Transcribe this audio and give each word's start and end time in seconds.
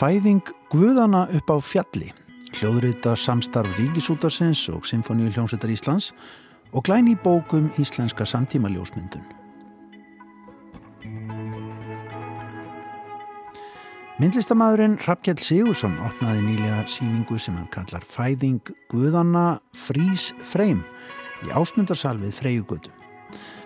Fæðing 0.00 0.40
Guðana 0.72 1.26
upp 1.36 1.50
á 1.52 1.56
fjalli, 1.60 2.06
hljóðrita 2.56 3.12
samstarf 3.20 3.74
Ríkisútarsins 3.76 4.62
og 4.72 4.86
Sinfoníu 4.88 5.28
hljómsveitar 5.34 5.68
Íslands 5.68 6.14
og 6.72 6.86
glæni 6.88 7.18
bókum 7.20 7.68
íslenska 7.76 8.24
samtímaljósmyndun. 8.24 9.26
Myndlistamæðurinn 14.20 14.96
Rappkjell 15.04 15.40
Sigursson 15.40 15.98
opnaði 16.04 16.46
nýlega 16.46 16.86
síningu 16.88 17.36
sem 17.40 17.60
hann 17.60 17.68
kallar 17.72 18.04
Fæðing 18.08 18.72
Guðanna 18.88 19.60
Frís 19.76 20.30
Freim 20.40 20.80
í 21.44 21.52
ásmundarsal 21.52 22.16
við 22.24 22.36
Freyjugötu. 22.40 22.99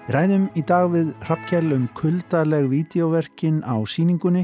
Við 0.04 0.12
ræðum 0.18 0.42
í 0.52 0.62
dag 0.68 0.90
við 0.92 1.12
Rappkjell 1.24 1.70
um 1.72 1.84
kuldaleg 1.96 2.66
vídeoverkin 2.68 3.62
á 3.64 3.80
síningunni 3.88 4.42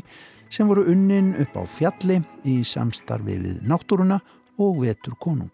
sem 0.49 0.65
voru 0.65 0.87
unnin 0.89 1.35
upp 1.43 1.59
á 1.61 1.69
fjalli 1.69 2.17
í 2.49 2.63
samstarfi 2.65 3.37
við 3.43 3.59
náttúruna 3.69 4.23
og 4.57 4.81
vetur 4.81 5.19
konung. 5.21 5.53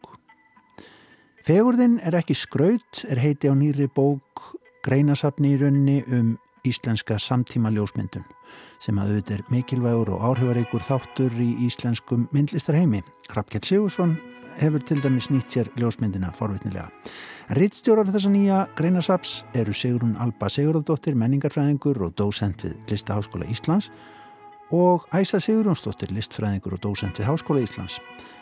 Fegurðin 1.43 1.99
er 2.07 2.15
ekki 2.21 2.37
skraut, 2.39 3.03
er 3.11 3.19
heiti 3.19 3.51
á 3.51 3.55
nýri 3.59 3.89
bók 3.91 4.45
greinasafni 4.87 5.57
í 5.57 5.59
rauninni 5.59 5.99
um 6.07 6.37
íslenska 6.63 7.19
samtíma 7.19 7.75
ljósmyndun 7.75 8.23
sem 8.79 9.03
að 9.03 9.11
auðvitað 9.11 9.41
er 9.41 9.45
mikilvægur 9.51 10.15
og 10.15 10.23
áhrifareikur 10.31 10.87
þáttur 10.87 11.35
í 11.43 11.51
íslenskum 11.67 12.29
myndlistarheimi. 12.31 13.03
Rappkjell 13.35 13.67
Sigursson 13.67 14.15
hefur 14.61 14.83
til 14.87 15.01
dæmis 15.05 15.31
nýtt 15.31 15.53
sér 15.53 15.71
ljósmyndina 15.79 16.33
forvitnilega. 16.35 16.89
Rittstjórar 17.57 18.11
þessa 18.11 18.33
nýja 18.33 18.65
greinasaps 18.79 19.39
eru 19.55 19.75
Sigrun 19.77 20.17
Alba 20.19 20.49
Sigurðardóttir, 20.51 21.15
menningarfræðingur 21.19 22.03
og 22.07 22.17
dósent 22.19 22.65
við 22.67 22.77
Listaháskóla 22.91 23.49
Íslands 23.53 23.91
og 24.75 25.07
Æsa 25.15 25.39
Sigurjónsdóttir, 25.39 26.11
listfræðingur 26.11 26.75
og 26.75 26.83
dósent 26.83 27.21
við 27.21 27.29
Háskóla 27.31 27.63
Íslands. 27.63 28.01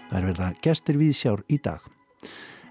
Það 0.09 0.19
er 0.19 0.27
verða 0.31 0.51
gestir 0.65 0.99
við 1.01 1.15
sjár 1.19 1.45
í 1.53 1.59
dag. 1.61 1.85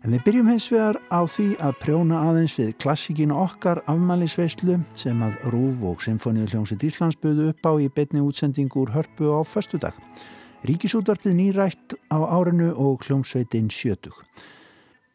En 0.03 0.11
við 0.11 0.23
byrjum 0.25 0.49
hins 0.51 0.65
vegar 0.67 0.97
á 1.07 1.23
því 1.23 1.45
að 1.63 1.77
prjóna 1.79 2.17
aðeins 2.27 2.57
við 2.59 2.73
klassíkinu 2.83 3.37
okkar 3.39 3.79
afmælisveislu 3.87 4.81
sem 4.99 5.21
að 5.23 5.37
Rúf 5.53 5.85
og 5.87 6.01
Sinfoníu 6.03 6.49
hljómsitt 6.49 6.83
Íslands 6.83 7.15
buðu 7.21 7.53
upp 7.53 7.63
á 7.63 7.71
í 7.79 7.87
betni 7.87 8.19
útsendingu 8.19 8.83
úr 8.83 8.91
hörpu 8.91 9.31
á 9.31 9.39
förstu 9.47 9.79
dag. 9.79 9.95
Ríkisútvarpið 10.63 11.33
nýrætt 11.35 11.95
á 12.07 12.23
árinu 12.23 12.69
og 12.79 13.03
hljómsveitin 13.03 13.67
sjötug. 13.67 14.15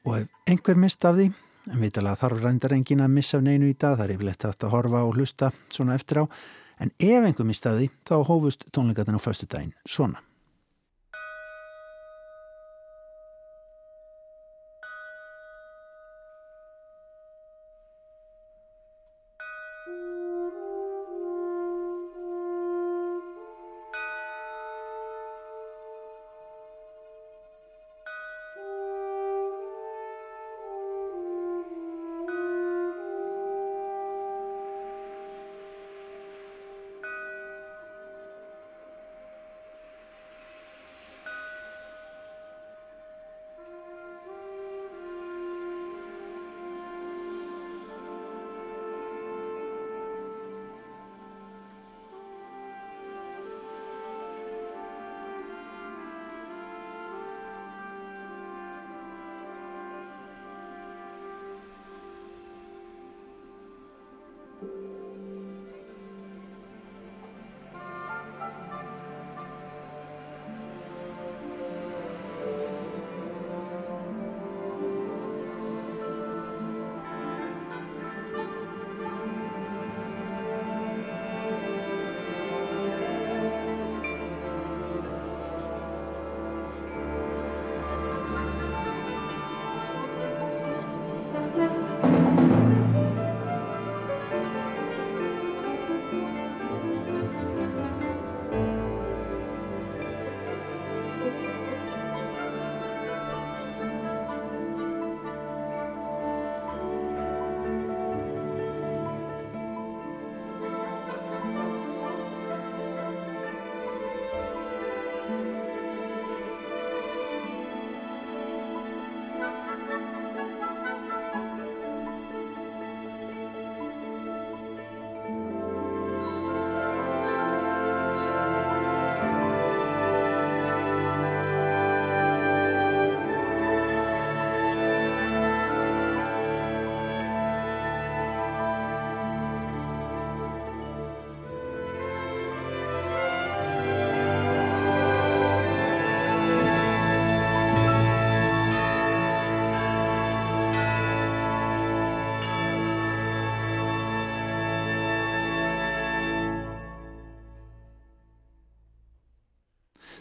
Og 0.05 0.19
ef 0.19 0.27
einhver 0.45 0.77
mist 0.77 1.05
af 1.09 1.17
því, 1.17 1.31
en 1.73 1.81
vitalega 1.81 2.21
þarf 2.21 2.43
rændar 2.43 2.75
engin 2.77 3.01
að 3.01 3.15
missa 3.17 3.41
af 3.41 3.47
neinu 3.47 3.71
í 3.73 3.77
dag, 3.79 3.97
það 3.97 4.05
er 4.05 4.15
yfirlegt 4.19 4.45
að 4.45 4.69
horfa 4.75 5.03
og 5.09 5.17
hlusta 5.17 5.49
svona 5.73 5.97
eftir 5.97 6.21
á, 6.21 6.25
en 6.85 6.93
ef 7.01 7.25
einhver 7.25 7.49
mist 7.49 7.65
af 7.65 7.81
því, 7.81 7.89
þá 8.05 8.17
hófust 8.29 8.69
tónleikatin 8.77 9.17
á 9.17 9.25
förstu 9.25 9.49
daginn 9.49 9.73
svona. 9.89 10.21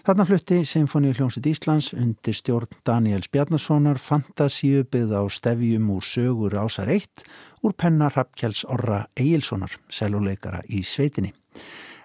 Þarna 0.07 0.23
flutti 0.23 0.61
Sinfoníu 0.63 1.11
hljómsitt 1.17 1.49
Íslands 1.49 1.89
undir 1.91 2.35
stjórn 2.37 2.77
Daniels 2.87 3.27
Bjarnasonar 3.27 3.97
fantasíu 3.99 4.85
byggð 4.87 5.17
á 5.19 5.23
stefjum 5.27 5.89
úr 5.91 6.05
sögur 6.07 6.55
ásar 6.55 6.87
eitt 6.93 7.25
úr 7.59 7.75
penna 7.75 8.07
Rappkjells 8.13 8.63
Orra 8.71 9.01
Egilsonar, 9.19 9.75
seluleikara 9.91 10.63
í 10.71 10.79
sveitinni. 10.87 11.33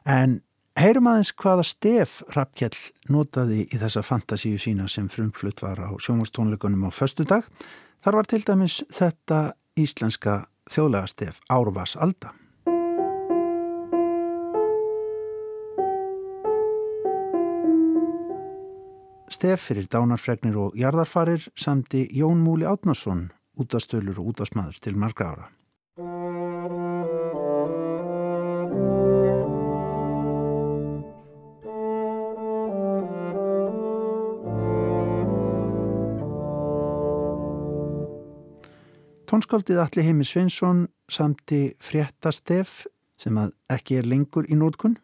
En 0.02 0.40
heyrum 0.75 1.12
aðeins 1.12 1.31
hvaða 1.44 1.69
stef 1.70 2.19
Rappkjell 2.34 2.75
notaði 3.06 3.69
í 3.70 3.78
þessa 3.78 4.02
fantasíu 4.02 4.58
sína 4.58 4.90
sem 4.90 5.06
frumflutt 5.06 5.62
var 5.62 5.78
á 5.78 5.94
sjónvastónleikunum 5.94 6.82
á 6.82 6.90
förstu 6.90 7.22
dag. 7.22 7.46
Þar 8.02 8.19
var 8.19 8.32
til 8.34 8.43
dæmis 8.43 8.82
þetta 8.90 9.52
íslenska 9.78 10.40
þjóðlega 10.66 11.06
stef 11.14 11.38
Árvas 11.46 11.94
Alda. 11.94 12.34
Stef 19.43 19.65
fyrir 19.73 19.89
dánarfregnir 19.91 20.55
og 20.55 20.77
jarðarfarir 20.79 21.49
samti 21.59 22.05
Jón 22.15 22.44
Múli 22.44 22.62
Átnarsson 22.62 23.25
útastölur 23.59 24.21
og 24.23 24.29
útastmaður 24.31 24.77
til 24.79 24.94
margra 24.94 25.33
ára. 25.33 25.47
Tónskaldið 39.27 39.83
Alli 39.83 40.06
Heimi 40.06 40.23
Sveinsson 40.23 40.87
samti 41.11 41.73
fréttastef 41.83 42.85
sem 43.19 43.43
að 43.43 43.56
ekki 43.75 43.99
er 43.99 44.06
lengur 44.06 44.47
í 44.47 44.55
nótkunn 44.55 45.00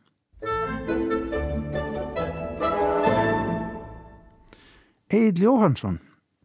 Egil 5.09 5.41
Jóhansson, 5.41 5.95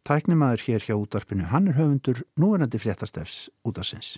tæknimaður 0.07 0.61
hér 0.63 0.83
hjá 0.87 0.93
útarpinu, 0.95 1.43
hann 1.51 1.67
er 1.67 1.75
höfundur 1.75 2.21
núverandi 2.39 2.79
fréttastefs 2.79 3.49
út 3.67 3.75
af 3.75 3.89
sinns. 3.89 4.13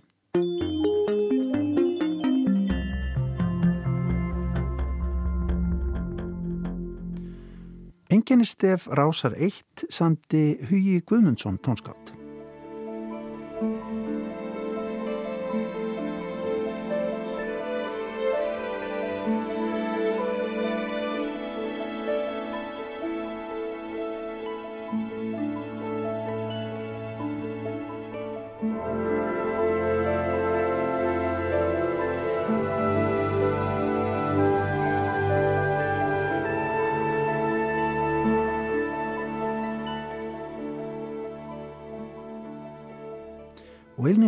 Enginistef 8.14 8.86
Rásar 8.86 9.34
1 9.34 9.90
samti 9.90 10.44
Hugi 10.70 11.02
Guðmundsson 11.02 11.58
tónskátt. 11.58 12.15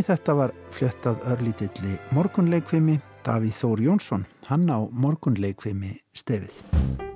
Þetta 0.08 0.36
var 0.40 0.54
flettað 0.72 1.26
örlítilli 1.34 1.98
morgunleikvimi 2.16 3.00
Davíð 3.28 3.60
Þór 3.60 3.84
Jónsson, 3.90 4.24
hann 4.48 4.70
á 4.72 4.80
morgunleikvimi 4.88 5.98
stefið. 6.16 7.07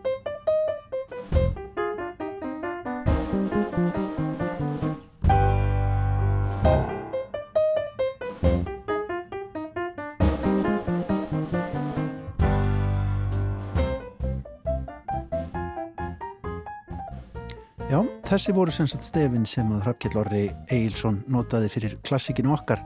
Þessi 18.32 18.54
voru 18.56 18.72
sem 18.72 18.88
sagt 18.88 19.04
stefin 19.04 19.44
sem 19.48 19.68
að 19.76 19.82
Hrafkjell 19.84 20.20
Orri 20.22 20.46
Eilsson 20.72 21.18
notaði 21.32 21.68
fyrir 21.74 21.98
klassikinu 22.08 22.54
okkar. 22.56 22.80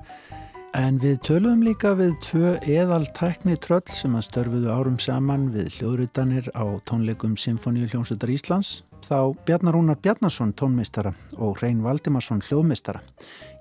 En 0.76 0.98
við 1.00 1.20
töluðum 1.28 1.62
líka 1.68 1.92
við 2.00 2.16
tvö 2.26 2.56
eðal 2.66 3.06
tækni 3.16 3.54
tröll 3.62 3.86
sem 3.94 4.18
að 4.18 4.26
störfuðu 4.26 4.74
árum 4.74 4.98
saman 5.00 5.46
við 5.54 5.70
hljóðrutanir 5.78 6.50
á 6.58 6.66
tónleikum 6.90 7.38
Sinfoníu 7.38 7.86
hljómsveitar 7.92 8.34
Íslands, 8.34 8.72
þá 9.06 9.38
Bjarnar 9.46 9.78
Rúnar 9.78 10.02
Bjarnarsson 10.02 10.56
tónmeistara 10.58 11.14
og 11.38 11.62
Reyn 11.62 11.86
Valdimarsson 11.86 12.42
hljóðmeistara. 12.50 13.06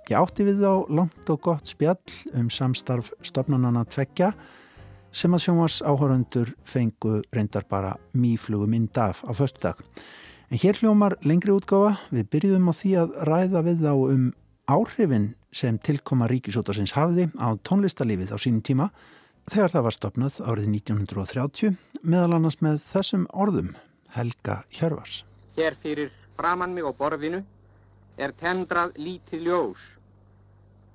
Ég 0.08 0.16
átti 0.16 0.48
við 0.48 0.64
þá 0.64 0.88
langt 0.88 1.36
og 1.36 1.44
gott 1.44 1.68
spjall 1.68 2.00
um 2.32 2.48
samstarf 2.48 3.12
stopnarnana 3.20 3.84
tveggja 3.92 4.32
sem 5.12 5.36
að 5.36 5.50
sjónvars 5.50 5.82
áhöröndur 5.84 6.56
fengu 6.64 7.20
reyndar 7.28 7.68
bara 7.68 7.98
mýflugu 8.16 8.72
mynd 8.72 8.96
af 8.96 9.20
á 9.28 9.36
föstu 9.36 9.68
dag. 9.68 9.76
En 10.52 10.60
hér 10.60 10.76
hljómar 10.80 11.16
lengri 11.24 11.54
útgáfa, 11.54 11.96
við 12.12 12.28
byrjuðum 12.32 12.68
á 12.68 12.74
því 12.76 12.90
að 13.00 13.14
ræða 13.28 13.62
við 13.64 13.84
þá 13.86 13.92
um 13.94 14.24
áhrifin 14.68 15.30
sem 15.54 15.78
tilkoma 15.78 16.28
ríkisútarsins 16.28 16.94
hafði 16.96 17.30
á 17.40 17.56
tónlistalífið 17.64 18.34
á 18.34 18.38
sínum 18.40 18.62
tíma 18.64 18.90
þegar 19.50 19.72
það 19.72 19.86
var 19.86 19.96
stopnað 19.96 20.38
árið 20.44 20.68
1930 20.72 21.78
meðal 22.02 22.36
annars 22.36 22.60
með 22.64 22.80
þessum 22.84 23.26
orðum 23.32 23.74
Helga 24.14 24.60
Hjörvars. 24.72 25.22
Hér 25.56 25.76
fyrir 25.78 26.12
framann 26.36 26.74
mig 26.74 26.84
á 26.84 26.92
borðinu 26.96 27.42
er 28.16 28.34
tendrað 28.38 28.94
lítið 29.00 29.48
ljós. 29.48 29.82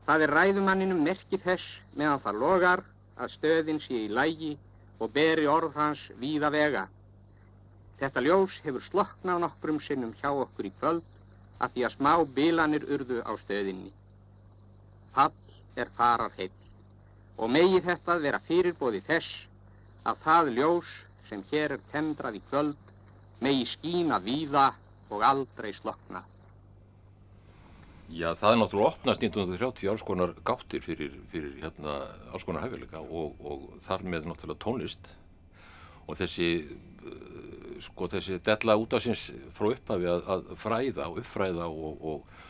Það 0.05 0.25
er 0.25 0.35
ræðumanninum 0.37 1.03
merkið 1.05 1.43
þess 1.45 1.81
meðan 1.97 2.23
það 2.23 2.39
logar 2.43 2.85
að 3.19 3.33
stöðin 3.35 3.81
sé 3.81 4.05
í 4.05 4.13
lægi 4.13 4.55
og 4.99 5.11
beri 5.13 5.45
orð 5.47 5.75
hans 5.77 6.09
víða 6.19 6.49
vega. 6.53 6.87
Þetta 7.99 8.23
ljós 8.23 8.59
hefur 8.63 8.83
sloknað 8.83 9.41
nokkrum 9.43 9.79
sinnum 9.83 10.15
hjá 10.21 10.31
okkur 10.31 10.69
í 10.69 10.73
kvöld 10.79 11.07
að 11.59 11.75
því 11.75 11.85
að 11.85 11.95
smá 11.97 12.13
bilanir 12.35 12.87
urðu 12.87 13.19
á 13.27 13.31
stöðinni. 13.41 13.91
Fall 15.15 15.35
er 15.75 15.91
farar 15.97 16.31
heill 16.37 16.55
og 17.39 17.51
megi 17.51 17.81
þetta 17.83 18.17
vera 18.23 18.39
fyrirbóði 18.43 19.03
þess 19.07 19.45
að 20.07 20.23
það 20.23 20.53
ljós 20.57 20.93
sem 21.29 21.43
hér 21.51 21.75
er 21.75 21.87
tendrað 21.91 22.39
í 22.39 22.43
kvöld 22.49 22.89
megi 23.43 23.65
skína 23.67 24.19
víða 24.23 24.69
og 25.09 25.23
aldrei 25.25 25.71
slokna. 25.75 26.23
Já, 28.09 28.33
það 28.33 28.51
er 28.51 28.57
náttúrulega 28.57 28.89
opnast 28.89 29.23
1930 29.23 29.89
alls 29.91 30.03
konar 30.05 30.31
gáttir 30.45 30.81
fyrir, 30.81 31.13
fyrir 31.29 31.59
hérna, 31.61 31.99
alls 32.33 32.45
konar 32.47 32.63
hæfileika 32.65 33.03
og, 33.05 33.35
og 33.45 33.67
þar 33.85 34.05
með 34.07 34.29
náttúrulega 34.31 34.63
tónlist 34.63 35.11
og 36.09 36.17
þessi, 36.17 36.47
sko, 37.83 38.09
þessi 38.11 38.39
della 38.45 38.77
út 38.79 38.95
af 38.95 39.03
síns 39.03 39.29
frá 39.55 39.71
upphafi 39.73 40.09
að, 40.11 40.23
að 40.35 40.49
fræða 40.59 41.09
og 41.09 41.21
uppfræða 41.23 41.67
og, 41.69 42.03
og, 42.11 42.41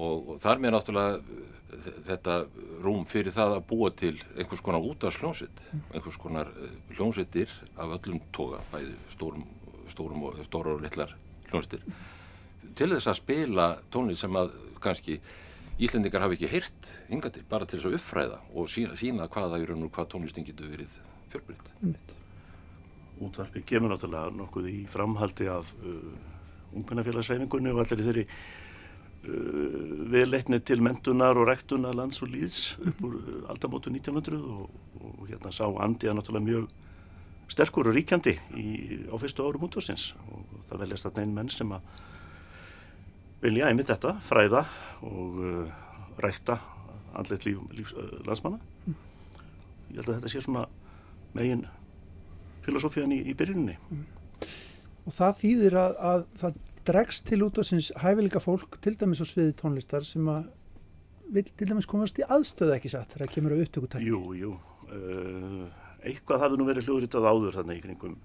og 0.00 0.30
þar 0.42 0.62
með 0.62 0.76
náttúrulega 0.76 1.88
þetta 2.08 2.36
rúm 2.82 3.04
fyrir 3.06 3.34
það 3.34 3.56
að 3.56 3.66
búa 3.70 3.90
til 3.94 4.14
einhvers 4.36 4.62
konar 4.66 4.86
út 4.86 5.04
af 5.06 5.14
sljónsitt, 5.14 5.60
einhvers 5.94 6.18
konar 6.18 6.50
hljónsittir 6.96 7.52
af 7.76 7.94
öllum 8.00 8.18
toga, 8.34 8.58
bæði 8.72 8.96
stórum, 9.14 9.44
stórum 9.90 10.26
og 10.26 10.40
stórar 10.48 10.78
og 10.78 10.82
litlar 10.86 11.14
hljónsittir 11.50 11.84
til 12.78 12.90
þess 12.94 13.10
að 13.10 13.20
spila 13.20 13.68
tónlist 13.92 14.26
sem 14.26 14.36
að 14.40 14.52
kannski 14.82 15.20
Íslendingar 15.80 16.26
hafi 16.26 16.36
ekki 16.36 16.48
heyrt 16.52 16.88
hinga 17.08 17.30
til, 17.32 17.42
bara 17.48 17.64
til 17.64 17.78
þess 17.78 17.88
að 17.88 17.94
uppfræða 17.96 18.40
og 18.52 18.66
sína, 18.68 18.96
sína 19.00 19.28
hvaða 19.32 19.62
í 19.62 19.68
raun 19.68 19.86
og 19.86 19.92
hvað 19.94 20.10
tónlistin 20.12 20.44
getur 20.44 20.68
verið 20.68 20.98
fjölbrytt. 21.32 21.70
Útvarpi 23.20 23.62
kemur 23.68 23.92
náttúrulega 23.92 24.32
nokkuð 24.32 24.68
í 24.70 24.78
framhaldi 24.88 25.48
af 25.52 25.70
uh, 25.84 25.96
ungmennafélagsreifingunni 26.76 27.72
og 27.74 27.82
allir 27.82 28.04
þeirri 28.06 28.24
uh, 28.26 30.04
viðleitni 30.12 30.60
til 30.64 30.80
mentunar 30.84 31.36
og 31.36 31.48
rektunar 31.50 31.96
lands 31.96 32.22
og 32.24 32.32
líðs 32.32 32.78
upp 32.80 33.02
úr 33.06 33.18
uh, 33.18 33.42
aldamótu 33.52 33.92
1900 33.92 34.38
og, 34.40 34.70
og 35.00 35.26
hérna 35.28 35.52
sá 35.52 35.66
Andi 35.68 36.08
að 36.08 36.20
náttúrulega 36.20 36.48
mjög 36.48 36.70
sterkur 37.50 37.90
og 37.90 37.96
ríkjandi 37.98 38.36
í, 38.56 38.66
á 39.10 39.14
fyrstu 39.18 39.44
árum 39.44 39.66
útvarsins 39.66 40.12
og 40.30 40.64
það 40.70 40.84
veljast 40.84 41.08
þarna 41.08 41.24
einn 41.24 41.36
menn 41.36 41.52
sem 41.52 41.72
að 41.74 41.88
vilja 43.40 43.70
einmitt 43.70 43.90
þetta, 43.90 44.14
fræða 44.24 44.64
og 45.08 45.40
uh, 45.40 45.78
rækta 46.20 46.60
andleitt 47.16 47.46
líf, 47.48 47.60
líf 47.74 47.92
uh, 47.96 48.20
landsmanna. 48.28 48.60
Mm. 48.86 48.98
Ég 49.90 50.00
held 50.00 50.08
að 50.08 50.18
þetta 50.20 50.32
sé 50.32 50.42
svona 50.44 50.66
megin 51.34 51.64
filosófían 52.64 53.12
í, 53.14 53.20
í 53.30 53.34
byrjunni. 53.36 53.76
Mm. 53.90 54.06
Og 55.08 55.16
það 55.16 55.36
þýðir 55.42 55.76
að, 55.80 55.98
að 56.10 56.24
það 56.42 56.58
dregst 56.90 57.26
til 57.28 57.42
út 57.44 57.60
á 57.60 57.62
sinns 57.66 57.90
hæfileika 58.00 58.40
fólk 58.42 58.80
til 58.84 58.96
dæmis 58.98 59.20
á 59.22 59.26
sviði 59.28 59.54
tónlistar 59.58 60.06
sem 60.06 60.26
að 60.32 60.48
vil 61.30 61.44
til 61.46 61.68
dæmis 61.70 61.88
komast 61.90 62.18
í 62.18 62.26
aðstöðu 62.26 62.74
ekki 62.74 62.90
satt 62.90 63.12
þegar 63.12 63.26
það 63.28 63.34
kemur 63.36 63.54
á 63.54 63.62
upptökutæki. 63.64 64.10
Jú, 64.10 64.20
jú. 64.38 64.56
Uh, 64.90 65.68
eitthvað 66.02 66.44
hafi 66.44 66.58
nú 66.58 66.66
verið 66.66 66.88
hljóðritað 66.88 67.28
áður 67.30 67.60
þannig 67.60 67.78
í 67.78 67.84
kringum 67.84 68.18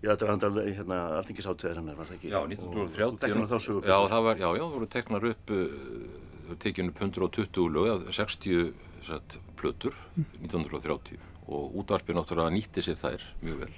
Já, 0.00 0.14
þetta 0.14 0.24
var 0.24 0.30
handal 0.32 0.62
hérna 0.64 0.98
alþingisátteðar 1.18 1.78
hennar, 1.82 1.96
var 1.98 2.06
það 2.08 2.14
ekki? 2.16 2.28
Já, 2.32 2.38
1930. 2.40 3.18
Teknar 3.20 3.48
þá 3.50 3.58
sögur. 3.60 3.88
Já, 3.90 3.96
það 4.08 4.22
var, 4.24 4.38
já, 4.40 4.46
já, 4.56 4.62
það 4.62 4.76
voru 4.78 4.88
teknar 4.94 5.26
upp, 5.28 5.52
uh, 5.52 6.54
tekinu 6.62 6.94
upp 6.94 7.02
120 7.04 7.66
lög, 7.74 8.06
60 8.16 8.70
satt, 9.04 9.36
plötur, 9.60 9.98
1930 10.40 11.29
og 11.50 11.78
útvarpið 11.82 12.18
náttúrulega 12.18 12.54
nýtti 12.54 12.84
sér 12.86 12.98
þær 13.00 13.24
mjög 13.44 13.62
vel. 13.64 13.70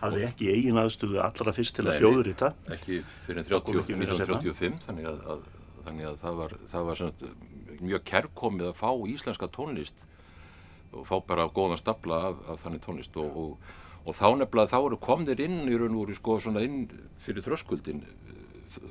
Hafði 0.00 0.24
ekki 0.28 0.50
eigin 0.52 0.80
aðstöðu 0.80 1.20
allra 1.24 1.54
fyrst 1.56 1.78
til 1.78 1.86
að 1.88 2.00
hljóður 2.02 2.30
í 2.30 2.34
það? 2.40 2.58
Ekki 2.76 2.98
fyrir 3.26 3.46
30, 3.48 3.78
1935, 3.94 4.82
þannig 4.88 5.08
að, 5.08 5.22
að, 5.34 5.46
þannig 5.86 6.10
að 6.10 6.18
það 6.24 6.42
var, 6.42 6.56
það 6.72 6.90
var 6.90 7.00
sagt, 7.00 7.24
mjög 7.80 8.04
kærkomið 8.10 8.68
að 8.70 8.76
fá 8.82 8.90
íslenska 9.14 9.48
tónlist 9.54 10.04
og 10.94 11.08
fá 11.08 11.16
bara 11.26 11.48
góðan 11.50 11.80
stapla 11.80 12.20
af, 12.28 12.44
af 12.52 12.60
þannig 12.66 12.84
tónlist 12.84 13.16
og, 13.18 13.40
og 13.44 13.72
og 14.04 14.16
þá 14.16 14.26
nefnilega 14.38 14.72
þá 14.72 14.78
eru 14.82 14.98
komnir 15.00 15.40
inn 15.40 15.64
í 15.64 15.78
raun 15.80 15.96
og 15.96 16.04
úr 16.04 16.16
sko 16.16 16.36
svona 16.42 16.64
inn 16.64 16.84
fyrir 17.24 17.44
þröskuldin 17.44 18.02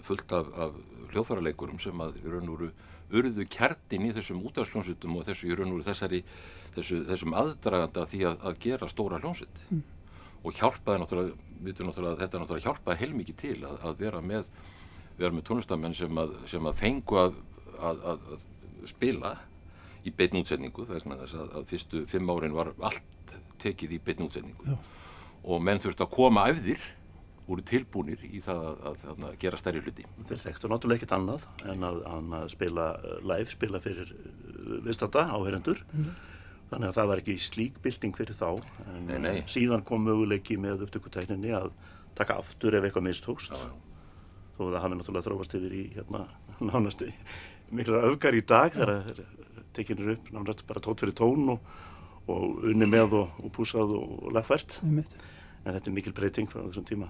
fullt 0.07 0.33
af, 0.33 0.49
af 0.57 0.77
hljóðfæraleikurum 1.13 1.81
sem 1.81 2.01
að 2.01 2.17
í 2.23 2.31
raun 2.33 2.49
og 2.49 2.55
úr 2.55 2.71
urðu 3.13 3.47
kjartin 3.53 4.07
í 4.07 4.11
þessum 4.15 4.43
útafsljónsutum 4.49 5.17
og 5.19 5.25
þessu 5.27 5.49
í 5.49 5.57
raun 5.57 5.75
og 5.77 5.85
þessari 5.85 6.23
þessu, 6.75 7.03
þessum 7.09 7.35
aðdraganda 7.37 8.05
því 8.09 8.21
að, 8.29 8.37
að 8.49 8.61
gera 8.65 8.89
stóra 8.91 9.21
hljónsutt 9.21 9.63
mm. 9.69 9.81
og 10.43 10.59
hjálpaði 10.59 11.03
náttúrulega, 11.03 11.49
við 11.63 11.83
náttúrulega 11.87 12.21
þetta 12.23 12.41
náttúrulega 12.41 12.67
hjálpaði 12.67 13.03
heilmikið 13.03 13.41
til 13.43 13.57
að, 13.61 13.77
að 13.83 13.99
vera 14.01 14.23
með 14.25 14.47
vera 15.17 15.33
með 15.33 15.47
tónlistamenn 15.49 15.95
sem 15.97 16.19
að, 16.19 16.35
sem 16.49 16.65
að 16.69 16.79
fengu 16.79 17.19
að, 17.21 17.35
að 17.83 18.23
spila 18.89 19.35
í 20.03 20.11
beitn 20.11 20.41
útsetningu 20.41 20.87
vegna 20.89 21.19
þess 21.21 21.37
að 21.43 21.67
fyrstu 21.69 22.03
fimm 22.11 22.31
árin 22.33 22.55
var 22.55 22.73
allt 22.83 23.37
tekið 23.63 23.95
í 23.95 24.01
beitn 24.03 24.25
útsetningu. 24.25 24.73
Já. 24.73 24.77
Og 25.43 25.63
menn 25.63 25.81
þurfti 25.83 26.05
að 26.05 26.13
koma 26.15 26.47
af 26.49 26.59
þér 26.63 26.83
voru 27.47 27.63
tilbúnir 27.67 28.21
í 28.23 28.39
það 28.43 28.61
að, 28.69 28.83
að, 28.89 29.05
að, 29.11 29.23
að 29.27 29.39
gera 29.41 29.59
stærri 29.59 29.81
hluti. 29.83 30.05
Þeir 30.29 30.43
þekktu 30.45 30.69
náttúrulega 30.71 31.01
ekkert 31.01 31.15
annað 31.17 31.47
en 31.73 31.87
að, 31.87 31.97
að 32.39 32.45
spila 32.53 32.85
uh, 32.95 33.15
live, 33.31 33.51
spila 33.51 33.81
fyrir 33.83 34.13
uh, 34.15 34.77
viðstata 34.85 35.25
áherendur. 35.35 35.81
Mm. 35.91 36.11
Þannig 36.71 36.89
að 36.89 36.97
það 36.97 37.09
var 37.11 37.21
ekki 37.21 37.35
slík 37.43 37.79
bilding 37.83 38.15
fyrir 38.17 38.37
þá. 38.39 38.47
En 38.93 39.09
nei, 39.09 39.17
nei. 39.21 39.41
síðan 39.51 39.83
kom 39.85 40.07
möguleiki 40.07 40.57
með 40.61 40.87
upptökutækninni 40.87 41.51
að 41.57 41.73
taka 42.17 42.39
aftur 42.41 42.77
ef 42.77 42.87
eitthvað 42.87 43.09
mistókst. 43.09 43.51
Já, 43.53 43.67
já. 43.67 44.47
Þó 44.53 44.61
það 44.63 44.79
hafi 44.85 44.99
náttúrulega 44.99 45.27
þrófast 45.27 45.57
yfir 45.59 45.75
í 45.75 45.83
hérna 45.97 46.23
nánast 46.71 47.03
mikla 47.73 48.03
öfgar 48.07 48.37
í 48.37 48.43
dag 48.45 48.73
þegar 48.73 48.91
það 49.09 49.21
tekinir 49.73 50.15
upp 50.15 50.27
nánast 50.33 50.65
bara 50.69 50.81
tótt 50.85 51.01
fyrir 51.01 51.15
tón 51.17 51.55
og, 51.55 51.69
og 52.29 52.67
unni 52.69 52.87
með 52.87 53.15
og, 53.19 53.39
og 53.43 53.53
púsað 53.55 53.95
og, 53.97 54.17
og 54.23 54.35
lagfært. 54.37 54.79
Mm 54.85 55.03
en 55.63 55.75
þetta 55.75 55.89
er 55.89 55.95
mikil 55.95 56.15
breyting 56.15 56.49
frá 56.51 56.61
þessum 56.65 56.87
tíma. 56.87 57.09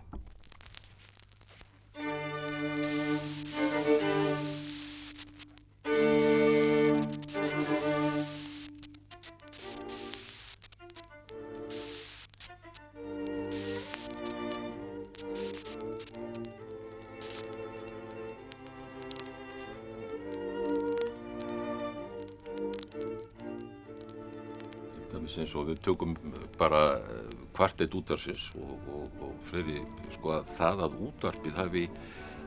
Kvartett 27.83 27.95
útvarsins 27.99 28.51
og, 28.55 28.79
og, 28.87 29.07
og 29.21 29.33
fleiri 29.49 29.81
sko 30.13 30.37
að 30.37 30.51
það 30.57 30.83
að 30.85 30.95
útvarpið 31.07 31.57
hafi 31.57 31.89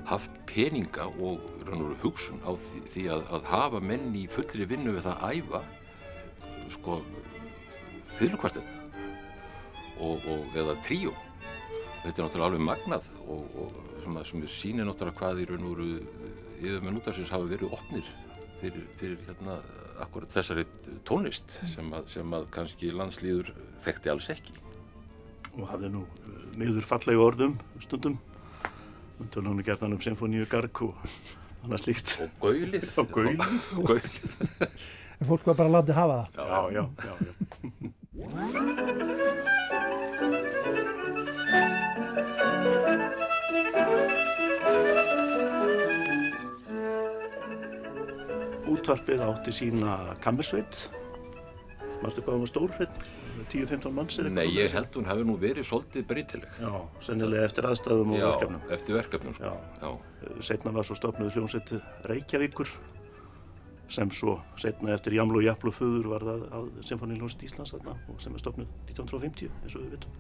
haft 0.07 0.33
peninga 0.47 1.09
og 1.21 1.41
hugsun 2.03 2.41
á 2.47 2.55
því, 2.55 2.81
því 2.93 3.05
að, 3.11 3.23
að 3.35 3.49
hafa 3.51 3.81
menn 3.81 4.15
í 4.15 4.27
fullri 4.31 4.67
vinnu 4.67 4.95
við 4.95 5.05
það 5.05 5.19
að 5.21 5.37
æfa 5.37 5.63
sko 6.77 7.01
fyrirkvartett 8.17 8.73
og, 10.01 10.23
og 10.25 10.57
eða 10.57 10.77
tríu 10.87 11.13
þetta 12.03 12.15
er 12.15 12.25
náttúrulega 12.25 12.47
alveg 12.47 12.67
magnað 12.67 13.11
og 13.27 13.73
sem, 14.05 14.21
sem 14.25 14.47
sýnir 14.49 14.87
náttúrulega 14.87 15.19
hvað 15.21 15.43
í 15.43 15.49
raun 15.51 15.67
og 15.67 15.75
veru 15.75 15.91
yfir 16.57 16.85
með 16.85 16.97
nútarsins 16.97 17.33
hafa 17.35 17.51
verið 17.51 17.75
opnir 17.77 18.07
fyrir, 18.61 18.87
fyrir 18.97 19.19
hérna 19.27 19.59
akkurat 20.01 20.33
þessari 20.33 20.65
tónlist 21.09 21.59
sem 21.73 21.91
að, 21.97 22.07
sem 22.15 22.37
að 22.37 22.47
kannski 22.55 22.93
landslýður 22.95 23.53
þekkti 23.85 24.13
alls 24.13 24.31
ekki 24.33 24.55
og 25.57 25.69
hafði 25.71 25.89
nú 25.93 26.03
eh, 26.05 26.41
miður 26.61 26.85
fallega 26.87 27.25
orðum 27.25 27.55
stundum. 27.85 28.17
Og 29.17 29.63
gert 29.65 29.81
hann 29.81 29.97
um 29.97 30.03
symfóníu 30.03 30.45
garg 30.51 30.83
og 30.85 30.95
annað 31.65 31.81
slíkt. 31.87 32.09
Og 32.21 32.29
gaulið. 32.43 32.85
Og 33.01 33.07
gaulið. 33.17 33.41
En 35.17 35.25
fólk 35.25 35.47
var 35.49 35.57
bara 35.57 35.71
að 35.71 35.73
landi 35.73 35.95
hafa 35.97 36.17
það. 36.21 36.29
Já, 36.37 36.45
já, 36.77 36.83
já, 37.01 37.13
já. 37.25 37.33
Útvarpið 48.77 49.21
átti 49.25 49.53
sína 49.57 49.93
kammersveit 50.21 50.75
mannstu 52.07 52.25
hvað 52.25 52.37
hann 52.37 52.45
var 52.45 52.51
stór 52.53 52.75
hérna 52.79 53.47
10-15 53.53 53.97
manns 53.97 54.19
eða 54.19 54.29
eitthvað? 54.31 54.41
Nei, 54.41 54.57
ég 54.57 54.77
held 54.77 54.99
hún 54.99 55.09
hafi 55.11 55.25
nú 55.27 55.39
verið 55.41 55.69
svolítið 55.69 56.07
breytileg. 56.11 56.61
Já, 56.63 56.73
sennilega 57.05 57.49
eftir 57.49 57.69
aðstæðum 57.71 58.13
og 58.13 58.21
já, 58.21 58.27
verkefnum. 58.27 58.61
Já, 58.63 58.75
eftir 58.77 58.99
verkefnum 58.99 59.37
sko. 59.37 59.51
Já. 59.51 59.83
já. 59.83 60.39
Setna 60.49 60.75
var 60.77 60.87
svo 60.89 60.99
stofnuð 60.99 61.35
hljómsveit 61.37 61.75
Reykjavíkur 62.11 62.71
sem 63.93 64.11
svo 64.11 64.41
setna 64.59 64.95
eftir 64.97 65.15
Jamlu 65.15 65.41
og 65.41 65.47
Japlu 65.47 65.73
föður 65.75 66.09
var 66.11 66.25
það 66.27 66.47
að 66.59 66.71
Sinfoníljónsveit 66.89 67.45
Íslands 67.47 67.75
þarna 67.75 67.95
og 68.11 68.23
sem 68.23 68.35
er 68.35 68.43
stofnuð 68.43 68.73
1950 68.91 69.53
eins 69.63 69.77
og 69.77 69.85
við 69.85 69.93
veitum. 69.95 70.17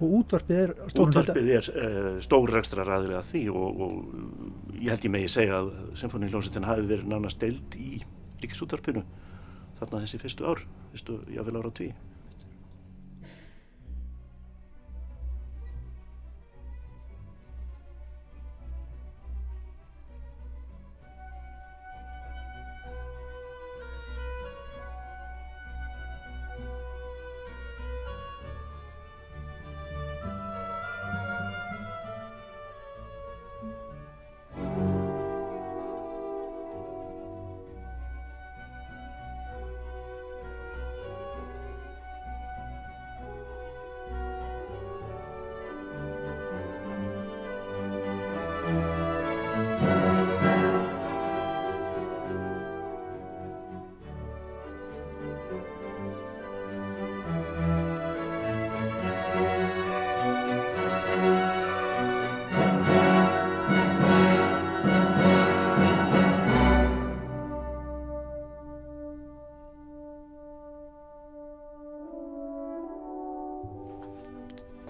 Og 0.00 0.14
útvarpið 0.22 0.60
er 0.64 0.70
stór 0.88 1.10
Útvarpið 1.10 1.50
er 1.58 1.66
uh, 1.70 2.12
stór 2.24 2.54
ekstra 2.58 2.86
ræðilega 2.88 3.20
því 3.28 3.42
og, 3.52 3.82
og 3.84 4.78
ég 4.80 4.88
held 4.94 5.06
ég 5.06 5.14
megi 5.14 5.30
segja 5.30 5.60
að 5.60 5.72
Sinfoníljónsveitin 6.00 6.66
hafi 6.66 6.86
verið 6.88 7.10
nánast 7.12 7.42
deild 7.42 7.76
í 7.78 8.00
ríkisútvarpinu 8.40 9.04
þarna 9.80 10.04
þessi 10.04 10.20
fyrstu 10.22 10.46
ár, 10.46 10.62
fyrstu 10.92 11.18
jáfnvel 11.32 11.60
ára 11.62 11.72
tví. 11.74 11.90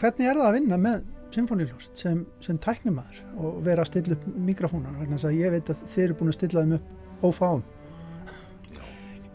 Hvernig 0.01 0.31
er 0.31 0.39
það 0.39 0.49
að 0.49 0.57
vinna 0.57 0.79
með 0.81 1.03
symfóniljóst 1.35 2.01
sem, 2.01 2.23
sem 2.43 2.59
tæknimaður 2.63 3.21
og 3.39 3.61
vera 3.67 3.85
að 3.85 3.91
stilla 3.93 4.17
upp 4.17 4.25
mikrofónan 4.49 4.97
vegna 4.99 5.19
þess 5.19 5.29
að 5.29 5.39
ég 5.39 5.55
veit 5.55 5.71
að 5.71 5.85
þeir 5.93 6.05
eru 6.07 6.17
búin 6.19 6.33
að 6.33 6.39
stilla 6.39 6.65
þeim 6.65 6.79
upp 6.79 7.29
ófáum 7.29 7.63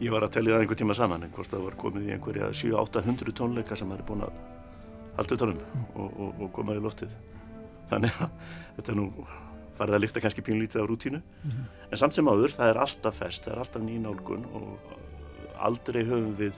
Ég 0.02 0.12
var 0.12 0.26
að 0.26 0.34
tellja 0.36 0.58
það 0.58 0.66
einhver 0.66 0.80
tíma 0.82 0.96
saman 0.98 1.24
en 1.24 1.32
hvort 1.32 1.54
það 1.54 1.62
var 1.70 1.78
komið 1.80 2.10
í 2.10 2.14
einhverja 2.18 2.50
7-800 2.52 3.36
tónleika 3.38 3.78
sem 3.80 3.94
það 3.94 4.02
er 4.02 4.08
búin 4.10 4.26
að 4.26 4.42
halda 5.16 5.38
utanum 5.38 5.62
mm. 5.62 5.86
og, 5.94 6.20
og, 6.20 6.42
og 6.44 6.52
komaði 6.58 6.84
loftið 6.84 7.16
þannig 7.94 8.20
að 8.26 8.52
þetta 8.76 8.92
er 8.92 9.00
nú 9.00 9.08
farið 9.78 9.98
að 9.98 10.04
líkta 10.04 10.24
kannski 10.26 10.44
pínlítið 10.44 10.84
á 10.84 10.90
rútínu 10.90 11.22
mm 11.22 11.52
-hmm. 11.52 11.66
en 11.92 11.98
samt 12.02 12.16
sem 12.16 12.28
áður 12.28 12.52
það 12.58 12.70
er 12.70 12.82
alltaf 12.84 13.20
fest, 13.20 13.44
það 13.44 13.54
er 13.54 13.60
alltaf 13.60 13.82
nýjnálgun 13.82 14.46
og 14.52 14.96
aldrei 15.56 16.04
höfum 16.04 16.36
við 16.36 16.54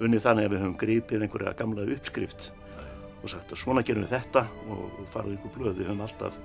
unnið 0.00 0.22
þannig 0.26 0.44
að 0.44 0.52
við 0.52 0.62
höfum 0.62 0.78
gripið 0.78 1.22
einhverja 1.22 1.58
gamla 1.58 1.86
uppskrift 1.94 2.52
og 3.26 3.32
sagt 3.32 3.52
að 3.52 3.58
svona 3.58 3.82
gerum 3.86 4.04
við 4.06 4.14
þetta 4.14 4.44
og 4.70 5.00
farið 5.10 5.36
ykkur 5.36 5.54
blöð 5.56 5.80
við 5.80 5.88
höfum 5.90 6.04
alltaf 6.06 6.36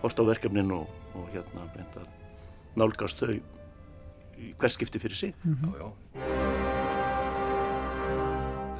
hort 0.00 0.20
á 0.20 0.24
verkefnin 0.24 0.72
og, 0.72 0.88
og 1.16 1.28
hérna 1.34 1.66
nálgast 2.76 3.20
þau 3.20 3.34
í 4.36 4.52
hverskipti 4.60 5.00
fyrir 5.00 5.16
sig 5.16 5.34
mm 5.42 5.54
-hmm. 5.54 5.74
já, 5.74 5.84
já. 5.84 5.88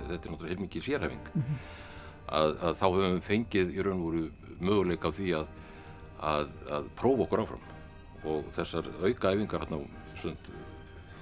Þetta 0.06 0.28
er 0.28 0.30
náttúrulega 0.32 0.54
heilmikið 0.54 0.82
sérhæfing 0.82 1.26
mm 1.34 1.42
-hmm. 1.42 1.58
að, 2.26 2.50
að 2.62 2.74
þá 2.80 2.86
höfum 2.86 3.14
við 3.14 3.22
fengið 3.22 3.76
í 3.76 3.82
raun 3.82 3.98
og 3.98 4.04
voru 4.06 4.30
möguleika 4.60 5.08
á 5.08 5.12
því 5.12 5.28
að, 5.40 5.46
að, 6.20 6.48
að 6.70 6.88
prófa 6.96 7.22
okkur 7.22 7.40
áfram 7.40 7.64
og 8.24 8.44
þessar 8.52 8.84
auka 9.04 9.32
æfingar 9.32 9.60
hérna 9.60 9.78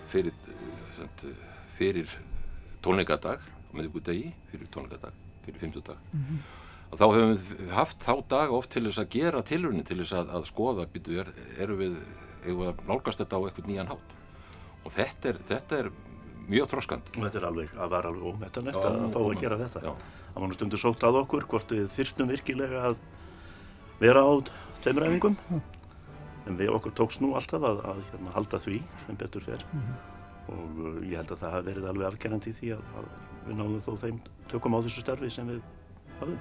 fyrir, 0.06 0.34
fyrir 1.78 2.08
tónleikadag 2.82 3.40
á 3.40 3.70
meðbúið 3.72 4.32
fyrir 4.50 4.68
tónleikadag 4.70 5.23
fyrir 5.46 5.60
50 5.60 5.86
dag 5.88 5.96
mm 6.12 6.24
-hmm. 6.24 6.38
og 6.90 6.98
þá 6.98 7.06
hefum 7.14 7.32
við 7.34 7.70
haft 7.72 7.98
þá 8.08 8.14
dag 8.28 8.52
oft 8.52 8.70
til 8.70 8.84
þess 8.86 8.98
að 8.98 9.14
gera 9.18 9.42
tilvunni 9.42 9.84
til 9.84 9.98
þess 10.02 10.12
að, 10.12 10.34
að 10.38 10.50
skoða 10.52 10.86
býtu 10.86 11.20
er, 11.20 11.32
eru 11.58 11.76
við, 11.76 11.96
við 12.44 12.66
að 12.68 12.82
nálgast 12.88 13.18
þetta 13.18 13.36
á 13.36 13.44
eitthvað 13.44 13.70
nýjan 13.70 13.92
hátt 13.92 14.10
og 14.84 14.92
þetta 14.92 15.28
er, 15.28 15.38
þetta 15.48 15.78
er 15.78 15.90
mjög 16.48 16.70
þróskand 16.72 17.10
og 17.14 17.22
þetta 17.24 17.40
er 17.40 17.46
alveg 17.48 17.76
að 17.78 17.92
vera 17.94 18.10
alveg 18.12 18.24
ómetanlegt 18.28 18.80
að, 18.80 18.98
að 19.04 19.14
fá 19.14 19.20
að 19.20 19.40
gera 19.40 19.60
þetta 19.60 19.84
já. 19.84 19.92
það 20.34 20.40
var 20.40 20.50
nú 20.50 20.58
stundu 20.58 20.80
sótt 20.80 21.06
að 21.06 21.20
okkur 21.22 21.46
hvort 21.52 21.72
við 21.72 21.86
þyrftum 21.94 22.32
virkilega 22.32 22.82
að 22.90 22.98
vera 24.02 24.24
á 24.24 24.32
tveimræfingum 24.84 25.36
mm. 25.48 25.62
en 26.50 26.58
við 26.60 26.72
okkur 26.76 26.96
tókst 26.98 27.22
nú 27.24 27.32
alltaf 27.38 27.64
að, 27.64 27.80
að 27.92 28.02
hérna, 28.10 28.34
halda 28.36 28.60
því 28.60 28.80
sem 29.06 29.20
betur 29.20 29.46
fer 29.46 29.64
mm 29.70 29.80
-hmm. 29.80 29.96
og 30.54 30.80
uh, 30.84 30.98
ég 31.08 31.16
held 31.20 31.32
að 31.32 31.42
það 31.42 31.54
hafi 31.56 31.68
verið 31.70 31.88
alveg 31.92 32.08
afgerandi 32.08 32.52
því 32.52 32.72
að 32.76 33.08
við 33.46 33.56
náðum 33.60 33.84
þó 33.86 33.92
þeim 34.04 34.20
tökum 34.50 34.76
á 34.76 34.84
þessu 34.84 35.04
starfi 35.04 35.30
sem 35.32 35.48
við 35.50 35.62
hafum. 36.20 36.38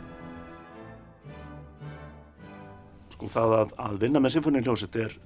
sko 3.13 3.29
það 3.29 3.55
að, 3.59 3.75
að 3.85 3.99
vinna 4.01 4.21
með 4.23 4.35
symfóniuljónsett 4.35 4.95
er 4.99 5.17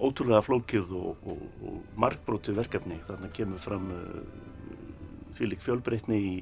ótrúlega 0.00 0.40
flókið 0.42 0.94
og, 0.96 1.26
og, 1.28 1.42
og 1.66 1.98
markbrótið 2.00 2.56
verkefni. 2.56 2.96
Þarna 3.06 3.28
kemur 3.36 3.60
fram 3.60 3.90
uh, 3.92 4.22
því 5.36 5.50
lík 5.52 5.64
fjölbreytni 5.64 6.20
í, 6.30 6.36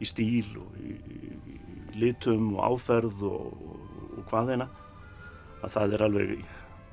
í 0.00 0.08
stíl 0.08 0.56
og 0.62 0.78
í, 0.80 0.96
í 0.96 1.98
litum 2.00 2.54
og 2.56 2.64
áferð 2.70 3.26
og, 3.28 3.66
og 4.16 4.24
hvaðeina 4.30 4.68
að 5.60 5.74
það 5.76 5.94
er 5.96 6.06
alveg 6.06 6.34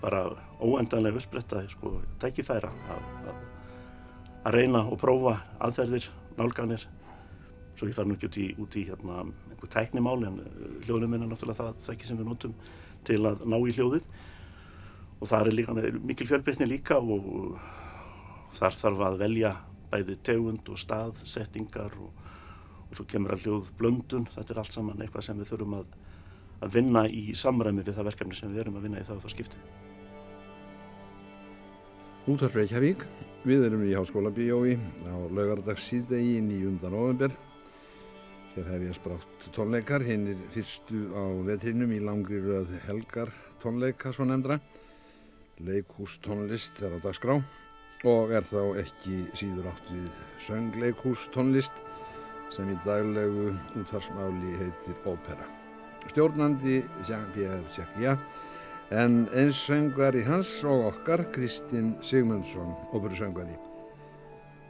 bara 0.02 0.26
óendanlega 0.62 1.18
uppspretta 1.18 1.64
sko, 1.72 1.96
tækifæra 2.22 2.70
að, 2.94 3.08
að, 3.32 3.40
að 4.44 4.58
reyna 4.58 4.84
og 4.92 5.00
prófa 5.02 5.38
aðferðir, 5.64 6.10
nálganir 6.38 6.84
svo 7.78 7.90
ég 7.90 7.98
fær 7.98 8.08
nú 8.10 8.18
ekki 8.18 8.30
út 8.30 8.40
í, 8.42 8.48
út 8.58 8.78
í 8.80 8.86
hérna, 8.90 9.24
einhver 9.52 9.72
tæknimál 9.74 10.18
en 10.26 10.42
hljóðnum 10.88 11.14
er 11.14 11.26
náttúrulega 11.26 11.62
það 11.62 11.84
tæki 11.86 12.10
sem 12.10 12.20
við 12.20 12.32
notum 12.32 12.56
til 13.08 13.22
að 13.30 13.46
ná 13.46 13.58
í 13.62 13.76
hljóðið 13.78 14.08
og 15.18 15.30
það 15.30 15.50
er 15.50 15.58
líka 15.58 15.76
mikil 15.78 16.30
fjölbreytni 16.30 16.70
líka 16.70 16.98
og 16.98 17.58
þar 18.58 18.78
þarf 18.82 19.04
að 19.08 19.20
velja 19.22 19.54
bæði 19.92 20.18
tegund 20.26 20.70
og 20.72 20.80
stað, 20.82 21.22
settingar 21.30 21.94
og, 22.02 22.12
og 22.90 22.98
svo 22.98 23.06
kemur 23.10 23.36
að 23.36 23.46
hljóð 23.46 23.72
blöndun, 23.80 24.28
þetta 24.34 24.54
er 24.54 24.62
allt 24.64 24.76
saman 24.76 25.02
eitthvað 25.04 25.28
sem 25.30 25.40
við 25.40 25.52
þurfum 25.54 25.78
að, 25.80 25.98
að 26.66 26.78
vinna 26.78 27.06
í 27.08 27.24
samræmi 27.38 27.86
við 27.86 28.00
það 28.00 28.10
verkefni 28.12 28.40
sem 28.40 28.54
við 28.54 28.66
erum 28.66 28.80
að 28.80 28.88
vinna 28.88 29.02
í 29.04 29.08
það 29.08 29.20
og 29.20 29.26
það 29.26 29.36
skipti. 29.38 29.66
Útvarp 32.28 32.58
Reykjavík, 32.60 33.06
við 33.48 33.70
erum 33.70 33.86
í 33.88 33.94
Háskóla 33.96 34.34
Bíói 34.36 34.76
á 35.08 35.16
laugardags 35.32 35.86
síðdegi 35.88 36.42
9. 36.44 36.74
november. 36.92 37.32
Hér 38.58 38.66
hef 38.66 38.82
ég 38.82 38.94
sprátt 38.94 39.50
tónleikar, 39.54 40.02
hinn 40.02 40.24
er 40.32 40.38
fyrstu 40.50 40.98
á 41.14 41.30
vetrinum 41.46 41.92
í 41.94 42.00
langri 42.02 42.40
röð 42.42 42.72
helgar 42.88 43.30
tónleika 43.62 44.10
svo 44.10 44.26
nefndra 44.26 44.58
leikhústónlist 45.62 46.82
er 46.82 46.96
á 46.98 47.00
dagskrá 47.04 47.36
og 48.10 48.34
er 48.34 48.48
þá 48.50 48.82
ekki 48.82 49.20
síður 49.38 49.70
átt 49.70 49.92
við 49.94 50.10
söngleikhústónlist 50.48 51.84
sem 52.50 52.74
í 52.74 52.80
daglegu 52.82 53.54
útvarsmáli 53.78 54.58
heitir 54.64 54.98
ópera. 55.06 55.46
Stjórnandi 56.10 56.82
Jean-Pierre 57.06 57.62
Jacquiat 57.78 58.26
en 58.90 59.28
eins 59.38 59.62
söngvari 59.70 60.26
hans 60.26 60.64
og 60.66 60.96
okkar 60.96 61.28
Kristinn 61.30 61.94
Sigmundsson, 62.02 62.74
óperusöngvari. 62.90 63.67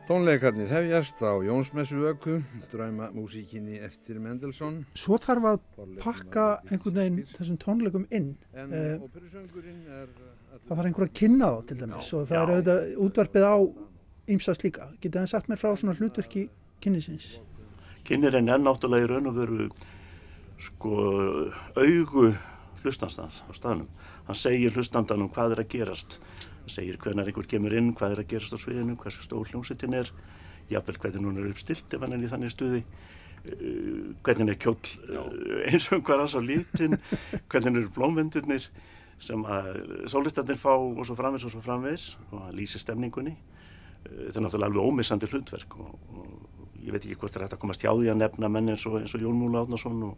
Tónleikarnir 0.08 0.70
hefjast 0.72 1.20
á 1.20 1.36
Jónsmessu 1.44 2.00
öku, 2.08 2.38
drauma 2.72 3.10
músíkinni 3.12 3.76
eftir 3.84 4.22
Mendelssohn. 4.24 4.86
Svo 4.96 5.18
þarf 5.20 5.48
að 5.50 5.58
pakka 6.00 6.46
einhvern 6.72 6.96
veginn 7.02 7.18
þessum 7.36 7.58
tónleikum 7.60 8.06
inn. 8.16 8.30
En 8.56 8.72
Eh, 8.72 8.94
er... 8.96 10.08
það 10.64 10.72
þarf 10.72 10.86
einhver 10.88 11.08
að 11.10 11.14
kynna 11.20 11.50
þá 11.52 11.68
til 11.68 11.78
dæmis 11.82 12.14
og 12.16 12.24
það 12.30 12.40
er 12.40 12.54
auðvitað 12.54 12.96
útvarpið 13.08 13.48
á 13.52 13.56
ymsast 14.32 14.64
líka. 14.64 14.88
Getið 15.02 15.20
það 15.22 15.30
sagt 15.34 15.52
mér 15.52 15.60
frá 15.60 15.76
svona 15.76 15.98
hlutverki 16.00 16.46
kynnisins? 16.80 17.28
Kynirinn 18.08 18.48
er 18.48 18.64
náttúrulega 18.64 19.04
í 19.04 19.12
raun 19.12 19.28
og 19.28 19.36
veru 19.42 19.70
sko 20.58 20.96
augu 21.76 22.30
hlustnastans 22.84 23.42
á 23.48 23.52
staðnum. 23.56 23.90
Hann 24.28 24.38
segir 24.38 24.76
hlustandanum 24.76 25.30
hvað 25.34 25.56
er 25.56 25.64
að 25.64 25.72
gerast. 25.74 26.20
Hann 26.62 26.74
segir 26.74 27.00
hvernig 27.02 27.30
einhver 27.30 27.48
kemur 27.50 27.76
inn, 27.78 27.94
hvað 27.96 28.16
er 28.16 28.24
að 28.24 28.32
gerast 28.34 28.56
á 28.56 28.60
sviðinu, 28.60 28.98
hversu 29.02 29.24
stór 29.26 29.48
hljómsveitin 29.52 29.96
er, 29.98 30.12
jafnvel 30.72 31.00
hvernig 31.02 31.30
hún 31.30 31.40
er 31.40 31.52
uppstilt 31.52 31.94
ef 31.96 32.04
hann 32.04 32.16
er 32.16 32.26
í 32.26 32.32
þannig 32.32 32.54
stuði, 32.54 32.84
uh, 32.84 34.12
hvernig 34.28 34.54
er 34.54 34.60
kjóll 34.60 34.92
uh, 35.13 35.30
eins 35.70 35.90
og 35.96 36.04
hver 36.08 36.24
aðs 36.26 36.36
á 36.36 36.42
lítin, 36.44 36.98
hvernig 37.52 37.82
eru 37.84 37.94
blómvendirnir 37.96 38.68
sem 39.24 39.46
að 39.50 39.72
sólistandir 40.12 40.60
fá 40.62 40.74
og 40.76 41.02
svo 41.08 41.16
framvegs 41.18 41.48
og 41.48 41.56
svo 41.56 41.63
framvegs 41.66 42.12
og 42.30 42.42
hann 42.44 42.58
lýsir 42.58 42.84
stemningunni. 42.84 43.38
Uh, 44.04 44.28
þetta 44.28 44.42
er 44.42 44.48
náttúrulega 44.48 44.72
alveg 44.74 44.92
ómissandi 44.92 45.32
hlutverk 45.32 45.80
og, 45.80 45.96
og 46.13 46.84
ég 46.88 46.94
veit 46.94 47.04
ekki 47.04 47.20
hvort 47.20 47.34
það 47.34 47.42
er 47.42 47.48
hægt 47.48 47.58
að 47.58 47.63
komast 47.63 47.84
hjá 47.84 47.92
því 47.92 48.12
að 48.12 48.22
nefna 48.22 48.52
menn 48.52 48.72
eins 48.74 48.86
og, 48.88 49.02
eins 49.02 49.16
og 49.16 49.24
Jón 49.24 49.40
Múla 49.40 49.63
Átnason 49.66 50.04
og, 50.08 50.18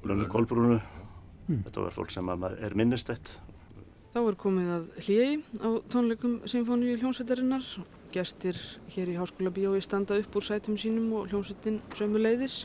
og 0.00 0.08
Lönnu 0.08 0.28
Kolbrúnu. 0.32 0.80
Þetta 1.50 1.82
var 1.82 1.94
fólk 1.94 2.12
sem 2.14 2.28
er 2.30 2.74
minnistætt. 2.78 3.32
Þá 4.10 4.20
er 4.20 4.36
komið 4.38 4.68
að 4.74 4.84
hljegi 5.06 5.38
á 5.62 5.68
tónleikum 5.90 6.36
Sinfoníu 6.50 6.98
hljómsveitarinnar. 7.00 7.66
Gestir 8.14 8.58
hér 8.90 9.10
í 9.10 9.16
Háskóla 9.18 9.50
Bíói 9.54 9.80
standa 9.82 10.18
upp 10.18 10.36
úr 10.38 10.46
sætum 10.46 10.78
sínum 10.78 11.12
og 11.18 11.28
hljómsveitin 11.30 11.80
sömu 11.98 12.22
leiðis. 12.22 12.64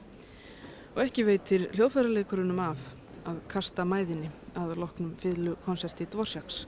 Og 0.95 1.03
ekki 1.05 1.25
veitir 1.25 1.67
hljóðfærarleikurunum 1.75 2.61
af 2.65 2.81
að 3.29 3.41
kasta 3.49 3.85
mæðinni 3.85 4.29
að 4.57 4.75
loknum 4.81 5.15
fyrlu 5.21 5.55
konserti 5.65 6.05
Dvorsjaks. 6.09 6.65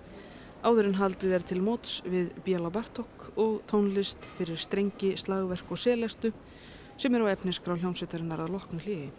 Áður 0.66 0.90
en 0.90 0.98
haldið 0.98 1.38
er 1.38 1.46
til 1.46 1.62
móts 1.62 2.00
við 2.06 2.34
Bíala 2.46 2.74
Bartók 2.74 3.30
og 3.38 3.62
tónlist 3.70 4.26
fyrir 4.40 4.58
strengi, 4.62 5.14
slagverk 5.22 5.70
og 5.70 5.82
selestu 5.82 6.34
sem 6.98 7.14
er 7.14 7.30
á 7.30 7.34
efnisgrá 7.34 7.78
hljómsveitarinnar 7.78 8.46
að 8.46 8.58
loknu 8.58 8.82
hljegi. 8.82 9.14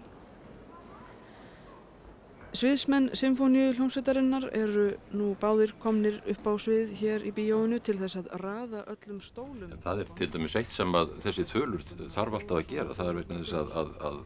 Sviðsmenn 2.57 3.11
Sinfoníu 3.13 3.75
hljómsveitarinnar 3.77 4.47
eru 4.57 4.87
nú 5.13 5.35
báðir 5.41 5.75
komnir 5.83 6.15
upp 6.33 6.47
á 6.49 6.53
svið 6.57 6.95
hér 6.97 7.27
í 7.29 7.33
bíóinu 7.37 7.77
til 7.85 7.99
þess 8.01 8.23
að 8.23 8.31
raða 8.41 8.85
öllum 8.89 9.19
stólum. 9.21 9.67
En 9.69 9.83
það 9.85 10.01
er 10.01 10.13
til 10.17 10.29
dæmis 10.33 10.57
eitt 10.57 10.71
sem 10.73 10.97
að 10.97 11.13
þessi 11.27 11.45
þölur 11.51 11.85
þarf 12.15 12.39
alltaf 12.39 12.61
að 12.63 12.71
gera. 12.71 12.97
Það 12.97 13.11
er 13.11 13.19
vegna 13.19 13.41
þess 13.43 13.59
að, 13.59 13.75
að, 13.83 13.93
að, 14.09 14.17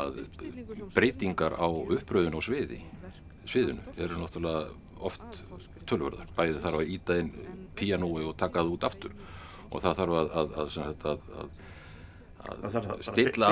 að 0.00 0.88
breytingar 0.96 1.58
á 1.60 1.68
uppröðun 1.68 2.38
og 2.40 2.46
sviði, 2.48 2.80
sviðinu 3.44 3.96
eru 4.06 4.22
náttúrulega 4.22 4.64
oft 5.04 5.42
tölverðar. 5.84 6.32
Bæði 6.38 6.64
þarf 6.64 6.80
að 6.80 6.94
íta 6.96 7.18
inn 7.20 7.32
píanói 7.76 8.24
og 8.24 8.38
taka 8.40 8.62
það 8.62 8.72
út 8.78 8.88
aftur 8.88 9.18
og 9.68 9.84
það 9.84 10.00
þarf 10.00 10.16
að, 10.40 11.52
að, 12.44 12.88
stilla 13.06 13.48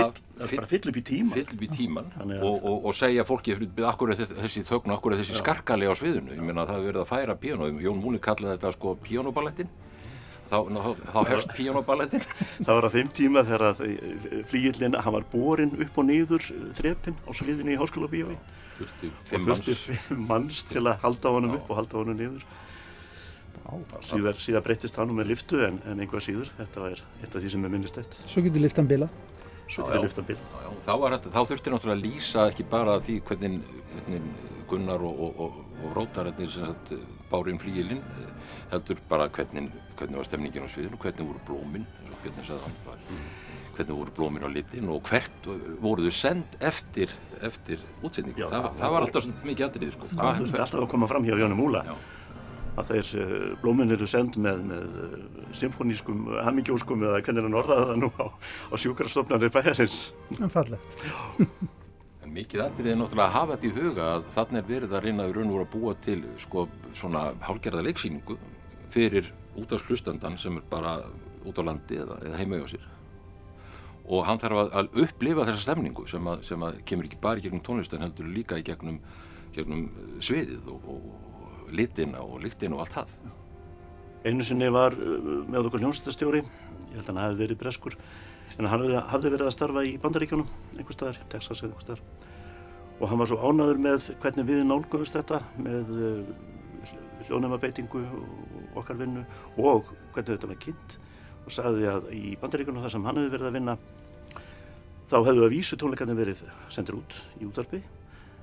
fyll- 0.46 0.88
upp 0.90 0.98
í 0.98 1.02
tíma. 1.08 1.32
fyll 1.36 1.46
upp 1.56 1.62
í 1.62 1.68
tíman 1.72 2.10
og, 2.42 2.56
og, 2.64 2.84
og 2.90 2.94
segja 2.96 3.24
fólki 3.28 3.54
akkur 3.88 4.12
er 4.12 4.20
þe- 4.22 4.36
þessi 4.42 4.64
þögn 4.68 4.92
og 4.92 4.98
akkur 4.98 5.14
er 5.16 5.22
þessi 5.22 5.38
skarkali 5.40 5.88
á 5.88 5.94
sviðinu 5.96 6.34
ég 6.36 6.42
meina 6.44 6.66
það 6.68 6.76
hefur 6.78 6.88
verið 6.90 7.02
að 7.04 7.10
færa 7.12 7.36
píanó 7.40 7.70
Jón 7.80 8.02
Múni 8.02 8.20
kallaði 8.22 8.56
þetta 8.58 8.72
sko 8.76 8.94
píanóballettin 9.06 9.70
þá, 10.52 10.56
þá, 10.68 10.90
þá 11.14 11.20
hefst 11.32 11.54
píanóballettin 11.56 12.26
Það 12.66 12.72
var 12.76 12.84
á 12.84 12.90
þeim 12.96 13.12
tíma 13.16 13.44
þegar 13.48 13.64
að 13.72 13.84
flíillin, 14.50 14.98
hann 15.00 15.14
var 15.16 15.24
borin 15.32 15.72
upp 15.80 15.98
og 16.02 16.08
niður 16.10 16.44
þrepinn 16.76 17.16
á 17.24 17.30
sviðinu 17.32 17.72
í 17.72 17.78
Háskóla 17.80 18.10
Bíói. 18.12 18.36
þurfti 18.78 19.08
Og 19.12 19.30
fimm 19.30 19.46
þurfti 19.48 19.72
manns 19.72 19.86
fimm 20.08 20.26
manns 20.28 20.60
til 20.68 20.84
að 20.84 21.00
halda 21.06 21.32
honum 21.38 21.56
upp 21.56 21.70
og 21.72 21.80
halda 21.80 21.98
honum 22.02 22.18
niður. 22.20 22.44
Síðar, 24.04 24.36
síðar 24.42 24.62
breyttist 24.66 24.96
hann 25.00 25.12
með 25.16 25.30
liftu 25.32 25.60
en, 25.66 25.78
en 25.88 26.00
einhvað 26.02 26.24
síður. 26.26 26.50
Þetta 26.58 26.80
var 26.84 26.96
eitt 27.22 27.34
af 27.36 27.42
því 27.42 27.50
sem 27.54 27.64
er 27.64 27.72
minnistætt. 27.72 28.16
Svo 28.28 28.42
getur 28.44 28.60
liftan 28.64 28.88
bila. 28.90 29.08
Svo 29.70 29.86
getur 29.88 30.02
liftan 30.04 30.26
bil. 30.28 30.36
Já, 30.36 30.58
já, 30.66 30.70
þá, 30.86 30.92
var, 31.00 31.16
þetta- 31.16 31.32
þá 31.36 31.40
þurfti 31.52 31.72
náttúrulega 31.72 31.98
að 31.98 32.04
lýsa 32.06 32.46
ekki 32.50 32.66
bara 32.72 32.98
því 33.00 33.20
hvernig, 33.28 33.60
hvernig 33.92 34.22
Gunnar 34.72 35.02
og, 35.04 35.20
og, 35.26 35.40
og, 35.46 35.56
og 35.84 35.96
Rótararnir 35.96 36.48
sem 36.50 36.64
sagt 36.64 36.92
bárin 37.32 37.58
flíilinn 37.60 38.00
heldur 38.72 39.00
bara 39.08 39.26
hvernig, 39.28 39.66
hvernig 39.98 40.16
var 40.20 40.24
stemningin 40.28 40.64
á 40.64 40.68
sviðinu, 40.72 40.96
hvernig 41.02 41.26
voru 41.28 41.42
blómin 41.48 41.84
eins 42.22 42.48
og 42.54 42.62
hvernig 42.62 42.86
var, 42.86 43.02
hvernig 43.76 43.96
voru 43.98 44.14
blómin 44.16 44.46
á 44.46 44.50
litin 44.52 44.88
og 44.92 45.02
hvert 45.10 45.48
voru 45.82 46.06
þau 46.08 46.14
send 46.16 46.56
eftir, 46.60 47.12
eftir 47.44 47.80
útsendingu. 48.04 48.40
Já, 48.40 48.48
það, 48.48 48.62
það- 48.70 48.80
það 48.80 48.94
var 48.96 49.06
alltaf 49.08 49.28
mikið 49.44 49.66
aðrið 49.68 49.92
sko. 49.98 50.08
Það 50.14 50.40
þurfti 50.40 50.62
alltaf 50.64 50.80
að 50.86 50.90
koma 50.94 51.08
fram 51.12 51.24
hjá 51.28 51.36
Jónu 51.42 51.58
Múla. 51.60 51.84
Að 52.72 52.88
þeir 52.88 53.08
uh, 53.20 53.32
blómin 53.60 53.92
eru 53.92 54.06
send 54.08 54.38
með, 54.40 54.62
með 54.70 54.94
uh, 55.04 55.16
symfónískum, 55.58 56.24
hamingjóskum 56.46 57.04
eða 57.04 57.20
hvernig 57.26 57.44
hann 57.44 57.58
orðaði 57.60 57.88
það 57.90 57.98
nú 58.00 58.08
á, 58.16 58.26
á 58.32 58.74
sjúkarstofnarnir 58.80 59.52
bæjarins. 59.52 59.98
En 60.38 60.52
fallegt. 60.52 60.94
En 62.22 62.32
mikið 62.32 62.62
aðrið 62.64 62.94
er 62.94 62.96
náttúrulega 63.00 63.26
að 63.28 63.36
hafa 63.36 63.58
þetta 63.58 63.68
í 63.68 63.74
huga 63.76 64.08
að 64.14 64.24
þannig 64.36 64.62
er 64.62 64.70
verið 64.70 64.96
að 64.96 65.04
reyna 65.04 65.28
í 65.28 65.34
raun 65.36 65.50
og 65.50 65.56
voru 65.56 65.66
að 65.66 65.74
búa 65.74 65.94
til 66.06 66.18
sko 66.40 66.64
svona 66.96 67.26
hálgerða 67.44 67.84
leiksýningu 67.88 68.38
fyrir 68.94 69.28
út 69.60 69.74
af 69.74 69.82
slustandan 69.82 70.38
sem 70.40 70.56
er 70.56 70.64
bara 70.70 70.94
út 71.44 71.60
á 71.60 71.62
landi 71.66 71.98
eða, 72.00 72.16
eða 72.24 72.40
heima 72.40 72.62
hjá 72.62 72.72
sér. 72.72 72.86
Og 74.12 74.24
hann 74.26 74.40
þarf 74.40 74.62
að, 74.62 74.72
að 74.80 74.96
upplifa 75.04 75.44
þessa 75.48 75.66
stemningu 75.66 76.06
sem 76.10 76.32
að, 76.32 76.40
sem 76.48 76.64
að 76.64 76.80
kemur 76.88 77.10
ekki 77.10 77.20
bara 77.22 77.42
í 77.42 77.44
gegnum 77.44 77.62
tónlistan 77.66 78.02
heldur 78.02 78.32
líka 78.32 78.58
í 78.58 78.64
gegnum, 78.66 78.98
gegnum 79.52 79.84
sviðið 80.24 80.72
og, 80.72 80.88
og 80.94 81.31
litina 81.72 82.22
og 82.24 82.42
lyktina 82.44 82.76
og 82.76 82.84
allt 82.84 82.98
það. 82.98 83.14
Einu 84.28 84.46
sinni 84.46 84.68
var 84.72 84.94
uh, 84.94 85.42
með 85.50 85.68
okkur 85.68 85.82
hljómsættastjóri, 85.82 86.42
ég 86.44 86.94
held 86.98 87.06
að 87.06 87.10
hann 87.10 87.22
hafi 87.24 87.40
verið 87.40 87.60
breskur, 87.62 87.96
en 88.52 88.68
hann 88.68 88.84
hafði, 89.08 89.32
verið 89.32 89.48
að 89.48 89.54
starfa 89.56 89.84
í 89.88 89.96
bandaríkjónum, 90.02 90.50
einhver 90.76 90.96
staðar, 90.96 91.20
Texas 91.32 91.62
eða 91.62 91.72
einhver 91.72 91.86
staðar. 91.86 92.02
Og 93.00 93.08
hann 93.10 93.22
var 93.22 93.30
svo 93.30 93.38
ánæður 93.42 93.80
með 93.82 94.10
hvernig 94.22 94.48
við 94.50 94.60
nálgumst 94.68 95.16
þetta, 95.16 95.40
með 95.64 95.94
uh, 95.96 96.34
hljónumabeitingu 97.26 98.02
og 98.02 98.78
okkar 98.82 99.00
vinnu 99.00 99.24
og 99.56 99.90
hvernig 100.12 100.34
þetta 100.34 100.50
var 100.50 100.60
kynnt 100.62 100.96
og 101.42 101.54
sagði 101.54 101.88
að 101.90 102.06
í 102.14 102.36
bandaríkjónum 102.40 102.84
þar 102.84 102.94
sem 102.94 103.08
hann 103.08 103.18
hefði 103.18 103.32
verið 103.34 103.48
að 103.48 103.56
vinna, 103.58 103.74
þá 105.10 105.16
hefðu 105.18 105.46
að 105.46 105.52
vísu 105.56 105.78
tónleikarnir 105.80 106.18
verið 106.18 106.44
sendir 106.72 106.98
út 107.00 107.16
í 107.40 107.48
útvarpi, 107.48 107.82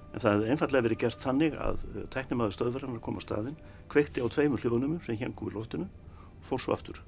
en 0.10 0.24
það 0.24 0.34
hefði 0.34 0.52
einfallega 0.54 0.86
verið 0.88 1.02
gert 1.04 1.24
þannig 1.24 1.58
að 1.62 1.84
uh, 1.86 2.04
teknimaður 2.13 2.56
stöðverðarnar 2.58 3.04
kom 3.06 3.19
á 3.19 3.22
staðin 3.24 3.58
kveikti 3.91 4.24
á 4.24 4.28
tveimur 4.32 4.63
hljóðnumum 4.63 5.02
sem 5.06 5.17
hengu 5.19 5.50
í 5.50 5.56
loftinu 5.56 5.86
og 5.86 6.45
fór 6.50 6.63
svo 6.63 6.76
aftur. 6.76 7.02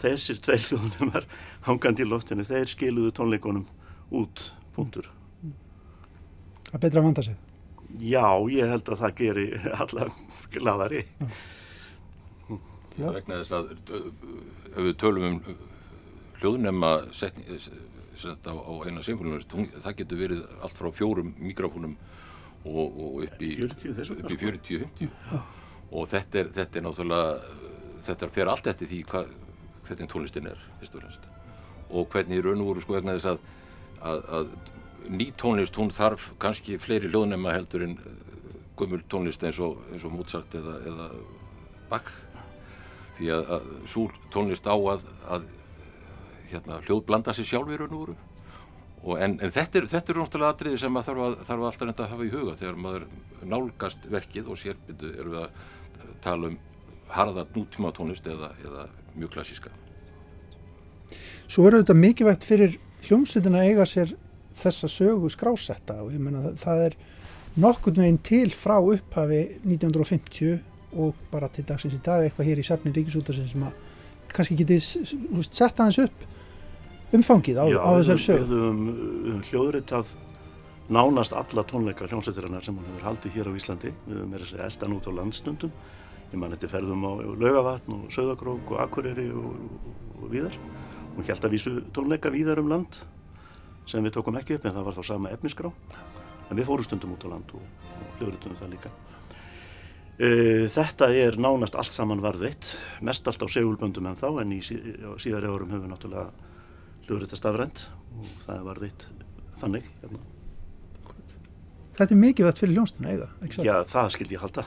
Þessir 0.00 0.40
tveir 0.44 0.64
hljóðnumar 0.68 1.28
hangandi 1.68 2.04
í 2.04 2.08
loftinu, 2.08 2.46
þeir 2.46 2.70
skiluðu 2.72 3.14
tónleikonum 3.16 3.66
út, 4.14 4.48
punktur. 4.76 5.10
Það 6.70 6.80
betra 6.86 7.00
að 7.00 7.08
vanda 7.08 7.24
sig. 7.24 7.36
Já, 8.02 8.26
ég 8.50 8.70
held 8.72 8.88
að 8.90 9.02
það 9.04 9.18
geri 9.20 9.44
alla 9.70 10.08
gladari 10.54 11.04
Já. 12.98 13.10
vegna 13.10 13.38
þess 13.42 13.54
að 13.54 13.70
ef 13.74 14.80
við 14.80 14.96
tölum 15.02 15.28
um 15.28 15.38
hljóðnema 16.44 16.92
sett 17.16 18.46
á, 18.46 18.52
á 18.54 18.72
eina 18.86 19.02
symfónunum 19.02 19.42
það 19.80 19.96
getur 20.02 20.20
verið 20.20 20.44
allt 20.60 20.78
frá 20.78 20.90
fjórum 20.94 21.32
mikrofónum 21.40 21.96
og, 22.64 22.84
og 22.84 23.22
upp 23.26 23.42
í 23.44 23.54
40-50 23.58 24.84
og 25.94 26.08
þetta 26.10 26.42
er, 26.42 26.52
þetta 26.54 26.80
er 26.80 26.86
náttúrulega 26.86 27.64
þetta 28.04 28.30
fer 28.36 28.50
allt 28.52 28.70
eftir 28.70 28.90
því 28.90 29.00
hva, 29.10 29.24
hvernig 29.88 30.12
tónlistin 30.12 30.50
er 30.52 30.62
og, 31.90 32.06
hvernig 32.12 32.38
í 32.38 32.44
raun 32.44 32.62
og 32.62 32.70
voru 32.72 32.84
sko 32.84 32.96
vegna 32.96 33.16
þess 33.16 33.32
að, 33.34 33.42
að, 34.12 34.24
að 34.38 34.54
ný 35.14 35.28
tónlist 35.40 35.76
hún 35.78 35.92
þarf 35.94 36.30
kannski 36.42 36.78
fleiri 36.80 37.10
hljóðnema 37.12 37.54
heldur 37.54 37.84
en 37.86 37.98
gummul 38.78 39.02
tónlist 39.10 39.44
eins 39.46 39.60
og, 39.62 39.82
eins 39.92 40.04
og 40.06 40.14
Mozart 40.14 40.54
eða, 40.58 40.78
eða 40.88 41.10
Bach. 41.90 42.08
Því 43.14 43.28
að, 43.30 43.50
að 43.56 43.68
svo 43.90 44.08
tónlist 44.34 44.66
á 44.66 44.74
að, 44.74 45.04
að 45.30 45.44
hérna, 46.54 46.80
hljóð 46.86 47.04
blanda 47.08 47.34
sér 47.36 47.50
sjálf 47.50 47.72
í 47.72 47.78
raun 47.80 47.94
og 47.94 48.04
veru. 48.04 48.16
En, 49.20 49.36
en 49.36 49.52
þetta 49.52 49.82
er, 49.82 49.88
þetta 49.92 50.12
er 50.12 50.20
náttúrulega 50.22 50.54
atriði 50.54 50.80
sem 50.80 50.94
maður 50.94 51.18
þarf, 51.20 51.48
þarf 51.48 51.64
alltaf 51.68 52.04
að 52.06 52.12
hafa 52.14 52.24
í 52.24 52.32
huga 52.32 52.54
þegar 52.60 52.78
maður 52.80 53.06
nálgast 53.44 54.06
verkið 54.08 54.48
og 54.48 54.60
sérbyndu 54.60 55.10
við 55.18 55.40
að 55.42 55.58
tala 56.24 56.48
um 56.48 56.60
harða 57.12 57.44
nútíma 57.54 57.92
tónlist 57.94 58.26
eða, 58.26 58.54
eða 58.64 58.86
mjög 59.14 59.34
klassíska. 59.36 59.72
Svo 61.44 61.66
er 61.68 61.78
þetta 61.82 61.96
mikilvægt 61.98 62.46
fyrir 62.48 62.78
hljómsveitin 63.04 63.58
að 63.58 63.68
eiga 63.68 63.86
sér 63.88 64.14
þessa 64.56 64.88
sögu 64.90 65.30
skrásetta 65.32 65.98
og 66.04 66.14
ég 66.14 66.22
menna 66.22 66.54
það, 66.60 66.86
er 66.88 66.96
nokkurn 67.60 68.00
veginn 68.00 68.20
til 68.24 68.48
frá 68.54 68.78
upphafi 68.78 69.42
1950 69.62 70.62
og 71.04 71.18
bara 71.30 71.50
til 71.52 71.66
dagsins 71.66 71.96
í 71.96 72.00
dag 72.04 72.24
eitthvað 72.24 72.48
hér 72.48 72.62
í 72.62 72.66
safni 72.66 72.94
Ríkisútarsins 72.94 73.52
sem 73.54 73.66
að 73.66 73.76
kannski 74.34 74.56
getið 74.58 74.84
sett 75.50 75.78
aðeins 75.78 76.00
upp 76.06 76.24
umfangið 77.12 77.60
á, 77.60 77.64
á 77.84 77.90
þessar 78.00 78.22
sög 78.22 78.46
við 78.48 78.54
höfum 78.54 79.42
hljóðritað 79.50 80.14
nánast 80.88 81.32
alla 81.32 81.64
tónleika 81.64 82.08
hljómsveitirinnar 82.08 82.64
sem 82.64 82.76
hún 82.76 82.88
hefur 82.90 83.06
haldið 83.08 83.36
hér 83.38 83.48
á 83.48 83.52
Íslandi. 83.56 83.92
Við 84.06 84.18
höfum 84.18 84.34
verið 84.36 84.54
að 84.56 84.64
elda 84.68 84.88
nút 84.92 85.08
á 85.08 85.12
landstundum. 85.18 85.72
Ég 86.32 86.40
man 86.40 86.52
þetta 86.52 86.72
ferðum 86.72 87.06
á 87.08 87.12
Laugavatn 87.40 87.96
og 87.96 88.04
Söðagrók 88.12 88.74
og 88.74 88.82
Akureyri 88.84 89.28
og, 89.32 89.54
og, 89.54 89.88
og 90.20 90.32
víðar. 90.32 90.58
Hún 91.14 91.28
held 91.28 91.46
að 91.46 91.54
vísu 91.54 91.74
tónleika 91.94 92.32
víðar 92.34 92.60
um 92.60 92.70
land 92.72 93.00
sem 93.88 94.04
við 94.04 94.16
tókum 94.16 94.36
ekki 94.40 94.58
upp 94.58 94.66
en 94.66 94.76
það 94.76 94.86
var 94.88 94.96
þá 94.96 95.04
sama 95.06 95.32
efnisgrá 95.32 95.70
en 96.50 96.56
við 96.58 96.68
fórum 96.68 96.86
stundum 96.86 97.12
út 97.14 97.24
á 97.24 97.32
land 97.32 97.52
og, 97.56 97.64
og 97.64 98.18
hljóðritum 98.18 98.56
það 98.58 98.72
líka. 98.74 98.92
Uh, 100.14 100.64
þetta 100.70 101.08
er 101.10 101.36
nánast 101.42 101.74
allt 101.74 101.94
saman 101.94 102.22
varðveitt, 102.22 102.68
mest 103.02 103.26
allt 103.26 103.42
á 103.42 103.48
segulböndum 103.50 104.06
en 104.06 104.18
þá 104.18 104.28
en 104.44 104.52
í 104.54 104.60
síðari 104.62 105.50
árum 105.50 105.72
höfum 105.72 105.86
við 105.86 105.90
náttúrulega 105.90 106.52
hljóðrita 107.04 107.38
stafrænt 107.38 107.88
og 108.14 108.30
það 108.44 108.54
er 108.56 108.64
varðveitt 108.68 109.06
þannig. 109.60 109.90
Hérna. 110.02 110.22
Þetta 111.94 112.10
er 112.10 112.20
mikið 112.20 112.48
vett 112.48 112.62
fyrir 112.62 112.74
hljónstuna 112.78 113.12
svo? 113.14 113.64
Já, 113.66 113.74
það 113.86 114.08
skildi 114.16 114.34
ég 114.34 114.42
halda. 114.42 114.64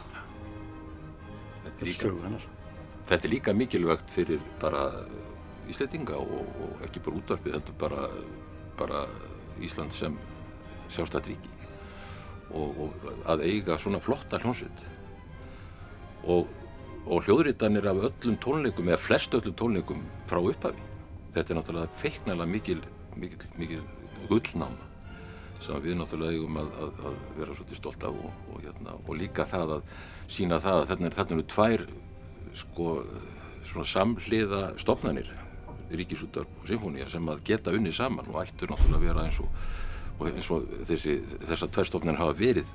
Þetta 1.68 1.84
er, 1.84 1.90
líka, 1.90 2.12
þetta 3.10 3.28
er 3.28 3.34
líka 3.34 3.54
mikilvægt 3.54 4.14
fyrir 4.16 4.46
bara 4.62 4.86
Íslandinga 5.68 6.16
og, 6.16 6.48
og 6.64 6.86
ekki 6.88 7.04
bara 7.04 7.20
útvarpið 7.20 7.58
heldur 7.58 7.78
bara, 7.82 8.08
bara 8.80 9.04
Ísland 9.64 9.94
sem 9.96 10.16
sjálfstætt 10.94 11.28
ríki 11.28 11.52
og, 12.56 12.80
og 12.88 13.10
að 13.28 13.44
eiga 13.50 13.76
svona 13.82 14.00
flotta 14.04 14.40
hljónsveit 14.40 14.86
og, 16.24 16.48
og 17.06 17.28
hljóðrítanir 17.28 17.90
af 17.92 18.06
öllum 18.10 18.40
tónleikum 18.44 18.88
eða 18.88 19.04
flest 19.04 19.36
öllum 19.36 19.58
tónleikum 19.60 20.06
frá 20.32 20.40
upphafi 20.40 20.87
þetta 21.38 21.54
er 21.54 21.60
náttúrulega 21.60 22.02
feiknæla 22.02 22.48
mikil, 22.50 22.84
mikil, 23.16 23.48
mikil 23.60 23.82
gullnáma 24.30 24.86
sem 25.64 25.82
við 25.82 25.98
náttúrulega 25.98 26.38
eigum 26.38 26.60
að, 26.62 26.70
að, 26.84 27.02
að 27.10 27.18
vera 27.40 27.56
svolítið 27.58 27.80
stolt 27.80 28.06
af 28.06 28.20
og, 28.22 28.44
og, 28.52 28.60
hérna, 28.66 28.94
og 29.00 29.18
líka 29.18 29.48
það 29.50 29.74
að 29.78 29.96
sína 30.38 30.60
það 30.64 30.84
að 30.84 30.92
þarna 30.92 31.10
eru 31.10 31.40
er 31.40 31.50
tvær 31.54 31.86
sko, 32.58 32.94
svona 33.66 33.90
samhliða 33.94 34.62
stopnarnir 34.82 35.34
Ríkisúttar 35.88 36.44
og 36.44 36.68
Sinfónia 36.68 37.08
sem 37.10 37.28
að 37.32 37.44
geta 37.48 37.74
unni 37.74 37.94
saman 37.96 38.28
og 38.34 38.42
ættur 38.44 38.74
náttúrulega 38.74 39.00
að 39.00 39.08
vera 39.08 39.26
eins 39.26 39.42
og, 39.42 39.68
eins 40.28 40.50
og 40.52 40.70
þessi, 40.90 41.18
þessar 41.48 41.74
tvær 41.74 41.90
stopnarnir 41.90 42.22
hafa 42.22 42.38
verið 42.38 42.74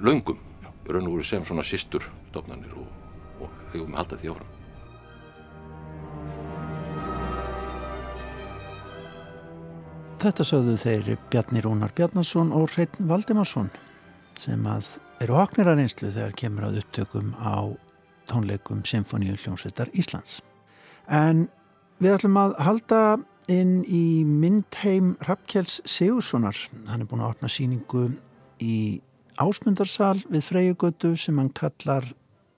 laungum 0.00 0.40
raun 0.88 1.06
og 1.06 1.16
voru 1.16 1.24
sem 1.24 1.44
svona 1.44 1.64
sýstur 1.64 2.04
stofnanir 2.28 2.74
og, 2.76 2.88
og 3.40 3.56
hefum 3.72 3.96
haldið 3.96 4.24
því 4.24 4.32
áfram. 4.34 4.53
Þetta 10.24 10.44
sögðu 10.48 10.74
þeir 10.80 11.08
Bjarni 11.28 11.60
Rúnar 11.60 11.90
Bjarnason 11.92 12.48
og 12.56 12.70
Reyn 12.78 13.08
Valdimarsson 13.10 13.66
sem 14.40 14.62
að 14.64 14.94
eru 15.20 15.34
oknir 15.36 15.68
að 15.68 15.82
reynslu 15.82 16.12
þegar 16.14 16.32
kemur 16.40 16.64
að 16.64 16.78
upptökum 16.80 17.34
á 17.36 17.68
tónleikum 18.32 18.80
Symfóníu 18.88 19.34
hljómsveitar 19.42 19.92
Íslands. 19.92 20.38
En 21.12 21.44
við 22.00 22.14
ætlum 22.14 22.40
að 22.40 22.56
halda 22.64 23.02
inn 23.52 23.82
í 23.84 24.24
myndheim 24.24 25.12
Rappkjells 25.28 25.82
Sigurssonar. 25.84 26.56
Hann 26.88 27.04
er 27.04 27.10
búin 27.10 27.20
að 27.20 27.34
opna 27.34 27.52
síningu 27.52 28.06
í 28.64 29.02
ásmundarsal 29.36 30.22
við 30.30 30.48
Freyjugötu 30.48 31.12
sem 31.20 31.36
hann 31.36 31.52
kallar 31.52 32.08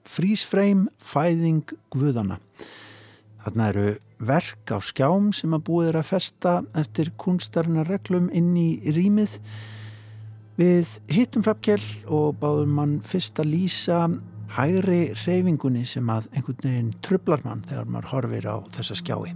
Frísfreim 0.07 0.87
fæðing 1.03 1.75
Guðana. 1.91 2.39
Þarna 3.47 3.65
eru 3.71 3.89
verk 4.27 4.71
á 4.75 4.79
skjám 4.83 5.29
sem 5.31 5.53
að 5.55 5.61
búið 5.69 5.85
er 5.87 5.97
að 6.01 6.07
festa 6.09 6.53
eftir 6.75 7.13
kunstarinnar 7.15 7.87
reglum 7.87 8.25
inn 8.35 8.49
í 8.59 8.91
rýmið. 8.91 9.37
Við 10.59 10.89
hittum 11.15 11.45
Hrafkjell 11.45 11.85
og 12.11 12.41
báðum 12.41 12.73
mann 12.75 12.95
fyrst 13.07 13.39
að 13.39 13.53
lýsa 13.53 14.01
hægri 14.51 15.13
reyfingunni 15.21 15.85
sem 15.87 16.11
að 16.11 16.27
einhvern 16.33 16.59
veginn 16.65 16.89
trublar 17.07 17.45
mann 17.45 17.61
þegar 17.69 17.87
maður 17.87 18.09
horfir 18.11 18.49
á 18.51 18.55
þessa 18.75 18.99
skjái. 18.99 19.31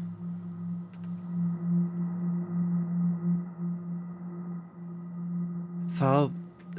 Það 6.02 6.30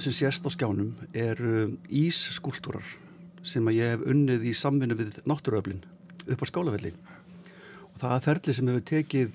sem 0.05 0.19
sést 0.21 0.45
á 0.45 0.51
skjánum 0.53 0.93
er 1.17 1.41
ísskúltúrar 1.89 2.85
sem 3.41 3.65
að 3.73 3.81
ég 3.81 3.97
hef 3.97 4.07
unnið 4.13 4.47
í 4.53 4.53
samvinni 4.53 5.01
við 5.01 5.23
náttúruöflin 5.25 5.81
upp 6.29 6.45
á 6.45 6.47
skálafelli 6.47 6.93
og 6.95 7.22
það 8.03 8.17
er 8.17 8.25
ferli 8.27 8.55
sem 8.57 8.71
hefur 8.71 8.85
tekið 8.89 9.35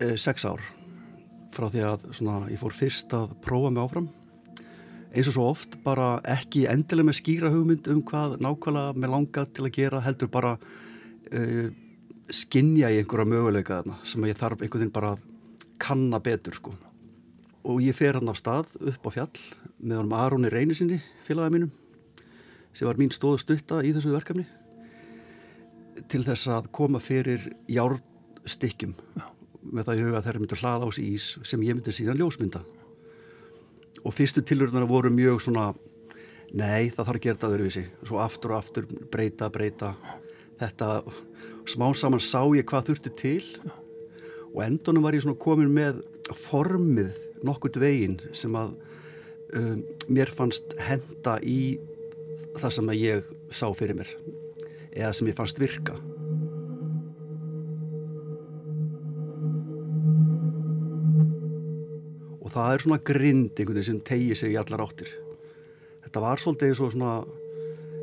e, 0.00 0.08
sex 0.20 0.46
ár 0.48 0.62
frá 1.56 1.68
því 1.72 1.82
að 1.88 2.06
svona, 2.16 2.36
ég 2.52 2.60
fór 2.60 2.76
fyrst 2.76 3.12
að 3.16 3.32
prófa 3.44 3.72
mig 3.72 3.80
áfram. 3.80 4.08
Eins 5.16 5.30
og 5.30 5.36
svo 5.36 5.46
oft 5.52 5.78
bara 5.84 6.16
ekki 6.28 6.66
endilega 6.68 7.08
með 7.08 7.18
skýra 7.20 7.52
hugmynd 7.52 7.88
um 7.92 8.02
hvað 8.04 8.36
nákvæmlega 8.44 8.96
með 9.00 9.12
langa 9.14 9.46
til 9.48 9.64
að 9.64 9.76
gera 9.78 10.02
heldur 10.04 10.32
bara 10.32 10.56
e, 11.32 11.70
skinja 12.28 12.90
í 12.92 13.00
einhverja 13.00 13.30
möguleika 13.30 13.80
þarna 13.80 13.96
sem 14.04 14.28
ég 14.28 14.36
þarf 14.36 14.60
einhvern 14.60 14.84
veginn 14.84 14.96
bara 14.96 15.14
að 15.14 15.24
kanna 15.80 16.20
betur 16.20 16.56
sko. 16.58 16.76
Og 17.66 17.80
ég 17.82 17.96
fer 17.96 18.18
hann 18.18 18.30
af 18.30 18.38
stað 18.40 18.76
upp 18.80 19.08
á 19.08 19.10
fjall 19.14 19.32
með 19.80 20.02
honum 20.02 20.16
Aróni 20.18 20.52
Reynisinni 20.52 21.00
félagið 21.26 21.56
mínum 21.56 21.74
sem 22.76 22.88
var 22.88 23.00
mín 23.00 23.12
stóðu 23.14 23.40
stutta 23.40 23.80
í 23.80 23.94
þessu 23.96 24.12
verkefni 24.12 24.44
til 26.10 26.22
þess 26.26 26.50
að 26.52 26.70
koma 26.74 27.00
fyrir 27.02 27.48
járstykkjum 27.70 28.94
með 29.66 29.88
það 29.88 29.98
í 29.98 30.04
huga 30.04 30.18
að 30.20 30.26
þeirra 30.26 30.42
myndi 30.42 30.58
hlaða 30.60 30.86
á 30.86 30.90
sig 30.94 31.08
ís 31.16 31.28
sem 31.46 31.64
ég 31.66 31.76
myndi 31.76 31.94
síðan 31.94 32.20
ljósmynda. 32.20 32.62
Og 34.06 34.14
fyrstu 34.14 34.44
tilurðunar 34.46 34.86
voru 34.88 35.10
mjög 35.10 35.40
svona 35.46 35.70
nei 36.54 36.92
það 36.92 37.02
þarf 37.02 37.16
að 37.16 37.24
gera 37.24 37.38
þetta 37.38 37.50
öðruvísi. 37.50 37.84
Svo 38.06 38.20
aftur 38.22 38.54
og 38.54 38.60
aftur 38.60 38.86
breyta, 39.12 39.50
breyta. 39.50 39.94
Þetta 40.60 40.90
smá 41.68 41.88
saman 41.98 42.22
sá 42.22 42.40
ég 42.54 42.68
hvað 42.68 42.92
þurfti 42.92 43.14
til. 43.18 43.42
Og 44.54 44.62
endunum 44.64 45.04
var 45.04 45.16
ég 45.16 45.26
svona 45.26 45.40
komin 45.40 45.74
með 45.74 46.04
formið 46.46 47.18
nokkurt 47.46 47.80
veginn 47.80 48.18
sem 48.36 48.54
að 48.58 48.76
um, 49.58 49.84
mér 50.08 50.32
fannst 50.32 50.78
henda 50.86 51.38
í 51.42 51.76
það 52.56 52.74
sem 52.78 52.90
að 52.94 53.02
ég 53.02 53.30
sá 53.52 53.68
fyrir 53.76 53.98
mér 53.98 54.16
eða 54.96 55.12
sem 55.16 55.28
ég 55.30 55.36
fannst 55.36 55.60
virka. 55.60 55.94
Og 62.40 62.52
það 62.54 62.72
er 62.72 62.84
svona 62.84 63.02
grind 63.04 63.56
einhvern 63.58 63.76
veginn 63.76 63.90
sem 63.90 64.04
tegir 64.06 64.38
sig 64.38 64.54
í 64.54 64.60
allar 64.60 64.86
áttir. 64.86 65.10
Þetta 66.06 66.22
var 66.22 66.40
svolítið 66.40 66.72
eins 66.72 66.82
og 66.84 66.94
svona 66.94 67.16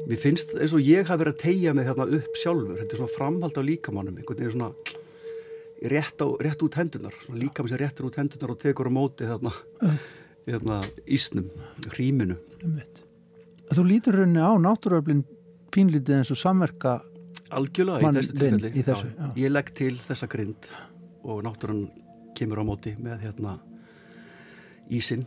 mér 0.08 0.20
finnst 0.20 0.54
eins 0.58 0.74
og 0.76 0.84
ég 0.84 1.08
hafi 1.08 1.24
verið 1.24 1.38
að 1.38 1.44
tegja 1.46 1.74
mig 1.76 1.88
þarna 1.88 2.10
upp 2.20 2.40
sjálfur, 2.42 2.82
þetta 2.82 2.96
er 2.96 3.02
svona 3.02 3.16
framhald 3.16 3.58
á 3.58 3.64
líkamannum 3.64 4.20
einhvern 4.20 4.42
veginn 4.42 4.56
svona 4.58 4.72
rétt, 5.94 6.20
á, 6.20 6.28
rétt 6.44 6.66
út 6.66 6.78
hendunar, 6.80 7.16
svona 7.24 7.40
líkamann 7.40 7.72
sem 7.72 7.80
réttur 7.82 8.10
út 8.10 8.20
hendunar 8.20 8.54
og 8.54 8.60
tekur 8.60 8.92
á 8.92 8.94
móti 8.94 9.28
þarna, 9.28 9.54
þarna 10.48 10.82
ísnum, 11.08 11.48
hríminu. 11.96 12.38
Þú 13.74 13.88
lítur 13.88 14.20
rauninni 14.20 14.44
á 14.44 14.52
náttúruöflin 14.60 15.24
pínlítið 15.74 16.20
eins 16.20 16.32
og 16.34 16.40
samverka 16.40 17.00
algjörlega 17.54 18.02
í 18.12 18.16
þessu 18.18 18.36
tilfelli 18.38 18.72
í 18.74 18.84
þessu, 18.88 19.10
já. 19.12 19.24
Já. 19.24 19.32
ég 19.44 19.54
legg 19.54 19.72
til 19.78 19.94
þessa 20.08 20.30
grind 20.32 20.70
og 21.24 21.44
náttúran 21.46 21.84
kemur 22.38 22.62
á 22.62 22.66
móti 22.66 22.96
með 23.00 23.28
hérna 23.28 23.58
ísinn 24.94 25.26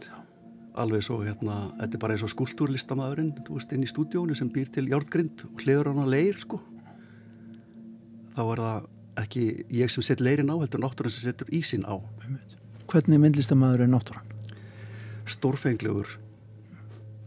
alveg 0.76 1.04
svo 1.06 1.22
hérna, 1.24 1.70
þetta 1.78 1.96
er 1.96 2.00
bara 2.02 2.16
eins 2.16 2.24
og 2.26 2.32
skultúrlistamæðurinn, 2.34 3.30
þú 3.46 3.54
veist, 3.56 3.70
inn 3.72 3.86
í 3.86 3.88
stúdíónu 3.88 4.34
sem 4.36 4.50
býr 4.52 4.68
til 4.74 4.84
járngrind 4.90 5.46
og 5.48 5.62
hliður 5.64 5.88
hann 5.92 6.02
að 6.02 6.10
leir 6.12 6.36
sko 6.42 6.60
þá 8.36 8.42
er 8.44 8.62
það 8.66 8.90
ekki 9.22 9.44
ég 9.78 9.92
sem 9.94 10.04
set 10.04 10.20
leirin 10.20 10.52
á, 10.52 10.56
heldur 10.60 10.82
náttúran 10.82 11.14
sem 11.14 11.30
setur 11.30 11.48
ísinn 11.56 11.86
á 11.88 11.96
Hvernig 12.86 13.18
myndlistamæður 13.18 13.86
er 13.86 13.88
náttúran? 13.90 14.34
stórfenglegur 15.26 16.12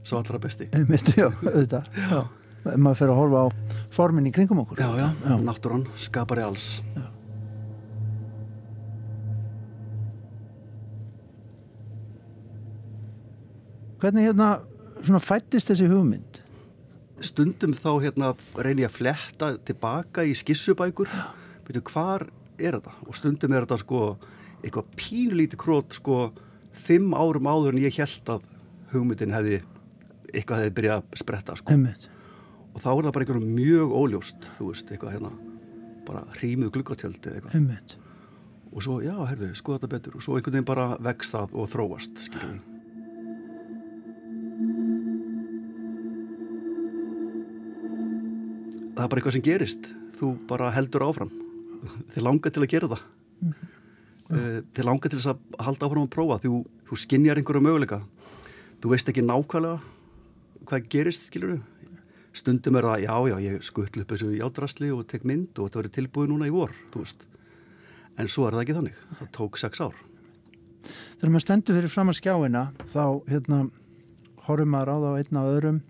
svo 0.08 0.20
allra 0.22 0.40
besti 0.40 0.70
Einmitt, 0.78 1.10
já, 1.18 1.28
auðvitað 1.34 1.90
já. 1.98 2.22
Ef 2.60 2.76
maður 2.76 3.00
fyrir 3.00 3.14
að 3.14 3.22
horfa 3.22 3.46
á 3.46 3.48
formin 3.96 4.28
í 4.28 4.34
kringum 4.36 4.64
okkur. 4.66 4.82
Já, 4.82 4.90
já, 5.00 5.38
náttúran 5.44 5.86
skapari 6.00 6.44
alls. 6.44 6.74
Hvernig 14.00 14.30
hérna 14.30 14.52
svona 15.04 15.20
fættist 15.24 15.72
þessi 15.72 15.90
hugmynd? 15.92 16.44
stundum 17.26 17.74
þá 17.76 17.90
hérna 18.04 18.34
reyni 18.60 18.84
ég 18.86 18.92
að 18.92 18.98
fletta 18.98 19.50
tilbaka 19.68 20.26
í 20.28 20.36
skissubækur. 20.38 21.10
Veitu 21.68 21.82
hvar 21.92 22.28
er 22.60 22.78
þetta? 22.80 22.94
Og 23.08 23.18
stundum 23.18 23.56
er 23.56 23.66
þetta 23.66 23.80
sko 23.84 24.04
eitthvað 24.60 24.94
pínulítið 25.00 25.62
krót 25.62 25.96
sko 25.96 26.30
fimm 26.76 27.14
árum 27.16 27.50
áður 27.50 27.76
en 27.76 27.84
ég 27.84 28.00
held 28.00 28.34
að 28.36 28.48
hugmyndin 28.94 29.36
hefði 29.36 29.60
eitthvað 30.34 30.64
hefði 30.64 30.76
byrjað 30.80 31.02
að 31.02 31.22
spretta 31.24 31.58
sko. 31.60 31.76
Einmitt. 31.76 32.10
Og 32.74 32.82
þá 32.84 32.90
er 32.92 33.06
það 33.08 33.14
bara 33.16 33.26
eitthvað 33.26 33.48
mjög 33.60 33.96
óljóst 34.00 34.50
þú 34.58 34.72
veist, 34.72 34.92
eitthvað 34.92 35.16
hérna 35.18 35.32
bara 36.10 36.26
hrímuð 36.40 36.74
gluggatjöldi 36.78 37.30
eða 37.30 37.40
eitthvað. 37.40 37.56
Einmitt. 37.60 37.96
og 38.70 38.84
svo, 38.86 39.00
já, 39.02 39.16
herðu, 39.30 39.54
skoða 39.58 39.80
þetta 39.80 39.94
betur. 39.96 40.18
Og 40.18 40.26
svo 40.26 40.38
einhvern 40.38 40.60
veginn 40.60 40.70
bara 40.70 40.90
vex 41.02 41.34
það 41.34 41.56
og 41.58 41.72
þróast 41.72 42.22
við 42.30 42.60
það 49.00 49.06
er 49.06 49.12
bara 49.12 49.22
eitthvað 49.22 49.36
sem 49.38 49.46
gerist. 49.46 49.90
Þú 50.20 50.34
bara 50.50 50.74
heldur 50.76 51.06
áfram. 51.08 51.30
Þið 52.14 52.26
langar 52.26 52.54
til 52.54 52.66
að 52.66 52.74
gera 52.74 52.92
það. 52.94 53.06
Mm. 53.40 53.54
þið 54.76 54.86
langar 54.86 55.10
til 55.10 55.18
þess 55.18 55.30
að 55.32 55.62
halda 55.64 55.88
áfram 55.88 56.04
að 56.06 56.12
prófa. 56.14 56.40
Þú, 56.44 56.58
þú 56.90 56.98
skinjar 57.00 57.40
einhverju 57.40 57.64
möguleika. 57.64 58.02
Þú 58.84 58.92
veist 58.92 59.08
ekki 59.10 59.24
nákvæmlega 59.26 59.80
hvað 60.70 60.90
gerist, 60.92 61.30
skilur 61.32 61.56
við 61.56 61.79
stundum 62.36 62.78
er 62.80 62.88
það, 62.88 63.04
já, 63.06 63.16
já, 63.32 63.36
ég 63.46 63.66
skuttlu 63.66 64.04
upp 64.04 64.14
þessu 64.14 64.30
jádrasli 64.38 64.92
og 64.94 65.08
tek 65.10 65.26
mynd 65.28 65.58
og 65.58 65.70
þetta 65.70 65.82
verið 65.82 65.96
tilbúið 65.98 66.32
núna 66.32 66.50
í 66.50 66.54
vor, 66.54 66.76
þú 66.94 67.04
veist. 67.04 67.26
En 68.20 68.30
svo 68.30 68.48
er 68.48 68.58
það 68.58 68.66
ekki 68.66 68.78
þannig, 68.78 69.02
það 69.20 69.32
tók 69.38 69.60
sex 69.62 69.82
ár. 69.82 69.98
Þegar 71.20 71.34
maður 71.34 71.46
stendur 71.46 71.80
fyrir 71.80 71.94
fram 71.94 72.12
að 72.12 72.20
skjáina 72.20 72.64
þá 72.92 73.04
hérna 73.30 73.60
horfum 74.46 74.72
maður 74.74 74.94
á 74.94 74.98
það 74.98 75.10
á 75.10 75.20
einn 75.20 75.40
af 75.42 75.50
öðrum. 75.56 75.82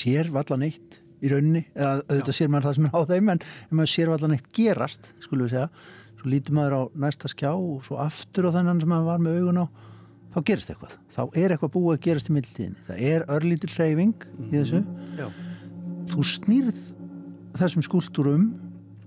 Sér 0.00 0.30
vallan 0.34 0.66
eitt 0.66 1.00
í 1.20 1.30
rauninni, 1.30 1.64
eða 1.76 2.00
auðvitað 2.06 2.36
sér 2.36 2.50
maður 2.50 2.68
það 2.68 2.76
sem 2.76 2.88
er 2.88 2.96
á 2.96 3.00
þeim 3.10 3.32
en 3.34 3.42
maður 3.76 3.92
sér 3.92 4.12
vallan 4.12 4.36
eitt 4.36 4.50
gerast 4.56 5.10
skulum 5.20 5.46
við 5.46 5.54
segja, 5.54 5.68
svo 6.20 6.32
lítur 6.32 6.56
maður 6.56 6.76
á 6.76 6.82
næsta 7.04 7.30
skjá 7.30 7.50
og 7.52 7.82
svo 7.84 7.98
aftur 8.00 8.48
á 8.48 8.54
þennan 8.56 8.80
sem 8.80 8.92
maður 8.92 9.10
var 9.10 9.24
með 9.24 9.40
augun 9.40 9.60
á, 9.60 9.66
þá 10.32 10.38
gerist 10.48 10.72
eitthvað 10.72 10.96
þá 11.14 11.22
er 11.36 11.54
eitthvað 11.54 11.72
búið 11.74 11.94
að 11.96 12.02
gerast 12.06 12.30
í 12.30 12.34
mildtíðinni 12.36 12.86
það 12.88 13.04
er 13.10 13.24
örlítil 13.36 13.70
hreyfing 13.74 14.26
í 14.46 14.50
þessu. 14.54 14.82
Já, 15.18 15.26
þú 16.10 16.26
snýrð 16.30 16.82
þessum 17.58 17.86
skúltúrum 17.86 18.44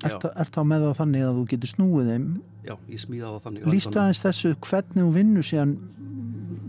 Já. 0.03 0.09
ert, 0.11 0.27
ert 0.35 0.55
þá 0.55 0.63
með 0.67 0.87
það 0.87 0.97
þannig 0.99 1.25
að 1.27 1.37
þú 1.39 1.45
getur 1.53 1.71
snúið 1.71 2.11
þeim. 2.11 2.27
Já, 2.63 2.73
ég 2.87 3.03
smíða 3.03 3.29
það 3.33 3.45
þannig 3.47 3.69
Lýstu 3.73 3.99
aðeins 3.99 4.23
þessu 4.23 4.53
hvernig 4.63 5.01
þú 5.01 5.09
vinnur 5.17 5.47
síðan 5.47 5.73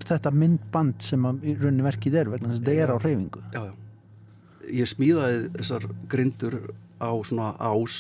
þetta 0.04 0.32
myndband 0.34 1.04
sem 1.06 1.26
að 1.28 1.46
í 1.46 1.54
rauninni 1.58 1.86
verkið 1.86 2.18
er 2.20 2.30
vegna 2.32 2.50
þess 2.50 2.62
að 2.62 2.68
þetta 2.68 2.84
er 2.84 2.92
á 2.92 2.96
hreyfingu? 3.02 3.44
Já, 3.54 3.60
já. 3.68 3.74
Ég 4.74 4.90
smíðaði 4.90 5.40
þessar 5.58 5.86
grindur 6.10 6.58
á 6.98 7.10
svona 7.26 7.52
ás 7.60 7.98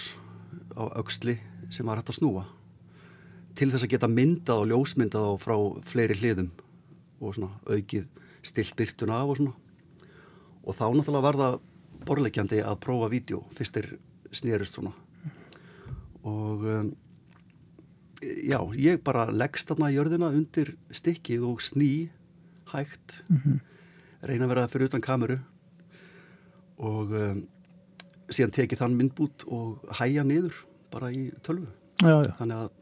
á 0.74 0.82
auksli 0.96 1.36
sem 1.72 1.86
var 1.86 2.00
hægt 2.00 2.12
að 2.14 2.18
snúa. 2.18 2.44
Til 3.54 3.70
þess 3.70 3.86
að 3.86 3.92
geta 3.94 4.10
myndað 4.10 4.64
og 4.64 4.70
ljósmyndað 4.72 5.28
á 5.28 5.32
frá 5.42 5.56
fleiri 5.86 6.16
hliðum 6.18 6.50
og 7.20 7.36
svona 7.36 7.52
aukið 7.70 8.08
stilt 8.44 8.74
byrtuna 8.78 9.20
af 9.20 9.32
og 9.32 9.38
svona. 9.40 9.54
Og 10.64 10.76
þá 10.76 10.84
náttúrulega 10.90 11.24
var 11.24 11.40
það 11.40 11.56
borlegjandi 12.04 12.60
að 12.64 12.80
prófa 12.84 13.08
vídeo 13.12 13.42
fyrst 13.56 13.78
er 13.80 13.88
snerist 14.34 14.76
svona. 14.78 14.92
Og 16.24 16.64
um, 16.64 16.92
já, 18.22 18.58
ég 18.80 19.02
bara 19.04 19.28
leggst 19.32 19.68
þarna 19.68 19.90
í 19.92 19.98
jörðina 19.98 20.30
undir 20.32 20.74
stikkið 20.90 21.44
og 21.48 21.64
sný 21.64 22.10
hægt 22.72 23.20
reyna 24.24 24.46
að 24.46 24.54
vera 24.54 24.68
fyrir 24.72 24.88
utan 24.88 25.04
kameru. 25.04 25.38
Og 26.80 27.12
um, 27.12 27.42
síðan 28.32 28.54
tekið 28.56 28.80
þann 28.80 28.96
myndbút 28.98 29.44
og 29.52 29.84
hæja 30.00 30.24
niður 30.24 30.56
bara 30.90 31.12
í 31.12 31.28
tölvu. 31.44 31.68
Já, 32.02 32.24
já. 32.24 32.32
þannig 32.40 32.64
að 32.64 32.72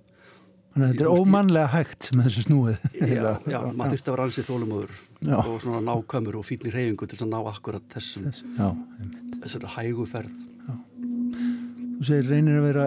Þannig 0.73 0.87
að 0.87 0.93
þetta 0.93 1.05
er 1.05 1.09
í- 1.13 1.21
ómannlega 1.23 1.69
hægt 1.75 2.07
með 2.17 2.27
þessu 2.29 2.43
snúið. 2.47 2.79
Já, 3.03 3.33
já, 3.53 3.59
maður 3.77 3.93
þurfti 3.93 4.09
að 4.09 4.15
vera 4.17 4.27
ansið 4.29 4.47
þólumöður 4.49 4.93
Já. 5.23 5.37
og 5.43 5.59
svona 5.63 5.81
nákvæmur 5.87 6.39
og 6.41 6.47
fínni 6.49 6.73
reyfingu 6.73 7.09
til 7.13 7.19
að 7.21 7.29
ná 7.33 7.39
akkurat 7.53 7.85
þessum 7.93 8.25
Þess, 8.31 8.45
já, 8.57 8.69
þessari 9.45 9.73
hægu 9.77 10.07
ferð. 10.09 10.39
Þú 11.03 12.07
segir 12.09 12.31
reynir 12.33 12.59
að 12.59 12.67
vera 12.67 12.87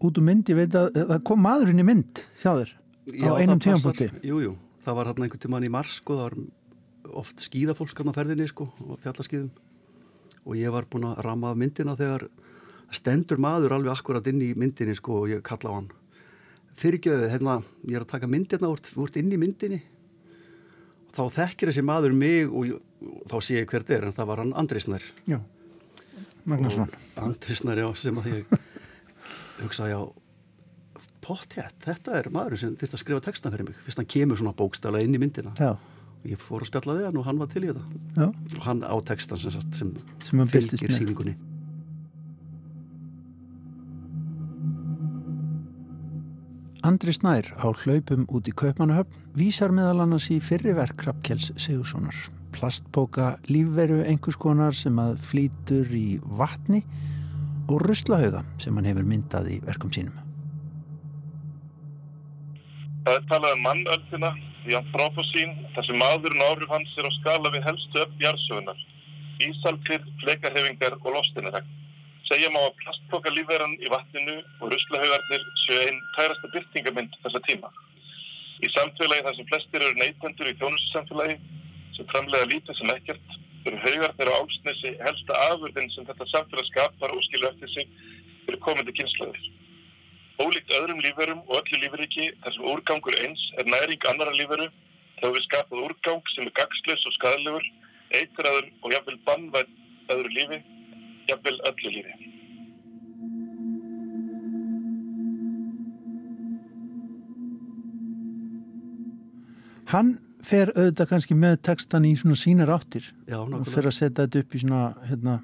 út 0.00 0.16
úr 0.20 0.24
mynd, 0.24 0.48
ég 0.48 0.56
veit 0.62 0.76
að 0.78 0.94
það 1.10 1.22
kom 1.28 1.42
maðurinn 1.44 1.82
í 1.82 1.86
mynd 1.90 2.22
hjá 2.40 2.52
þér 2.56 2.70
Já, 3.10 3.26
á 3.26 3.32
einum 3.42 3.58
passar. 3.60 3.66
tímapunkti. 3.66 4.08
Jú, 4.30 4.38
jú, 4.46 4.52
það 4.86 4.96
var 5.00 5.10
hérna 5.10 5.26
einhvern 5.26 5.42
tímann 5.44 5.66
í 5.66 5.72
mars 5.74 5.96
sko, 6.00 6.16
það 6.16 6.24
var 6.30 7.16
oft 7.20 7.42
skíðafólk 7.44 7.98
hann 8.00 8.12
á 8.12 8.16
ferðinni 8.16 8.46
sko, 8.48 8.68
fjallaskíðum. 9.02 9.50
Og 10.46 10.56
ég 10.56 10.72
var 10.72 10.86
búinn 10.88 11.08
að 11.10 11.20
ramma 11.26 11.50
af 11.52 11.58
myndina 11.60 11.96
þegar 11.98 12.28
stendur 12.94 13.38
maður 13.42 13.74
alveg 13.76 13.92
akkurat 13.98 14.26
inn 14.30 14.40
í 14.46 14.54
myndinni 14.56 14.94
sko, 14.96 15.20
og 15.24 15.28
ég 15.34 15.42
kalla 15.44 15.68
á 15.68 15.76
hann 15.76 15.90
fyrirgjöðu, 16.78 17.30
hérna, 17.32 17.56
ég 17.88 17.98
er 17.98 18.04
að 18.04 18.12
taka 18.14 18.28
myndina 18.30 18.70
úr, 18.70 18.82
úr 19.00 19.12
inn 19.20 19.32
í 19.34 19.38
myndinni. 19.40 19.80
Og 21.10 21.16
þá 21.16 21.40
þekkir 21.40 21.72
þessi 21.72 21.84
maður 21.86 22.14
mig 22.16 22.46
og, 22.46 22.76
og 23.02 23.24
þá 23.30 23.36
sé 23.42 23.58
ég 23.58 23.70
hvert 23.70 23.90
er 23.90 24.06
en 24.06 24.14
það 24.14 24.30
var 24.30 24.42
hann 24.44 24.52
Andrisnær 24.60 25.06
Já, 25.26 25.40
Magnarsson 26.46 26.92
Andrisnær, 27.18 27.80
já, 27.82 27.88
sem 27.98 28.20
að 28.20 28.30
ég 28.30 28.52
hugsa, 29.60 29.90
já 29.90 29.98
pottjætt, 31.20 31.76
þetta 31.84 32.14
er 32.16 32.30
maður 32.32 32.62
sem 32.62 32.76
þurft 32.80 32.96
að 32.96 33.02
skrifa 33.02 33.24
texta 33.26 33.50
fyrir 33.52 33.68
mig, 33.68 33.80
fyrst 33.84 34.00
hann 34.00 34.08
kemur 34.10 34.38
svona 34.40 34.54
bókstala 34.56 35.02
inn 35.04 35.14
í 35.14 35.20
myndina. 35.20 35.52
Já, 35.60 35.74
og 35.76 36.30
ég 36.30 36.40
fór 36.40 36.64
að 36.64 36.70
spjalla 36.70 36.96
við 36.96 37.08
hann 37.10 37.20
og 37.20 37.26
hann 37.28 37.42
var 37.42 37.50
til 37.52 37.66
í 37.66 37.68
þetta. 37.68 38.00
Já, 38.16 38.26
og 38.30 38.64
hann 38.64 38.82
á 38.86 38.94
textan 39.10 39.42
sem, 39.42 39.60
sem, 39.76 39.92
sem 40.30 40.44
fylgir 40.54 40.96
síningunni 40.96 41.36
Andri 46.80 47.12
Snær 47.12 47.44
á 47.60 47.68
hlaupum 47.76 48.22
út 48.32 48.46
í 48.48 48.52
Kaupmannahöfn 48.56 49.32
vísar 49.36 49.72
meðal 49.76 50.00
annars 50.00 50.30
í 50.32 50.38
fyrriverk 50.40 50.96
Krabkjells 51.02 51.50
Sigurssonar. 51.60 52.16
Plastbóka 52.56 53.34
lífveru 53.52 53.98
einhvers 54.00 54.38
konar 54.40 54.72
sem 54.72 54.96
að 54.96 55.18
flýtur 55.20 55.90
í 55.92 56.16
vatni 56.40 56.80
og 57.68 57.84
ruslahauga 57.84 58.40
sem 58.64 58.72
hann 58.80 58.88
hefur 58.88 59.04
myndað 59.10 59.50
í 59.52 59.58
verkum 59.66 59.92
sínum. 59.92 60.16
Það 63.04 63.18
er 63.18 63.28
talað 63.28 63.58
um 63.58 63.62
mannöldina 63.66 64.32
í 64.64 64.78
anthroposín 64.80 65.52
þar 65.74 65.88
sem 65.90 66.00
maðurinn 66.00 66.46
og 66.46 66.54
áhrif 66.54 66.72
hans 66.72 66.96
er 66.96 67.10
á 67.10 67.12
skala 67.18 67.52
við 67.52 67.68
helstu 67.68 68.06
upp 68.06 68.24
jarðsögunar, 68.24 68.80
ísaldir, 69.50 70.08
fleikahefingar 70.24 70.96
og 71.02 71.12
lostinarregn. 71.12 71.79
Segja 72.28 72.50
má 72.54 72.60
að 72.62 72.76
plastpoka 72.82 73.32
lífverðan 73.34 73.76
í 73.80 73.88
vatninu 73.90 74.36
og 74.60 74.72
ruslahaugarnir 74.72 75.46
séu 75.64 75.78
einn 75.86 76.00
tærasta 76.16 76.50
byrtingamind 76.54 77.16
þessa 77.24 77.40
tíma. 77.48 77.70
Í 78.60 78.68
samfélagi 78.74 79.24
þar 79.26 79.36
sem 79.38 79.48
flestir 79.50 79.84
eru 79.86 79.98
neytendur 79.98 80.50
í 80.50 80.56
þjónustusamfélagi 80.60 81.36
sem 81.96 82.10
framlega 82.12 82.50
lítið 82.52 82.78
sem 82.78 82.92
ekkert 82.94 83.38
eru 83.68 83.80
haugarnir 83.84 84.30
á 84.32 84.38
álsnesi 84.40 84.92
helsta 85.00 85.38
afurðin 85.48 85.90
sem 85.94 86.06
þetta 86.08 86.28
samfélag 86.32 86.68
skapar 86.68 87.14
og 87.16 87.24
skilu 87.26 87.48
eftir 87.50 87.72
sig 87.74 87.88
fyrir 88.44 88.60
komandi 88.66 88.94
kynslaður. 88.96 89.40
Ólíkt 90.40 90.72
öðrum 90.76 91.02
lífverum 91.04 91.42
og 91.48 91.58
öllu 91.58 91.80
lífveriki 91.82 92.30
þar 92.44 92.54
sem 92.56 92.68
úrgangur 92.72 93.16
eins 93.24 93.42
er 93.60 93.68
næring 93.68 94.06
annara 94.08 94.32
lífveru 94.36 94.68
þegar 95.20 95.34
við 95.36 95.46
skapað 95.46 95.82
úrgang 95.86 96.30
sem 96.34 96.46
er 96.46 96.54
gagsleis 96.56 97.04
og 97.08 97.16
skadalegur, 97.18 97.66
eitraður 98.16 98.70
og 98.80 98.94
jafnvel 98.94 99.18
bannvært 99.28 99.74
öðru 100.14 100.32
lífi, 100.36 100.60
jafnvel 101.30 101.60
öllu 101.70 101.94
lífi. 101.94 102.18
Hann 109.90 110.18
fer 110.46 110.70
auðvitað 110.76 111.08
kannski 111.10 111.36
með 111.36 111.56
textan 111.66 112.06
í 112.06 112.12
svona 112.18 112.38
sínar 112.38 112.70
áttir 112.72 113.08
Já, 113.26 113.40
og 113.42 113.66
fer 113.68 113.88
að 113.90 113.96
setja 113.96 114.24
þetta 114.24 114.42
upp 114.44 114.54
í 114.54 114.60
svona 114.62 114.82
hérna, 115.08 115.34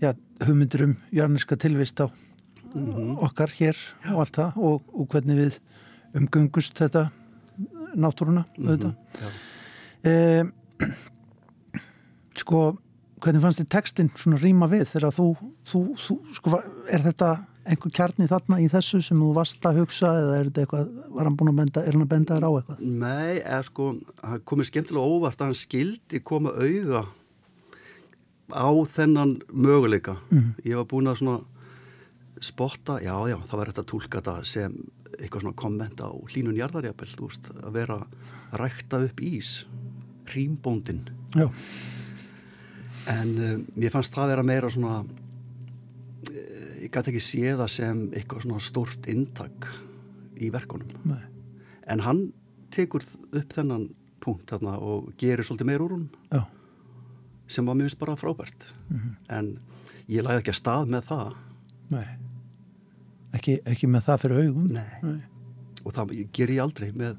já, 0.00 0.14
hugmyndur 0.46 0.86
um 0.86 0.94
jarniska 1.14 1.58
tilvist 1.60 2.00
á 2.00 2.08
okkar 3.24 3.52
hér 3.58 3.78
og 4.12 4.24
allt 4.24 4.38
það 4.40 4.58
og, 4.70 4.88
og 4.92 5.08
hvernig 5.12 5.38
við 5.38 5.60
umgöngust 6.18 6.80
þetta 6.80 7.08
náttúruna 7.98 8.44
auðvitað. 8.56 8.96
Já. 9.20 9.28
eh, 10.08 10.88
sko 12.40 12.62
hvernig 13.22 13.44
fannst 13.44 13.62
þið 13.62 13.70
textin 13.74 14.10
svona 14.16 14.40
rýma 14.42 14.68
við 14.70 14.86
þegar 14.92 15.14
þú, 15.14 15.28
þú, 15.68 15.84
þú 16.06 16.18
sko, 16.38 16.60
er 16.88 17.04
þetta 17.06 17.30
einhver 17.68 17.92
kjarni 17.92 18.28
þarna 18.30 18.58
í 18.64 18.68
þessu 18.72 19.00
sem 19.04 19.18
þú 19.20 19.28
varst 19.36 19.66
að 19.68 19.82
hugsa 19.82 20.12
eða 20.22 20.36
er 20.38 20.48
þetta 20.48 20.64
eitthvað, 20.64 20.90
var 21.16 21.28
hann 21.28 21.36
búin 21.38 21.52
að 21.52 21.58
benda 21.60 21.84
er 21.84 21.96
hann 21.96 22.04
að 22.06 22.12
benda 22.14 22.38
þér 22.38 22.46
á 22.48 22.52
eitthvað? 22.52 22.84
Nei, 23.02 23.34
eða 23.42 23.60
sko, 23.68 23.88
það 24.22 24.44
komið 24.48 24.70
skemmtilega 24.70 25.14
óvart 25.16 25.42
að 25.42 25.50
hann 25.50 25.60
skildi 25.62 26.22
koma 26.30 26.54
auga 26.56 27.04
á 28.48 28.70
þennan 28.94 29.34
möguleika. 29.52 30.16
Ég 30.64 30.78
var 30.80 30.88
búin 30.88 31.10
að 31.10 31.20
svona 31.20 31.38
spotta, 32.40 33.00
já, 33.02 33.12
já, 33.28 33.36
það 33.50 33.60
var 33.60 33.72
þetta 33.72 33.84
að 33.84 33.90
tólka 33.92 34.22
þetta 34.22 34.36
sem 34.46 34.78
eitthvað 35.18 35.44
svona 35.44 35.58
komment 35.58 36.00
á 36.00 36.08
hlínun 36.30 36.56
jarðarjapel, 36.56 37.10
þú 37.18 37.28
veist, 37.28 37.48
að 37.58 37.72
vera 37.74 37.98
að 37.98 38.58
rækta 38.62 39.02
upp 39.08 39.22
ís, 39.26 39.52
rýmbóndin. 40.32 41.02
Já, 41.34 41.48
En 43.08 43.30
um, 43.40 43.62
mér 43.78 43.92
fannst 43.94 44.14
það 44.14 44.32
vera 44.34 44.44
meira 44.46 44.70
svona, 44.72 45.00
uh, 45.02 46.74
ég 46.82 46.90
gæti 46.92 47.12
ekki 47.14 47.24
sé 47.24 47.54
það 47.54 47.72
sem 47.72 48.02
eitthvað 48.12 48.44
svona 48.44 48.60
stórt 48.64 49.08
inntak 49.10 49.70
í 50.38 50.52
verkunum. 50.54 50.92
nei, 51.08 51.24
En 51.88 52.04
hann 52.04 52.26
tekur 52.74 53.02
upp 53.32 53.54
þennan 53.56 53.88
punkt 54.20 54.50
þarna 54.50 54.76
og 54.84 55.12
gerir 55.18 55.46
svolítið 55.46 55.70
meir 55.70 55.84
úr 55.86 55.94
hún 55.96 56.08
já, 56.28 56.42
sem 57.48 57.64
var 57.64 57.78
mjög 57.78 57.96
bara 57.98 58.16
frábært. 58.20 58.66
En 59.32 59.54
ég 60.08 60.22
lagði 60.26 60.42
ekki 60.42 60.52
að 60.52 60.60
stað 60.60 60.90
með 60.92 61.08
það. 61.08 61.36
nei 61.88 62.08
ekki, 63.36 63.58
ekki 63.68 63.88
með 63.90 64.06
það 64.08 64.22
fyrir 64.24 64.46
augum 64.46 64.68
Nei. 64.74 65.16
Og 65.84 65.94
það 65.96 66.14
ger 66.34 66.52
ég 66.52 66.62
aldrei 66.62 66.88
með 66.96 67.18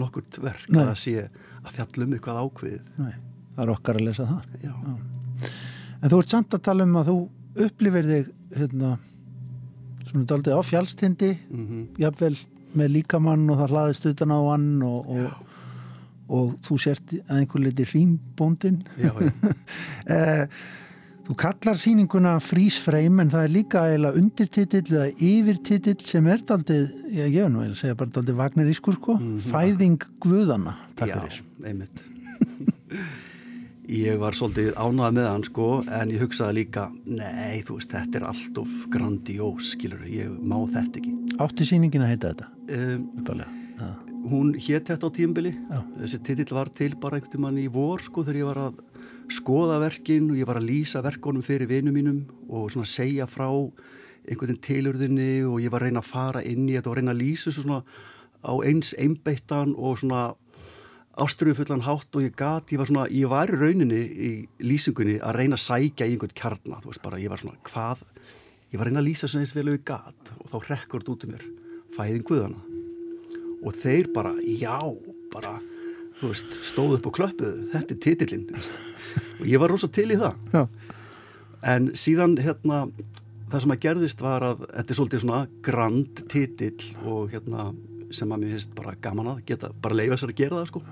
nokkurt 0.00 0.38
verk 0.42 0.68
Nei. 0.72 0.82
að 0.84 0.94
sé 1.00 1.14
að 1.60 1.74
fjallum 1.76 2.14
eitthvað 2.16 2.40
ákveðið. 2.44 2.88
Nei, 3.00 3.12
það 3.60 3.66
er 3.66 3.72
okkar 3.76 4.00
að 4.00 4.06
lesa 4.08 4.26
það 4.30 4.64
Já. 4.64 4.72
En 6.00 6.08
þú 6.14 6.18
ert 6.22 6.32
samt 6.32 6.56
að 6.56 6.64
tala 6.64 6.86
um 6.88 6.96
að 6.96 7.10
þú 7.12 7.16
upplifir 7.66 8.06
þig 8.08 8.32
hérna, 8.56 8.94
svona 10.08 10.26
daldið 10.32 10.56
á 10.56 10.60
fjálstindi 10.64 11.30
Mm 11.52 11.86
jafnvel 12.00 12.34
með 12.78 12.92
líkamann 12.94 13.48
og 13.50 13.58
það 13.58 13.72
hlaðist 13.74 14.04
utan 14.12 14.30
á 14.32 14.38
hann 14.46 14.68
og, 14.86 15.08
og, 15.10 15.48
og 16.30 16.52
þú 16.62 16.76
sért 16.78 17.16
að 17.26 17.40
einhver 17.40 17.64
leiti 17.64 17.86
rýmbóndin 17.90 18.76
Já, 18.96 19.10
já. 19.10 19.32
eh, 20.16 20.44
Þú 21.30 21.34
kallar 21.38 21.76
sýninguna 21.78 22.30
frísfreim 22.42 23.20
en 23.22 23.28
það 23.30 23.44
er 23.46 23.52
líka 23.54 23.82
eiginlega 23.86 24.18
undirtitill 24.18 24.80
eða 24.88 25.04
yfirtitill 25.14 26.00
sem 26.08 26.26
er 26.26 26.40
daldið, 26.48 26.88
ég 27.14 27.36
er 27.44 27.52
nú 27.54 27.60
að 27.62 27.76
segja 27.78 27.94
bara 28.00 28.10
daldið 28.16 28.38
vagnerískur 28.40 28.96
sko, 28.96 29.14
fæðing 29.46 30.00
guðana, 30.24 30.72
takk 30.98 31.12
Já, 31.12 31.20
fyrir. 31.20 31.36
einmitt. 31.70 32.02
ég 33.90 34.18
var 34.20 34.36
svolítið 34.38 34.74
ánægð 34.78 35.16
með 35.16 35.26
hann 35.26 35.46
sko 35.46 35.68
en 35.98 36.12
ég 36.14 36.22
hugsaði 36.22 36.58
líka, 36.60 36.88
nei 37.04 37.62
þú 37.66 37.78
veist 37.80 37.94
þetta 37.94 38.20
er 38.20 38.26
allt 38.30 38.60
of 38.62 38.76
grandiós 38.92 39.72
skilur, 39.74 40.04
ég 40.06 40.30
má 40.38 40.58
þetta 40.70 41.00
ekki. 41.02 41.16
Átti 41.42 41.66
sýningin 41.66 42.06
að 42.06 42.14
heita 42.14 42.34
þetta, 42.34 42.52
Um, 42.70 43.08
hún 44.30 44.52
hétt 44.54 44.90
þetta 44.90 45.08
á 45.08 45.16
tímbili 45.16 45.50
Já. 45.56 45.80
þessi 46.02 46.18
titill 46.22 46.54
var 46.54 46.68
til 46.68 46.92
bara 47.00 47.16
einhvern 47.16 47.40
mann 47.40 47.58
í 47.58 47.66
vor 47.72 48.02
sko 48.04 48.22
þegar 48.22 48.38
ég 48.38 48.48
var 48.50 48.60
að 48.66 48.76
skoða 49.32 49.78
verkin 49.80 50.28
og 50.30 50.36
ég 50.38 50.48
var 50.48 50.60
að 50.60 50.68
lýsa 50.68 51.02
verkonum 51.02 51.42
fyrir 51.42 51.70
vinum 51.70 51.96
mínum 51.96 52.20
og 52.50 52.68
svona 52.70 52.90
segja 52.90 53.26
frá 53.30 53.48
einhvern 53.48 54.52
veginn 54.52 54.62
tilurðinni 54.66 55.30
og 55.48 55.60
ég 55.64 55.72
var 55.72 55.82
að 55.82 55.90
reyna 55.90 56.02
að 56.04 56.10
fara 56.12 56.44
inn 56.44 56.68
í 56.68 56.76
þetta 56.76 56.92
og 56.92 56.98
reyna 56.98 57.14
að 57.14 57.22
lýsa 57.22 57.54
svona 57.54 57.80
á 58.44 58.52
eins 58.64 58.92
einbeittan 59.00 59.74
og 59.76 59.98
svona 60.02 60.34
ástriðufullan 61.20 61.84
hátt 61.84 62.16
og 62.16 62.24
ég 62.24 62.34
gat, 62.38 62.72
ég 62.72 62.80
var 62.80 62.88
svona, 62.88 63.06
ég 63.12 63.30
var 63.30 63.50
í 63.50 63.58
rauninni 63.60 64.00
í 64.00 64.30
lýsingunni 64.64 65.18
að 65.20 65.36
reyna 65.40 65.58
að 65.58 65.64
sækja 65.66 66.08
í 66.08 66.14
einhvern 66.14 66.36
kjarna, 66.36 66.80
þú 66.80 66.92
veist 66.92 67.04
bara, 67.04 67.20
ég 67.20 67.32
var 67.32 67.42
svona, 67.42 67.58
hvað 67.68 68.04
ég 68.70 68.78
var 68.78 68.86
að 68.86 68.90
reyna 68.90 69.02
að 69.02 69.08
lýsa 69.08 69.30
svona 69.30 69.46
eins 69.46 69.56
vel 69.56 69.66
og 69.68 69.76
ég 69.76 69.86
gat 69.90 70.32
og 70.38 70.52
þá 70.52 70.56
rekkur 70.70 71.04
þetta 71.04 71.14
út 71.14 71.26
um 71.26 71.34
mér, 71.34 71.46
fæðin 71.96 72.26
guðana 72.28 72.62
og 73.60 73.76
þeir 73.76 74.08
bara, 74.14 74.32
já, 74.40 74.78
bara, 75.34 75.56
þú 76.20 76.32
veist, 76.32 76.60
stóðu 76.70 76.96
upp 76.96 77.10
og 77.10 77.16
klöppuðu, 77.18 77.66
þetta 77.74 77.96
er 77.96 78.00
titillinn. 78.06 78.46
Og 79.40 79.46
ég 79.50 79.60
var 79.60 79.72
rosa 79.72 79.88
til 79.92 80.06
í 80.14 80.18
það. 80.20 80.38
Já. 80.54 80.62
en 81.60 81.90
síðan 81.98 82.38
hérna 82.40 82.86
það 83.50 83.64
sem 83.64 83.74
að 83.74 83.82
gerðist 83.84 84.22
var 84.24 84.44
að 84.46 84.62
þetta 84.64 84.92
er 84.94 84.98
svolítið 84.98 85.22
svona 85.24 85.40
grand 85.66 86.22
titill 86.30 86.86
og 87.04 87.32
hérna 87.34 87.70
sem 88.14 88.32
að 88.32 88.42
mér 88.42 88.54
finnst 88.54 88.74
bara 88.78 88.96
gaman 89.02 89.32
að 89.34 89.42
geta 89.50 89.70
bara 89.82 89.98
leifa 89.98 90.18
sér 90.20 90.32
að 90.32 90.40
gera 90.40 90.60
það 90.60 90.70
sko 90.70 90.82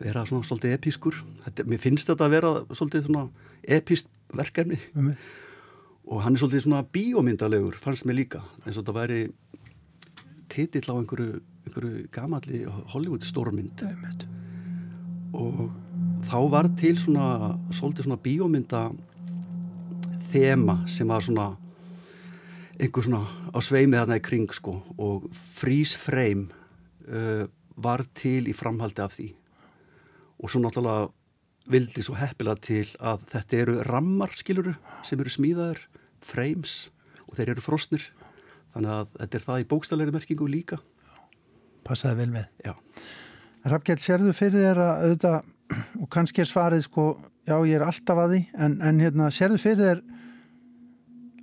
vera 0.00 0.24
svona 0.26 0.46
svolítið 0.46 0.76
episkur 0.76 1.18
þetta, 1.44 1.66
mér 1.68 1.80
finnst 1.82 2.10
þetta 2.10 2.26
að 2.26 2.34
vera 2.36 2.52
svolítið 2.72 3.06
svona 3.06 3.24
epist 3.62 4.10
verkefni. 4.32 4.78
Einmitt. 4.96 5.30
og 6.06 6.22
hann 6.24 6.34
er 6.34 6.42
svolítið 6.42 6.64
svona 6.66 6.82
bíómyndalegur 6.82 7.78
fannst 7.78 8.06
mér 8.06 8.18
líka. 8.18 8.42
Eins 8.66 8.76
og 8.76 8.82
þetta 8.82 8.96
væri 8.96 9.20
titill 10.52 10.90
á 10.90 10.94
einhverju, 10.98 11.40
einhverju 11.66 12.08
gamalli 12.12 12.64
Hollywood 12.92 13.24
stórmynd 13.24 13.82
Einmitt. 13.86 14.26
og 15.32 15.70
þá 16.26 16.38
var 16.50 16.68
til 16.76 16.98
svona 16.98 17.58
svolítið 17.70 18.08
svona 18.08 18.22
bíómynda 18.22 18.82
þema 20.32 20.82
sem 20.88 21.08
var 21.08 21.22
svona 21.22 21.56
einhver 22.80 23.04
svona 23.04 23.26
á 23.52 23.58
sveimi 23.62 23.96
þarna 23.96 24.18
í 24.18 24.24
kring 24.24 24.52
sko. 24.52 24.82
Og 24.98 25.28
Freeze 25.32 25.98
Frame 25.98 26.48
uh, 27.08 27.46
var 27.76 28.04
til 28.14 28.48
í 28.48 28.56
framhaldi 28.56 29.02
af 29.02 29.14
því 29.16 29.32
og 30.42 30.50
svo 30.50 30.62
náttúrulega 30.62 31.10
vildi 31.72 32.02
svo 32.02 32.16
heppilega 32.18 32.58
til 32.64 32.86
að 32.98 33.26
þetta 33.30 33.60
eru 33.62 33.76
rammar 33.86 34.34
skiluru 34.34 34.74
sem 35.06 35.20
eru 35.22 35.30
smíðaður 35.30 35.84
frames 36.22 36.90
og 37.28 37.36
þeir 37.38 37.54
eru 37.54 37.64
frosnir 37.64 38.08
þannig 38.74 38.96
að 38.96 39.12
þetta 39.20 39.38
er 39.38 39.46
það 39.46 39.62
í 39.62 39.68
bókstæðleiri 39.70 40.16
merkingu 40.16 40.48
líka 40.50 40.80
Passaði 41.86 42.22
vel 42.22 42.30
með. 42.32 42.48
Já. 42.62 42.74
Rafgjell, 43.72 43.98
sérðu 44.02 44.34
fyrir 44.36 44.66
þér 44.66 44.80
að 44.82 45.04
auðvitað, 45.06 45.48
og 46.02 46.10
kannski 46.14 46.42
er 46.42 46.50
svarið 46.50 46.84
sko, 46.86 47.06
já 47.48 47.56
ég 47.66 47.76
er 47.78 47.84
alltaf 47.86 48.20
að 48.22 48.34
því, 48.34 48.40
en, 48.66 48.76
en 48.88 49.00
hérna, 49.02 49.30
sérðu 49.34 49.58
fyrir 49.62 49.82
þér 49.82 50.02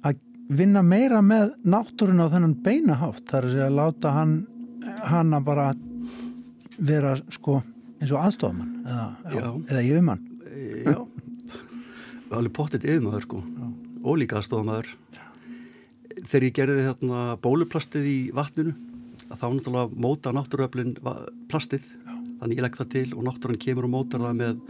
að 0.09 0.21
vinna 0.59 0.83
meira 0.85 1.21
með 1.23 1.53
náttúrun 1.67 2.23
á 2.23 2.31
þennan 2.31 2.55
beinahátt, 2.65 3.23
þar 3.31 3.49
er 3.49 3.65
að 3.67 3.77
láta 3.79 4.13
hann, 4.15 4.38
hann 5.07 5.35
að 5.35 5.47
bara 5.47 5.67
vera 6.79 7.15
sko 7.31 7.59
eins 8.00 8.13
og 8.13 8.23
aðstofamann 8.23 8.73
eða, 8.83 9.06
Já. 9.35 9.47
eða 9.69 9.83
yfirmann. 9.83 10.25
Já, 10.85 11.00
alveg 12.35 12.54
pottitt 12.56 12.87
yfirmaður 12.87 13.25
sko. 13.27 13.43
Og 14.00 14.19
líka 14.21 14.39
aðstofamaður 14.39 14.93
þegar 16.19 16.47
ég 16.47 16.56
gerði 16.58 16.85
þarna 16.87 17.23
bóluplastið 17.43 18.08
í 18.10 18.17
vatninu 18.35 18.75
þá 19.29 19.45
náttúrulega 19.54 20.02
móta 20.02 20.33
náttúruöflin 20.35 20.95
plastið. 21.52 21.85
Þannig 22.39 22.60
ég 22.60 22.65
legg 22.65 22.77
það 22.79 22.93
til 22.95 23.08
og 23.15 23.25
náttúran 23.27 23.60
kemur 23.62 23.87
og 23.89 23.93
mótar 23.93 24.23
það 24.23 24.37
með 24.39 24.62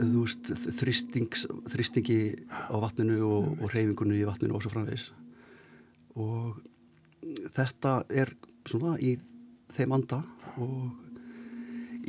þú 0.00 0.24
veist, 0.24 0.50
þrýstingi 0.80 2.20
á 2.48 2.76
vatninu 2.80 3.20
og, 3.26 3.48
og 3.60 3.72
reyfingunni 3.74 4.20
í 4.20 4.28
vatninu 4.28 4.56
og 4.56 4.64
svo 4.64 4.72
framvegs 4.72 5.10
og 6.20 6.60
þetta 7.54 8.00
er 8.08 8.32
svona 8.68 8.96
í 9.00 9.16
þeim 9.70 9.94
anda 9.98 10.22
og 10.60 11.09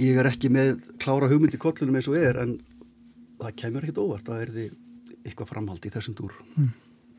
ég 0.01 0.19
er 0.19 0.29
ekki 0.31 0.51
með 0.53 0.85
klára 1.01 1.29
hugmynd 1.31 1.55
í 1.55 1.61
kollunum 1.61 1.97
eins 1.99 2.09
og 2.09 2.17
er 2.19 2.39
en 2.41 2.55
það 3.41 3.57
kemur 3.63 3.85
ekkert 3.85 4.01
óvart 4.01 4.31
að 4.31 4.45
er 4.45 4.53
þið 4.55 4.77
eitthvað 5.21 5.51
framhald 5.51 5.85
í 5.85 5.91
þessum 5.93 6.15
dúr. 6.17 6.37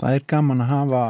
Það 0.01 0.17
er 0.17 0.25
gaman 0.33 0.65
að 0.65 0.73
hafa 0.73 1.03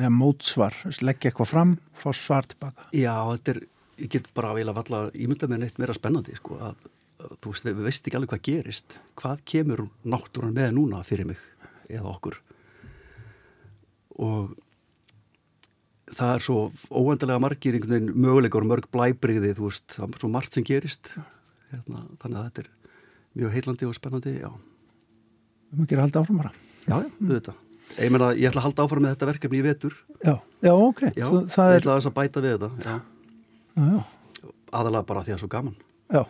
ja, 0.00 0.10
mótsvar, 0.12 0.78
leggja 1.04 1.30
eitthvað 1.30 1.50
fram, 1.52 1.76
fá 1.94 2.08
svar 2.16 2.48
tilbaka. 2.50 2.88
Já, 2.96 3.14
þetta 3.34 3.54
er, 3.54 3.60
ég 4.02 4.12
get 4.16 4.32
bara 4.36 4.54
að 4.56 4.74
valla 4.78 5.04
ímynda 5.14 5.50
með 5.50 5.64
neitt 5.64 5.78
meira 5.82 5.96
spennandi 5.96 6.36
sko, 6.38 6.58
að, 6.70 6.88
að 7.22 7.36
þú 7.38 7.54
veist, 7.54 7.68
við 7.68 7.84
veist 7.86 8.08
ekki 8.08 8.18
alveg 8.18 8.34
hvað 8.34 8.44
gerist. 8.48 8.98
Hvað 9.20 9.44
kemur 9.52 9.84
náttúran 10.02 10.56
með 10.56 10.74
núna 10.78 11.04
fyrir 11.06 11.30
mig 11.30 11.42
eða 11.92 12.14
okkur? 12.16 12.40
Og 14.22 14.54
það 16.16 16.34
er 16.36 16.44
svo 16.44 16.58
óendalega 16.90 17.42
margir 17.42 17.76
einhvern 17.76 17.94
veginn 17.94 18.22
möguleikar 18.24 18.66
mörg 18.68 18.88
blæbriði, 18.94 19.54
þú 19.58 19.68
veist, 19.68 19.86
það 19.96 20.08
er 20.08 20.22
svo 20.24 20.30
margt 20.32 20.58
sem 20.58 20.66
gerist. 20.66 21.10
Hérna, 21.72 22.04
þannig 22.22 22.38
að 22.40 22.46
þetta 22.48 22.64
er 22.64 22.70
mjög 23.40 23.56
heilandi 23.56 23.88
og 23.88 23.96
spennandi, 23.96 24.34
já. 24.42 24.50
Við 25.72 25.80
mögum 25.82 25.98
að 25.98 26.04
halda 26.06 26.22
áfram 26.22 26.42
bara. 26.42 26.52
Já, 26.84 26.96
já, 26.96 27.08
auðvitað. 27.22 27.62
Ég 27.92 28.12
meina, 28.12 28.28
ég 28.36 28.48
ætla 28.48 28.62
að 28.62 28.68
halda 28.68 28.84
áfram 28.86 29.04
með 29.04 29.16
þetta 29.16 29.30
verkefni 29.32 29.58
í 29.58 29.64
vetur. 29.64 29.96
Já, 30.20 30.34
já, 30.64 30.72
ok. 30.74 31.02
Já, 31.16 31.26
Svo, 31.26 31.40
ég 31.46 31.78
er, 31.78 31.80
ætla 31.80 31.96
að 31.96 31.98
þess 32.02 32.12
að 32.12 32.18
bæta 32.20 32.44
við 32.44 32.54
þetta 32.58 32.92
já. 32.92 34.04
Aðalega 34.72 35.08
bara 35.08 35.24
því 35.24 35.32
að 35.32 35.32
það 35.32 35.38
er 35.38 35.44
svo 35.46 35.52
gaman. 35.52 35.76
Já 36.12 36.22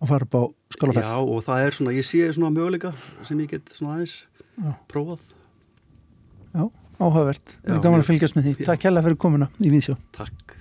og 0.00 0.08
fara 0.08 0.24
upp 0.24 0.34
á 0.36 0.42
skálafell 0.72 1.04
Já, 1.04 1.16
og 1.20 1.42
það 1.44 1.66
er 1.66 1.76
svona, 1.76 1.92
ég 1.96 2.06
sé 2.08 2.22
svona 2.32 2.52
möguleika 2.54 2.94
sem 3.26 3.40
ég 3.42 3.52
get 3.52 3.72
svona 3.74 3.98
aðeins 3.98 4.16
prófað 4.88 5.20
Já, 6.54 6.64
áhugavert, 7.00 7.56
það 7.62 7.68
Já, 7.70 7.74
er 7.76 7.82
gaman 7.84 8.00
mjög- 8.00 8.04
að 8.04 8.10
fylgjast 8.12 8.36
með 8.36 8.44
því. 8.48 8.54
Já. 8.60 8.66
Takk 8.72 8.82
hella 8.88 9.02
fyrir 9.06 9.16
komuna 9.26 9.48
í 9.60 9.70
Víðsjó 9.70 9.96
Takk. 10.12 10.56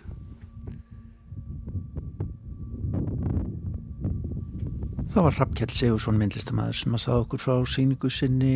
Það 5.09 5.23
var 5.25 5.37
Rappkjell 5.41 5.71
Sigursson 5.73 6.19
myndlistamæður 6.21 6.77
sem 6.77 6.93
að 6.95 7.01
sagða 7.03 7.21
okkur 7.23 7.41
frá 7.41 7.53
síningu 7.67 8.11
sinni 8.13 8.51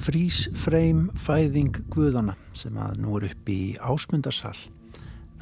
Frís 0.00 0.38
Freim 0.56 1.02
Fæðing 1.20 1.76
Guðana 1.92 2.34
sem 2.56 2.78
að 2.80 2.96
nú 3.04 3.18
er 3.20 3.26
upp 3.28 3.50
í 3.52 3.58
ásmundarsal. 3.76 4.54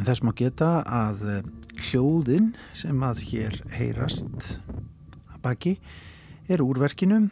En 0.01 0.09
þess 0.09 0.24
má 0.26 0.33
geta 0.37 0.70
að 0.83 1.22
eh, 1.37 1.49
hljóðin 1.91 2.51
sem 2.76 3.05
að 3.07 3.22
hér 3.31 3.61
heyrast 3.76 4.57
að 5.31 5.39
baki 5.45 5.76
er 6.51 6.64
úrverkinu 6.64 7.28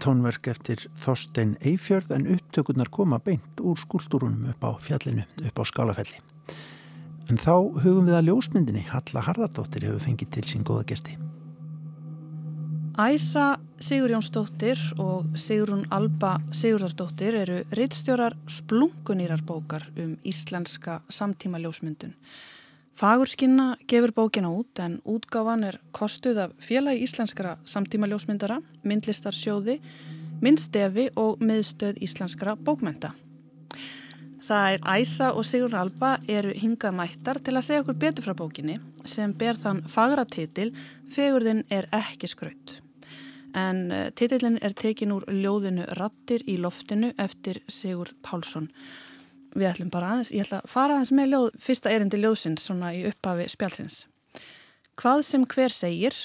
tónverk 0.00 0.48
eftir 0.50 0.82
Þorstein 1.02 1.56
Eifjörð 1.60 2.14
en 2.16 2.26
upptökurnar 2.34 2.90
koma 2.92 3.20
beint 3.22 3.60
úr 3.60 3.78
skúltúrunum 3.80 4.48
upp 4.52 4.64
á 4.64 4.70
fjallinu, 4.80 5.26
upp 5.46 5.60
á 5.60 5.64
skálafelli. 5.68 6.20
En 7.30 7.38
þá 7.38 7.54
hugum 7.84 8.08
við 8.08 8.16
að 8.18 8.30
ljósmyndinni 8.30 8.86
Halla 8.90 9.24
Harðardóttir 9.28 9.86
hefur 9.86 10.02
fengið 10.02 10.32
til 10.34 10.46
sín 10.48 10.64
góða 10.66 10.86
gesti. 10.90 11.18
Æsa 13.00 13.54
Sigurjónsdóttir 13.80 14.80
og 15.00 15.36
Sigrun 15.38 15.86
Alba 15.94 16.34
Sigurðardóttir 16.52 17.36
eru 17.38 17.60
rittstjórar 17.72 18.34
splungunýrar 18.50 19.44
bókar 19.46 19.86
um 19.96 20.16
íslenska 20.26 20.98
samtíma 21.08 21.62
ljósmyndun. 21.62 22.16
Fagurskinna 22.98 23.76
gefur 23.88 24.12
bókina 24.12 24.50
út 24.52 24.78
en 24.78 24.98
útgáfan 25.04 25.64
er 25.64 25.80
kostuð 25.92 26.38
af 26.44 26.52
félagi 26.60 27.06
íslenskara 27.06 27.56
samtíma 27.64 28.10
ljósmyndara, 28.10 28.60
myndlistarsjóði, 28.84 29.78
myndstefi 30.42 31.08
og 31.16 31.40
miðstöð 31.40 32.00
íslenskara 32.04 32.56
bókmenta. 32.56 33.14
Það 34.50 34.72
er 34.74 34.86
Æsa 34.98 35.30
og 35.38 35.44
Sigrun 35.46 35.76
Alba 35.78 36.16
eru 36.28 36.50
hingað 36.58 36.96
mættar 36.98 37.38
til 37.38 37.54
að 37.54 37.66
segja 37.68 37.82
okkur 37.84 37.98
betur 38.02 38.24
frá 38.26 38.34
bókinni 38.34 38.80
sem 39.06 39.30
ber 39.38 39.54
þann 39.54 39.84
fagra 39.86 40.24
titil 40.26 40.72
Fegurðin 41.14 41.62
er 41.70 41.86
ekki 41.94 42.26
skraut. 42.32 42.80
En 43.54 43.90
uh, 43.90 44.08
titillin 44.14 44.58
er 44.62 44.74
tekin 44.74 45.14
úr 45.14 45.26
ljóðinu 45.30 45.86
Rattir 45.98 46.42
í 46.50 46.56
loftinu 46.58 47.12
eftir 47.18 47.62
Sigurd 47.70 48.16
Pálsson. 48.26 48.66
Við 49.56 49.66
ætlum 49.70 49.90
bara 49.90 50.12
aðeins, 50.14 50.30
ég 50.34 50.44
ætla 50.46 50.60
að 50.62 50.70
fara 50.70 50.96
aðeins 50.96 51.14
með 51.16 51.32
ljóð, 51.32 51.48
fyrsta 51.64 51.90
erindi 51.94 52.20
ljóðsins 52.20 52.66
svona 52.68 52.92
í 52.94 53.02
upphafi 53.08 53.48
spjálsins. 53.50 53.96
Hvað 55.00 55.24
sem 55.26 55.46
hver 55.48 55.74
segir 55.74 56.16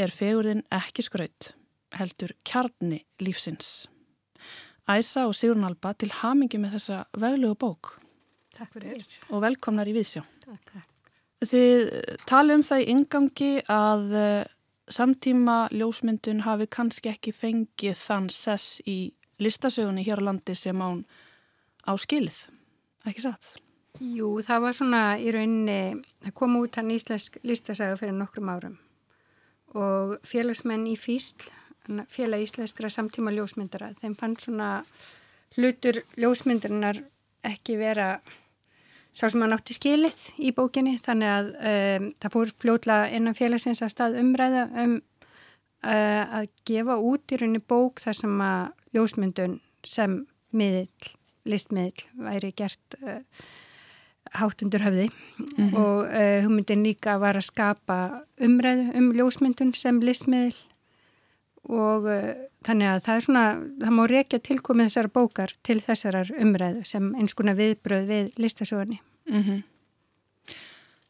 er 0.00 0.12
fegurðin 0.14 0.62
ekki 0.74 1.04
skraut, 1.04 1.50
heldur 1.94 2.32
kjarni 2.46 3.02
lífsins. 3.22 3.86
Æsa 4.90 5.26
og 5.28 5.36
Sigrun 5.36 5.64
Alba 5.64 5.94
til 5.96 6.10
hamingi 6.12 6.58
með 6.60 6.76
þessa 6.76 7.04
veglugu 7.16 7.56
bók 7.56 7.94
Takk 8.54 8.74
fyrir. 8.76 9.04
og 9.32 9.40
velkomnar 9.44 9.88
í 9.88 9.94
Viðsjá. 9.96 10.24
Takk, 10.44 10.72
takk. 10.74 10.90
Þið 11.44 11.94
tali 12.28 12.56
um 12.56 12.64
það 12.64 12.82
í 12.82 12.88
ingangi 12.92 13.52
að 13.72 14.04
uh, 14.16 14.44
samtíma 14.92 15.56
ljósmyndun 15.72 16.44
hafi 16.44 16.68
kannski 16.68 17.12
ekki 17.12 17.32
fengið 17.32 17.96
þann 17.98 18.28
sess 18.32 18.80
í 18.86 19.14
listasögunni 19.42 20.04
hér 20.06 20.20
á 20.20 20.26
landi 20.28 20.54
sem 20.56 20.80
án 20.84 21.04
á 21.88 21.92
skilið. 22.00 22.44
Ekki 23.04 23.24
satt? 23.24 23.50
Jú, 24.02 24.40
það 24.42 24.64
var 24.64 24.74
svona 24.74 25.02
í 25.22 25.30
rauninni, 25.34 26.02
það 26.24 26.36
kom 26.38 26.56
út 26.58 26.80
hann 26.80 26.90
íslensk 26.90 27.36
listasaga 27.46 27.98
fyrir 28.00 28.16
nokkrum 28.16 28.50
árum 28.50 28.78
og 29.74 30.16
félagsmenn 30.26 30.86
í 30.86 30.94
Físl, 30.98 31.48
félag 32.10 32.44
íslenskra 32.44 32.90
samtíma 32.90 33.32
ljósmyndara, 33.34 33.90
þeim 34.00 34.14
fann 34.18 34.36
svona 34.38 34.68
hlutur 35.58 36.00
ljósmyndarinnar 36.18 37.00
ekki 37.44 37.76
vera 37.78 38.16
sá 39.14 39.28
sem 39.28 39.42
hann 39.44 39.54
átti 39.54 39.76
skilið 39.76 40.20
í 40.42 40.52
bókinni 40.56 40.96
þannig 41.02 41.30
að 41.30 41.50
um, 41.54 42.06
það 42.22 42.34
fór 42.34 42.54
fljótlega 42.62 43.10
innan 43.18 43.36
félagsins 43.38 43.82
að 43.84 43.92
stað 43.94 44.16
umræða 44.22 44.64
um 44.84 44.96
uh, 44.98 46.40
að 46.40 46.48
gefa 46.66 46.98
út 46.98 47.34
í 47.34 47.38
rauninni 47.40 47.62
bók 47.62 48.02
þar 48.02 48.18
sem 48.22 48.40
að 48.42 48.96
ljósmyndun 48.96 49.60
sem 49.86 50.22
miðill, 50.54 51.14
listmiðill 51.48 52.04
væri 52.26 52.52
gert 52.56 52.96
uh, 53.02 53.20
hátt 54.34 54.62
undir 54.64 54.82
höfði 54.84 55.10
Mhm. 55.34 55.74
og 55.74 56.06
uh, 56.06 56.42
hugmyndin 56.44 56.84
líka 56.86 57.18
var 57.20 57.36
að 57.36 57.48
skapa 57.50 57.98
umræðu 58.40 58.94
um 58.96 59.12
ljósmyndun 59.12 59.74
sem 59.74 60.00
listmiðill 60.00 60.56
og 61.68 62.06
uh, 62.06 62.32
þannig 62.64 62.88
að 62.88 63.04
það 63.04 63.14
er 63.16 63.20
svona, 63.26 63.44
það 63.82 63.94
má 63.98 64.02
rekja 64.10 64.38
tilkomið 64.40 64.88
þessara 64.88 65.12
bókar 65.14 65.54
til 65.62 65.78
þessarar 65.84 66.32
umræðu 66.40 66.84
sem 66.88 67.14
eins 67.14 67.34
konar 67.34 67.56
viðbröð 67.60 68.06
við 68.08 68.32
listasögunni. 68.38 69.00
Mm 69.28 69.62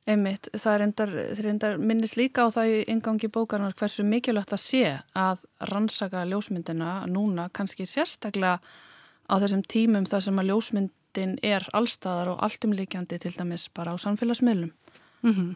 Einmitt, 0.05 0.51
það 0.53 0.75
er 0.75 0.83
endar, 0.85 1.13
endar 1.49 1.79
minnist 1.81 2.19
líka 2.21 2.45
á 2.45 2.53
það 2.53 2.73
í 2.75 2.81
ingangi 2.93 3.31
bókarnar 3.33 3.73
hversu 3.73 4.05
mikilvægt 4.05 4.53
að 4.53 4.61
sé 4.61 4.83
að 5.17 5.39
rannsaka 5.71 6.27
ljósmyndina 6.29 7.07
núna 7.09 7.47
kannski 7.57 7.87
sérstaklega 7.89 8.59
á 9.31 9.35
þessum 9.41 9.65
tímum 9.65 10.07
þar 10.09 10.27
sem 10.27 10.41
að 10.41 10.51
ljósmyndin 10.51 11.39
er 11.43 11.67
allstaðar 11.73 12.35
og 12.35 12.43
alltumlíkjandi 12.47 13.19
til 13.23 13.35
dæmis 13.37 13.69
bara 13.75 13.95
á 13.95 13.97
samfélagsmiðlum. 13.97 14.73
Mm 15.23 15.35
-hmm. 15.35 15.55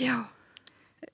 Já, 0.00 0.24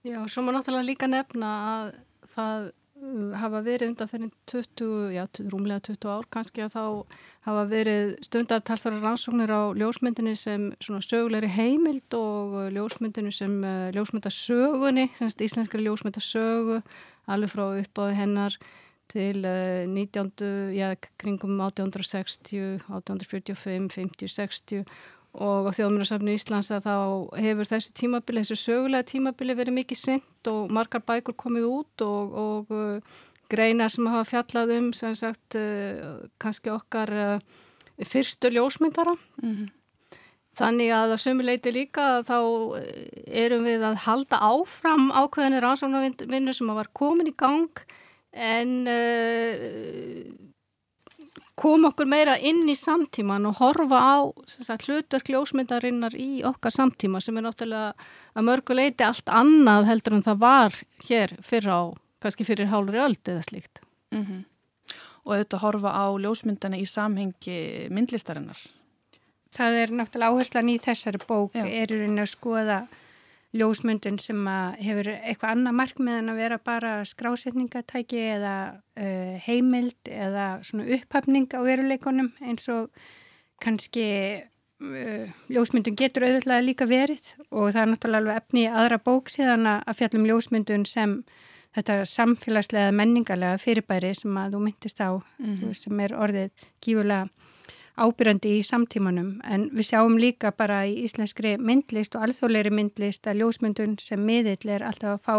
já, 0.05 0.29
svo 0.29 0.43
má 0.43 0.53
náttúrulega 0.53 0.87
líka 0.87 1.07
nefna 1.07 1.49
að 1.66 1.87
það 2.35 2.72
uh, 3.03 3.33
hafa 3.41 3.62
verið 3.66 3.89
undan 3.89 4.09
fyrir 4.09 4.31
20, 4.47 5.11
já, 5.14 5.24
rúmlega 5.51 5.81
20 5.81 6.09
ár 6.09 6.26
kannski 6.31 6.62
að 6.62 6.74
þá 6.76 6.85
hafa 7.41 7.64
verið 7.70 8.16
stundartalsara 8.22 9.01
rannsóknir 9.01 9.51
á 9.51 9.62
ljósmyndinu 9.74 10.37
sem 10.37 10.72
svona 10.81 11.03
sögulegri 11.03 11.49
heimild 11.49 12.14
og 12.14 12.70
ljósmyndinu 12.70 13.33
sem 13.33 13.64
uh, 13.64 13.91
ljósmyndasögunni, 13.91 15.09
semst 15.18 15.41
íslenskari 15.41 15.83
ljósmyndasögu, 15.83 16.83
alveg 17.26 17.51
frá 17.51 17.64
uppáði 17.83 18.14
hennar 18.14 18.59
til 19.09 19.45
uh, 19.45 19.85
19. 19.89 20.75
já, 20.77 20.95
kringum 21.19 21.61
1860, 21.61 22.83
1845, 22.89 23.89
50, 23.95 24.29
60 24.29 24.85
og 25.39 25.69
á 25.69 25.71
þjóðmjörnarsafni 25.77 26.35
Íslands 26.35 26.71
að 26.73 26.87
þá 26.89 26.95
hefur 27.39 27.69
þessu 27.69 27.95
tímabili, 27.95 28.43
þessu 28.43 28.57
sögulega 28.59 29.07
tímabili 29.07 29.57
verið 29.59 29.77
mikið 29.77 30.01
sint 30.01 30.51
og 30.51 30.73
margar 30.75 31.05
bækur 31.07 31.37
komið 31.39 31.67
út 31.69 32.05
og, 32.07 32.39
og 32.43 32.73
uh, 32.75 33.19
greinar 33.53 33.93
sem 33.93 34.09
hafa 34.09 34.27
fjallað 34.29 34.75
um 34.79 34.93
sem 34.97 35.15
sagt 35.19 35.59
uh, 35.59 36.25
kannski 36.41 36.73
okkar 36.73 37.13
uh, 37.13 37.65
fyrstu 38.05 38.51
ljósmyndara 38.55 39.17
Mm 39.43 39.55
-hmm. 39.55 39.69
þannig 40.59 40.91
að 40.91 41.13
að 41.13 41.23
sumuleiti 41.23 41.71
líka 41.73 42.23
þá 42.23 42.39
erum 43.27 43.63
við 43.65 43.83
að 43.83 43.97
halda 44.07 44.37
áfram 44.37 45.13
ákveðinni 45.13 45.61
rannsóknarvinnu 45.61 46.53
sem 46.53 46.67
var 46.67 46.89
komin 46.93 47.29
í 47.29 47.35
gang 47.37 47.71
en 48.39 48.72
koma 51.59 51.91
okkur 51.91 52.09
meira 52.09 52.36
inn 52.39 52.68
í 52.70 52.76
samtíman 52.78 53.47
og 53.51 53.59
horfa 53.59 53.99
á 53.99 54.16
sagt, 54.47 54.86
hlutverk 54.86 55.30
ljósmyndarinnar 55.32 56.14
í 56.18 56.45
okkar 56.47 56.74
samtíma 56.74 57.20
sem 57.24 57.39
er 57.39 57.49
náttúrulega 57.49 57.91
að 58.39 58.47
mörguleiti 58.47 59.07
allt 59.07 59.32
annað 59.32 59.89
heldur 59.91 60.18
en 60.18 60.26
það 60.28 60.45
var 60.45 60.78
hér 61.09 61.34
fyrir 61.43 61.74
á, 61.74 61.82
kannski 62.22 62.47
fyrir 62.47 62.70
hálfri 62.70 63.03
öld 63.03 63.22
eða 63.24 63.43
slíkt. 63.49 63.82
Mm 64.14 64.24
-hmm. 64.24 64.45
Og 65.24 65.34
auðvitað 65.34 65.64
horfa 65.64 65.91
á 65.93 66.07
ljósmyndana 66.16 66.76
í 66.78 66.86
samhengi 66.86 67.89
myndlistarinnar. 67.91 68.59
Það 69.51 69.72
er 69.82 69.91
náttúrulega 69.91 70.30
áherslan 70.30 70.68
í 70.68 70.78
þessari 70.78 71.18
bók 71.26 71.57
er 71.57 71.89
rauninni 71.91 72.22
að 72.22 72.34
skoða 72.36 72.86
ljósmyndun 73.57 74.19
sem 74.21 74.43
hefur 74.83 75.09
eitthvað 75.15 75.55
annað 75.55 75.79
markmið 75.81 76.19
en 76.19 76.33
að 76.33 76.41
vera 76.43 76.59
bara 76.61 76.93
skrásetningatæki 77.09 78.21
eða 78.35 78.55
uh, 78.77 79.35
heimild 79.47 80.11
eða 80.13 80.49
svona 80.67 80.89
upphafning 80.99 81.49
á 81.57 81.61
veruleikonum 81.65 82.33
eins 82.45 82.69
og 82.69 82.91
kannski 83.65 84.07
uh, 84.45 85.25
ljósmyndun 85.49 85.97
getur 85.97 86.29
auðvitað 86.29 86.67
líka 86.67 86.89
verið 86.91 87.33
og 87.49 87.73
það 87.73 87.83
er 87.83 87.93
náttúrulega 87.95 88.23
alveg 88.23 88.43
efni 88.43 88.67
í 88.67 88.73
aðra 88.83 89.01
bók 89.09 89.33
síðan 89.33 89.71
að 89.71 89.97
fjallum 90.03 90.29
ljósmyndun 90.29 90.85
sem 90.89 91.23
þetta 91.77 92.03
samfélagslega 92.09 92.93
menningarlega 92.97 93.61
fyrirbæri 93.63 94.13
sem 94.17 94.37
að 94.41 94.57
þú 94.57 94.65
myndist 94.67 95.01
á 95.01 95.11
Mm 95.39 95.55
-hmm. 95.55 95.73
sem 95.73 96.01
er 96.01 96.13
orðið 96.13 96.51
gífurlega 96.81 97.29
ábyrjandi 97.99 98.55
í 98.59 98.65
samtímanum 98.67 99.37
en 99.45 99.69
við 99.75 99.91
sjáum 99.91 100.17
líka 100.21 100.53
bara 100.57 100.85
í 100.87 100.95
íslenskri 101.05 101.57
myndlist 101.59 102.17
og 102.17 102.27
alþjóðleiri 102.27 102.73
myndlist 102.75 103.27
að 103.27 103.43
ljósmyndun 103.43 103.99
sem 104.03 104.23
miðill 104.25 104.75
er 104.75 104.87
alltaf 104.87 105.19
að 105.19 105.25
fá 105.27 105.37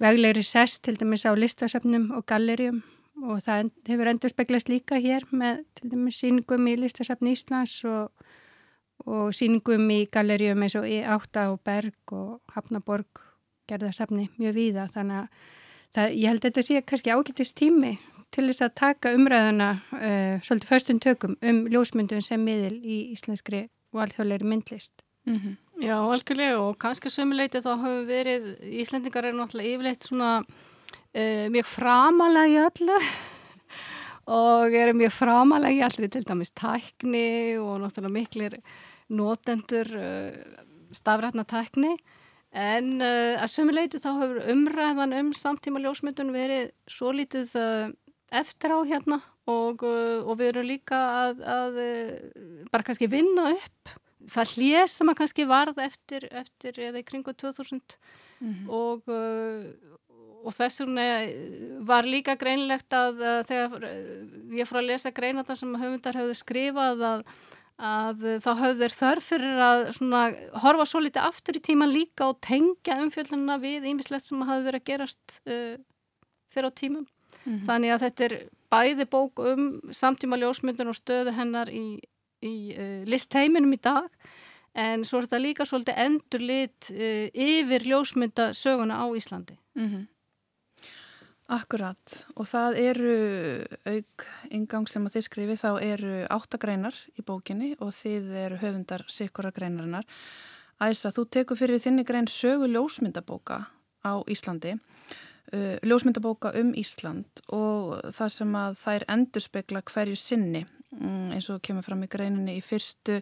veglegri 0.00 0.44
sess 0.46 0.80
til 0.80 0.96
dæmis 1.00 1.26
á 1.28 1.32
listasöfnum 1.36 2.10
og 2.16 2.26
gallerjum 2.28 2.82
og 3.20 3.40
það 3.44 3.70
hefur 3.88 4.10
endur 4.12 4.32
speglast 4.32 4.70
líka 4.72 5.00
hér 5.00 5.26
með 5.30 5.64
til 5.76 5.90
dæmis 5.92 6.20
síningum 6.22 6.68
í 6.70 6.76
listasöfni 6.80 7.34
Íslands 7.36 7.80
og, 7.88 8.28
og 9.04 9.34
síningum 9.36 9.84
í 9.92 10.04
gallerjum 10.12 10.62
eins 10.64 10.76
og 10.80 10.88
Átta 10.88 11.50
og 11.52 11.60
Berg 11.64 12.14
og 12.16 12.54
Hafnaborg 12.54 13.24
gerðarsöfni 13.70 14.30
mjög 14.40 14.56
víða. 14.56 14.86
Þannig 14.94 15.20
að 15.20 15.28
það, 15.94 16.14
ég 16.16 16.30
held 16.30 16.40
að 16.40 16.48
þetta 16.48 16.66
sé 16.66 16.82
kannski 16.86 17.14
ágætist 17.14 17.58
tími 17.60 17.92
til 18.30 18.46
þess 18.46 18.64
að 18.66 18.74
taka 18.78 19.14
umræðuna 19.16 19.70
uh, 19.96 20.36
svolítið 20.44 20.70
förstum 20.70 21.00
tökum 21.02 21.36
um 21.42 21.64
ljósmyndun 21.70 22.22
sem 22.24 22.42
miðil 22.44 22.78
í 22.78 23.02
íslenskri 23.14 23.66
og 23.94 24.04
alþjóðleiri 24.04 24.46
myndlist. 24.46 25.02
Mm 25.26 25.36
-hmm. 25.36 25.56
Já, 25.80 25.96
algjörlega 25.96 26.58
og 26.60 26.78
kannski 26.78 27.08
sömuleiti 27.08 27.60
þá 27.64 27.70
hafa 27.80 28.04
verið, 28.04 28.48
Íslendingar 28.82 29.24
er 29.24 29.32
náttúrulega 29.32 29.74
yfirleitt 29.74 30.04
svona 30.04 30.30
uh, 30.40 31.46
mjög 31.48 31.66
framalega 31.66 32.48
í 32.52 32.58
öllu 32.66 32.98
og 34.40 34.74
eru 34.74 34.92
mjög 34.92 35.12
framalega 35.12 35.78
í 35.78 35.84
allir 35.86 36.10
til 36.12 36.24
dæmis 36.28 36.52
tækni 36.52 37.56
og 37.58 37.80
náttúrulega 37.80 38.12
miklir 38.12 38.58
notendur 39.08 39.88
uh, 39.96 40.36
stafrætna 40.92 41.44
tækni 41.44 41.96
en 42.52 43.00
að 43.00 43.46
sömuleiti 43.46 44.00
þá 44.02 44.10
hefur 44.20 44.52
umræðan 44.52 45.14
um 45.14 45.32
samtíma 45.32 45.80
ljósmyndun 45.80 46.32
verið 46.34 46.72
svo 46.90 47.12
lítið 47.14 47.52
eftir 48.30 48.72
á 48.72 48.78
hérna 48.86 49.20
og, 49.50 49.82
uh, 49.82 50.22
og 50.24 50.38
við 50.38 50.52
erum 50.52 50.68
líka 50.68 50.98
að, 51.26 51.42
að 51.42 51.78
uh, 51.82 52.64
bara 52.70 52.86
kannski 52.86 53.10
vinna 53.10 53.50
upp 53.54 53.94
það 54.30 54.54
hlið 54.56 54.82
sem 54.92 55.10
að 55.10 55.18
kannski 55.22 55.46
varð 55.48 55.80
eftir, 55.82 56.26
eftir 56.30 56.80
eða 56.90 57.00
í 57.00 57.06
kringu 57.06 57.34
2000 57.34 57.80
mm 57.80 58.50
-hmm. 58.50 58.66
og, 58.68 59.08
uh, 59.08 59.70
og 60.44 60.56
þess 60.56 60.82
vegna 60.82 61.06
var 61.88 62.08
líka 62.08 62.36
greinlegt 62.36 62.92
að 62.92 63.44
þegar 63.48 63.88
ég 64.56 64.68
fór 64.68 64.80
að 64.80 64.90
lesa 64.92 65.10
greina 65.10 65.44
það 65.44 65.60
sem 65.62 65.80
höfundar 65.82 66.16
höfðu 66.16 66.36
skrifað 66.38 67.02
að, 67.12 67.24
að 67.76 68.24
þá 68.44 68.50
höfðu 68.62 68.80
þeir 68.80 68.96
þörf 69.00 69.24
fyrir 69.24 69.60
að 69.66 69.92
svona, 69.98 70.22
horfa 70.64 70.86
svo 70.86 71.00
litið 71.00 71.28
aftur 71.28 71.56
í 71.56 71.60
tíman 71.60 71.92
líka 71.92 72.28
og 72.28 72.40
tengja 72.40 73.00
umfjöldununa 73.02 73.58
við 73.60 73.84
ímislegt 73.92 74.24
sem 74.24 74.40
hafi 74.40 74.64
verið 74.64 74.80
að 74.80 74.88
gerast 74.92 75.40
uh, 75.44 75.76
fyrir 76.48 76.72
á 76.72 76.72
tímum 76.72 77.06
Mm 77.44 77.52
-hmm. 77.52 77.66
Þannig 77.66 77.94
að 77.94 78.02
þetta 78.04 78.24
er 78.24 78.36
bæði 78.70 79.06
bók 79.10 79.42
um 79.42 79.80
samtíma 79.90 80.38
ljósmyndun 80.38 80.92
og 80.92 80.96
stöðu 80.96 81.34
hennar 81.34 81.68
í, 81.68 81.98
í 82.42 82.54
uh, 82.76 83.02
listheiminum 83.06 83.72
í 83.72 83.80
dag 83.82 84.08
en 84.74 85.04
svo 85.04 85.18
er 85.18 85.26
þetta 85.26 85.42
líka 85.42 85.66
svolítið 85.66 85.98
endur 85.98 86.40
lit 86.40 86.90
uh, 86.94 87.26
yfir 87.34 87.86
ljósmyndasöguna 87.90 89.02
á 89.02 89.06
Íslandi. 89.16 89.58
Mm 89.74 89.88
-hmm. 89.88 90.06
Akkurat 91.50 92.26
og 92.38 92.46
það 92.46 92.76
eru 92.78 93.14
auk 93.90 94.26
yngang 94.54 94.86
sem 94.88 95.06
að 95.06 95.16
þið 95.16 95.24
skrifi 95.26 95.56
þá 95.58 95.82
eru 95.82 96.26
áttagreinar 96.30 96.94
í 97.18 97.24
bókinni 97.26 97.74
og 97.80 97.90
þið 97.90 98.30
eru 98.44 98.56
höfundar 98.56 99.02
sikura 99.08 99.50
greinarinnar. 99.50 100.06
Æsa, 100.80 101.10
þú 101.10 101.26
tekur 101.26 101.58
fyrir 101.58 101.82
þinni 101.82 102.04
grein 102.06 102.28
sögu 102.30 102.70
ljósmyndabóka 102.70 103.66
á 104.06 104.12
Íslandi 104.30 104.78
uh, 105.54 105.76
ljósmyndabóka 105.86 106.52
um 106.60 106.74
Ísland 106.78 107.44
og 107.54 108.00
það 108.14 108.36
sem 108.36 108.58
að 108.60 108.76
þær 108.82 109.06
endur 109.16 109.44
spekla 109.44 109.82
hverju 109.90 110.18
sinni 110.18 110.64
um, 110.98 111.30
eins 111.34 111.48
og 111.52 111.62
kemur 111.66 111.86
fram 111.86 112.04
í 112.04 112.10
greininni 112.10 112.56
í 112.58 112.64
fyrstu 112.64 113.20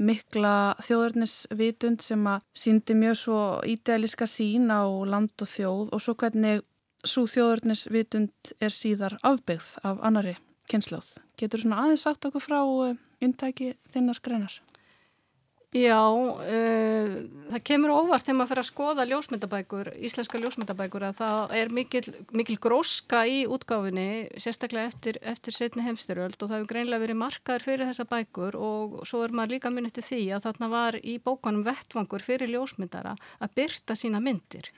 mikla 0.00 0.76
þjóðurnisvitund 0.86 2.04
sem 2.04 2.26
að 2.30 2.46
síndi 2.56 2.96
mjög 2.98 3.18
svo 3.22 3.40
ídealiska 3.68 4.28
sín 4.30 4.70
á 4.72 4.84
land 4.84 5.34
og 5.40 5.50
þjóð 5.50 5.94
og 5.94 6.04
svo 6.04 6.16
hvernig 6.20 6.64
svo 7.06 7.24
þjóðurnisvitund 7.30 8.54
er 8.60 8.74
síðar 8.74 9.16
afbyggð 9.24 9.72
af 9.88 10.02
annari 10.04 10.36
kynsláð. 10.70 11.14
Getur 11.40 11.62
svona 11.62 11.84
aðeins 11.84 12.04
sagt 12.06 12.26
okkur 12.28 12.44
frá 12.44 12.60
uh, 12.62 12.98
inntæki 13.24 13.74
þinnar 13.92 14.20
greinar? 14.24 14.60
Já, 15.70 16.02
uh, 16.02 17.12
það 17.46 17.60
kemur 17.62 17.92
óvart 17.94 18.24
þegar 18.26 18.36
maður 18.40 18.48
fyrir 18.50 18.60
að 18.64 18.66
skoða 18.66 19.04
ljósmyndabækur, 19.06 19.90
íslenska 20.02 20.40
ljósmyndabækur 20.42 21.04
að 21.06 21.20
það 21.20 21.54
er 21.60 21.70
mikil, 21.70 22.02
mikil 22.34 22.56
gróska 22.58 23.20
í 23.30 23.44
útgáfinni, 23.46 24.06
sérstaklega 24.34 24.90
eftir, 24.90 25.20
eftir 25.22 25.54
setni 25.54 25.84
heimstyröld 25.86 26.34
og 26.34 26.50
það 26.50 26.56
hefur 26.56 26.72
greinlega 26.72 27.04
verið 27.04 27.20
markaður 27.20 27.66
fyrir 27.68 27.86
þessa 27.86 28.08
bækur 28.10 28.58
og 28.58 28.98
svo 29.06 29.22
er 29.22 29.36
maður 29.38 29.54
líka 29.54 29.72
myndið 29.76 29.94
til 30.00 30.06
því 30.08 30.20
að 30.34 30.48
þarna 30.48 30.70
var 30.74 31.00
í 31.04 31.16
bókanum 31.22 31.62
vettvangur 31.70 32.26
fyrir 32.26 32.50
ljósmyndara 32.50 33.14
að 33.38 33.56
byrta 33.62 33.94
sína 33.94 34.18
myndir. 34.26 34.74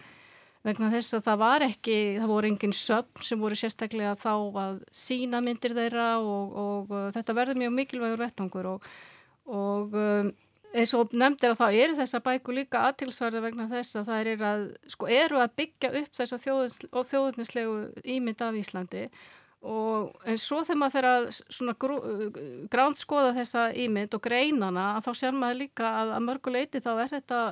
Vegna 0.61 0.93
þess 0.93 1.17
að 1.17 1.27
það 1.33 1.43
var 1.47 1.69
ekki, 1.71 1.99
það 2.21 2.37
voru 2.37 2.53
engin 2.53 2.79
söpn 2.85 3.25
sem 3.25 3.41
voru 3.41 3.57
sérstaklega 3.57 4.13
þá 4.21 4.33
að 4.37 4.85
sína 4.93 5.41
myndir 5.41 5.73
þeirra 5.73 6.15
og, 6.21 6.53
og, 6.53 6.97
og 7.01 7.13
þetta 7.17 7.41
verður 7.41 7.65
mjög 7.65 7.77
mikilvægur 7.81 8.27
vettvangur 8.29 8.75
og, 8.77 8.95
og 9.49 9.97
um, 9.97 10.35
eins 10.73 10.95
og 10.97 11.13
nefndir 11.17 11.53
að 11.53 11.61
þá 11.61 11.67
eru 11.85 11.99
þessa 11.99 12.23
bæku 12.25 12.57
líka 12.57 12.87
aðtilsvarða 12.89 13.45
vegna 13.45 13.69
þess 13.71 14.01
að 14.01 14.09
það 14.09 14.33
eru 14.33 14.49
að, 14.49 14.65
sko, 14.95 15.13
eru 15.13 15.39
að 15.43 15.55
byggja 15.61 15.93
upp 16.01 16.19
þessa 16.19 16.41
þjóðunislegu 16.43 17.79
ímynd 18.17 18.45
af 18.47 18.59
Íslandi. 18.61 19.07
Og 19.63 20.25
en 20.27 20.39
svo 20.43 20.65
þegar 20.67 20.79
maður 20.81 20.95
fer 20.97 21.07
að 21.07 21.27
svona 21.39 21.73
grú, 21.79 21.97
gránskoða 22.73 23.35
þessa 23.37 23.67
ímynd 23.79 24.17
og 24.17 24.23
greinana 24.25 24.87
að 24.97 25.05
þá 25.05 25.21
sér 25.21 25.37
maður 25.39 25.61
líka 25.61 25.91
að 26.01 26.15
að 26.17 26.25
mörguleiti 26.27 26.83
þá 26.83 26.91
er 26.97 27.13
þetta 27.13 27.43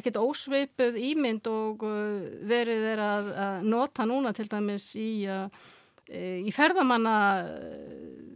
ekkert 0.00 0.18
ósveipuð 0.18 0.98
ímynd 0.98 1.50
og 1.52 1.84
uh, 1.86 2.24
verið 2.50 2.88
er 2.96 3.04
að, 3.04 3.30
að 3.44 3.68
nota 3.70 4.08
núna 4.10 4.34
til 4.34 4.48
dæmis 4.50 4.88
í 4.98 5.10
að 5.30 5.46
uh, 5.46 5.70
í 6.10 6.50
ferðamanna 6.54 7.16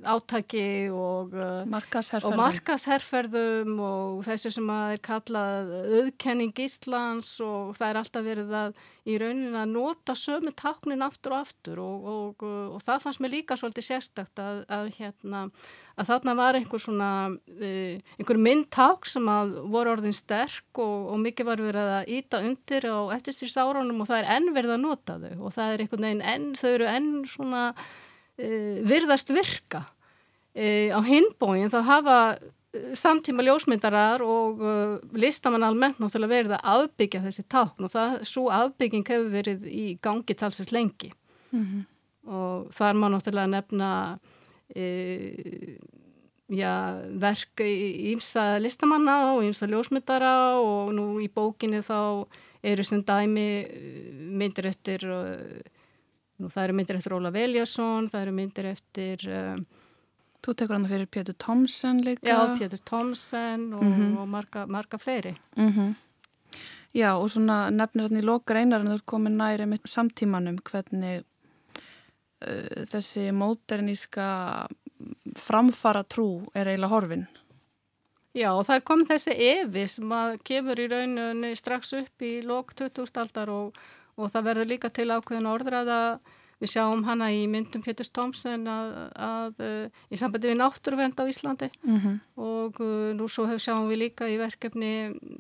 átaki 0.05 0.91
og 0.93 1.33
markasherferðum. 1.71 2.33
og 2.33 2.41
markasherferðum 2.43 3.79
og 3.81 4.19
þessu 4.27 4.53
sem 4.53 4.73
að 4.75 4.97
er 4.97 5.03
kallað 5.09 5.73
auðkenning 6.01 6.61
Íslands 6.67 7.39
og 7.45 7.73
það 7.79 7.89
er 7.89 8.01
alltaf 8.03 8.27
verið 8.27 8.53
að 8.61 8.83
í 9.05 9.17
raunin 9.21 9.57
að 9.59 9.73
nota 9.75 10.15
sömu 10.17 10.53
taknin 10.57 11.05
aftur 11.05 11.35
og 11.35 11.43
aftur 11.45 11.81
og, 11.83 12.05
og, 12.09 12.45
og, 12.45 12.77
og 12.77 12.85
það 12.85 13.03
fannst 13.03 13.21
mér 13.21 13.35
líka 13.35 13.57
svolítið 13.61 13.87
sérstakt 13.91 14.41
að, 14.41 14.63
að, 14.73 14.89
hérna, 14.97 15.43
að 16.01 16.09
þarna 16.09 16.35
var 16.39 16.59
einhver 16.59 16.81
svona 16.81 17.11
einhver 17.61 18.41
myndták 18.41 19.05
sem 19.09 19.29
að 19.29 19.53
voru 19.75 19.93
orðin 19.93 20.17
sterk 20.17 20.81
og 20.81 21.13
mikið 21.21 21.51
var 21.51 21.65
verið 21.67 21.93
að 21.99 22.15
íta 22.17 22.41
undir 22.47 22.89
á 22.89 22.99
eftirstýrst 23.19 23.61
áránum 23.61 24.01
og 24.01 24.09
það 24.09 24.23
er 24.23 24.33
enn 24.39 24.51
verið 24.57 24.77
að 24.79 24.85
nota 24.87 25.19
þau 25.21 25.35
og 25.37 25.57
það 25.59 25.75
er 25.75 25.85
einhvern 25.85 26.09
veginn 26.09 26.27
enn, 26.35 26.51
þau 26.57 26.71
eru 26.73 26.91
enn 26.95 27.13
svona 27.29 27.65
uh, 27.75 28.77
virðast 28.89 29.35
virka. 29.37 29.85
Uh, 30.55 30.95
á 30.97 31.01
hinbóin 31.05 31.69
þá 31.69 31.81
hafa 31.85 32.19
samtíma 32.99 33.45
ljósmyndarar 33.47 34.23
og 34.25 34.63
uh, 34.63 34.99
listamann 35.19 35.67
almennt 35.67 36.01
náttúrulega 36.03 36.35
verið 36.35 36.55
að 36.57 36.71
afbyggja 36.75 37.23
þessi 37.25 37.45
tákn 37.51 37.87
og 37.87 37.93
það, 37.93 38.15
svo 38.29 38.47
afbygging 38.55 39.07
hefur 39.09 39.29
verið 39.33 39.67
í 39.71 39.87
gangi 40.03 40.37
talsveit 40.39 40.73
lengi 40.75 41.13
mm 41.53 41.65
-hmm. 41.65 41.85
og 42.31 42.73
þar 42.75 42.95
má 42.95 43.07
náttúrulega 43.13 43.53
nefna 43.53 43.91
uh, 44.77 45.77
já, 46.49 46.75
verk 47.21 47.61
ímsa 47.61 48.59
listamanna 48.59 49.35
og 49.35 49.45
ímsa 49.45 49.67
ljósmyndara 49.67 50.59
og 50.59 50.93
nú 50.93 51.21
í 51.21 51.29
bókinu 51.29 51.83
þá 51.83 52.27
eru 52.63 52.85
sem 52.85 53.05
dæmi 53.05 53.67
myndir 54.31 54.67
eftir 54.67 55.01
Nú, 56.35 56.49
það 56.51 56.65
eru 56.65 56.75
myndir 56.75 56.97
eftir 56.97 57.15
Óla 57.15 57.31
Veljason, 57.31 58.09
það 58.11 58.23
eru 58.23 58.33
myndir 58.33 58.67
eftir... 58.67 59.19
Þú 60.45 60.53
tekur 60.53 60.77
hann 60.77 60.89
fyrir 60.89 61.09
Pétur 61.09 61.37
Tomsen 61.41 62.03
líka. 62.05 62.29
Já, 62.29 62.57
Pétur 62.59 62.81
Tomsen 62.85 63.73
og, 63.73 63.83
mm 63.83 63.95
-hmm. 63.95 64.19
og 64.19 64.29
marga, 64.29 64.67
marga 64.67 64.99
fleiri. 64.99 65.35
Mm 65.57 65.73
-hmm. 65.73 65.95
Já, 66.95 67.17
og 67.17 67.31
svona 67.31 67.71
nefnir 67.71 68.03
hann 68.03 68.23
í 68.23 68.23
loka 68.23 68.55
reynar 68.55 68.81
en 68.81 68.87
þú 68.87 68.95
er 68.95 69.01
komin 69.07 69.37
næri 69.37 69.67
með 69.67 69.81
samtímanum 69.87 70.59
hvernig 70.63 71.25
uh, 72.47 72.85
þessi 72.85 73.33
móterníska 73.33 74.67
framfara 75.37 76.03
trú 76.03 76.47
er 76.55 76.67
eiginlega 76.67 76.89
horfin. 76.89 77.27
Já, 78.35 78.51
og 78.51 78.67
það 78.67 78.85
komið 78.85 79.09
þessi 79.09 79.33
evi 79.39 79.89
sem 79.89 80.13
kemur 80.45 80.79
í 80.79 80.89
rauninu 80.89 81.57
strax 81.57 81.93
upp 81.93 82.23
í 82.23 82.43
lok 82.43 82.75
2000 82.75 83.21
aldar 83.21 83.49
og 83.49 83.75
og 84.17 84.31
það 84.31 84.49
verður 84.49 84.71
líka 84.71 84.91
til 84.95 85.11
ákveðin 85.11 85.51
orðræða 85.51 85.99
við 86.63 86.73
sjáum 86.75 87.03
hana 87.07 87.31
í 87.35 87.45
myndum 87.51 87.83
Péturs 87.85 88.13
Tómsen 88.15 88.67
að, 88.71 88.91
að, 88.95 89.11
að 89.29 89.65
uh, 89.67 90.01
í 90.11 90.21
sambandi 90.21 90.51
við 90.51 90.59
náttúruvend 90.61 91.21
á 91.21 91.25
Íslandi 91.31 91.69
mm 91.83 91.99
-hmm. 91.99 92.17
og 92.37 92.81
uh, 92.81 93.11
nú 93.19 93.29
svo 93.29 93.47
hefur 93.49 93.65
sjáum 93.67 93.89
við 93.91 94.03
líka 94.05 94.29
í 94.31 94.39
verkefni 94.39 94.93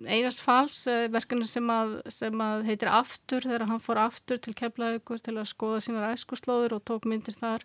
einast 0.06 0.42
fals 0.42 0.86
uh, 0.86 1.06
verkefni 1.08 1.46
sem 1.46 1.70
að, 1.70 2.00
sem 2.08 2.40
að 2.40 2.64
heitir 2.68 2.88
Aftur 2.88 3.42
þegar 3.42 3.68
hann 3.68 3.80
fór 3.80 3.98
aftur 3.98 4.38
til 4.38 4.54
Keflavíkur 4.54 5.20
til 5.20 5.38
að 5.38 5.50
skoða 5.50 5.80
sínar 5.80 6.12
æskuslóður 6.14 6.78
og 6.78 6.84
tók 6.84 7.06
myndir 7.06 7.34
þar 7.34 7.64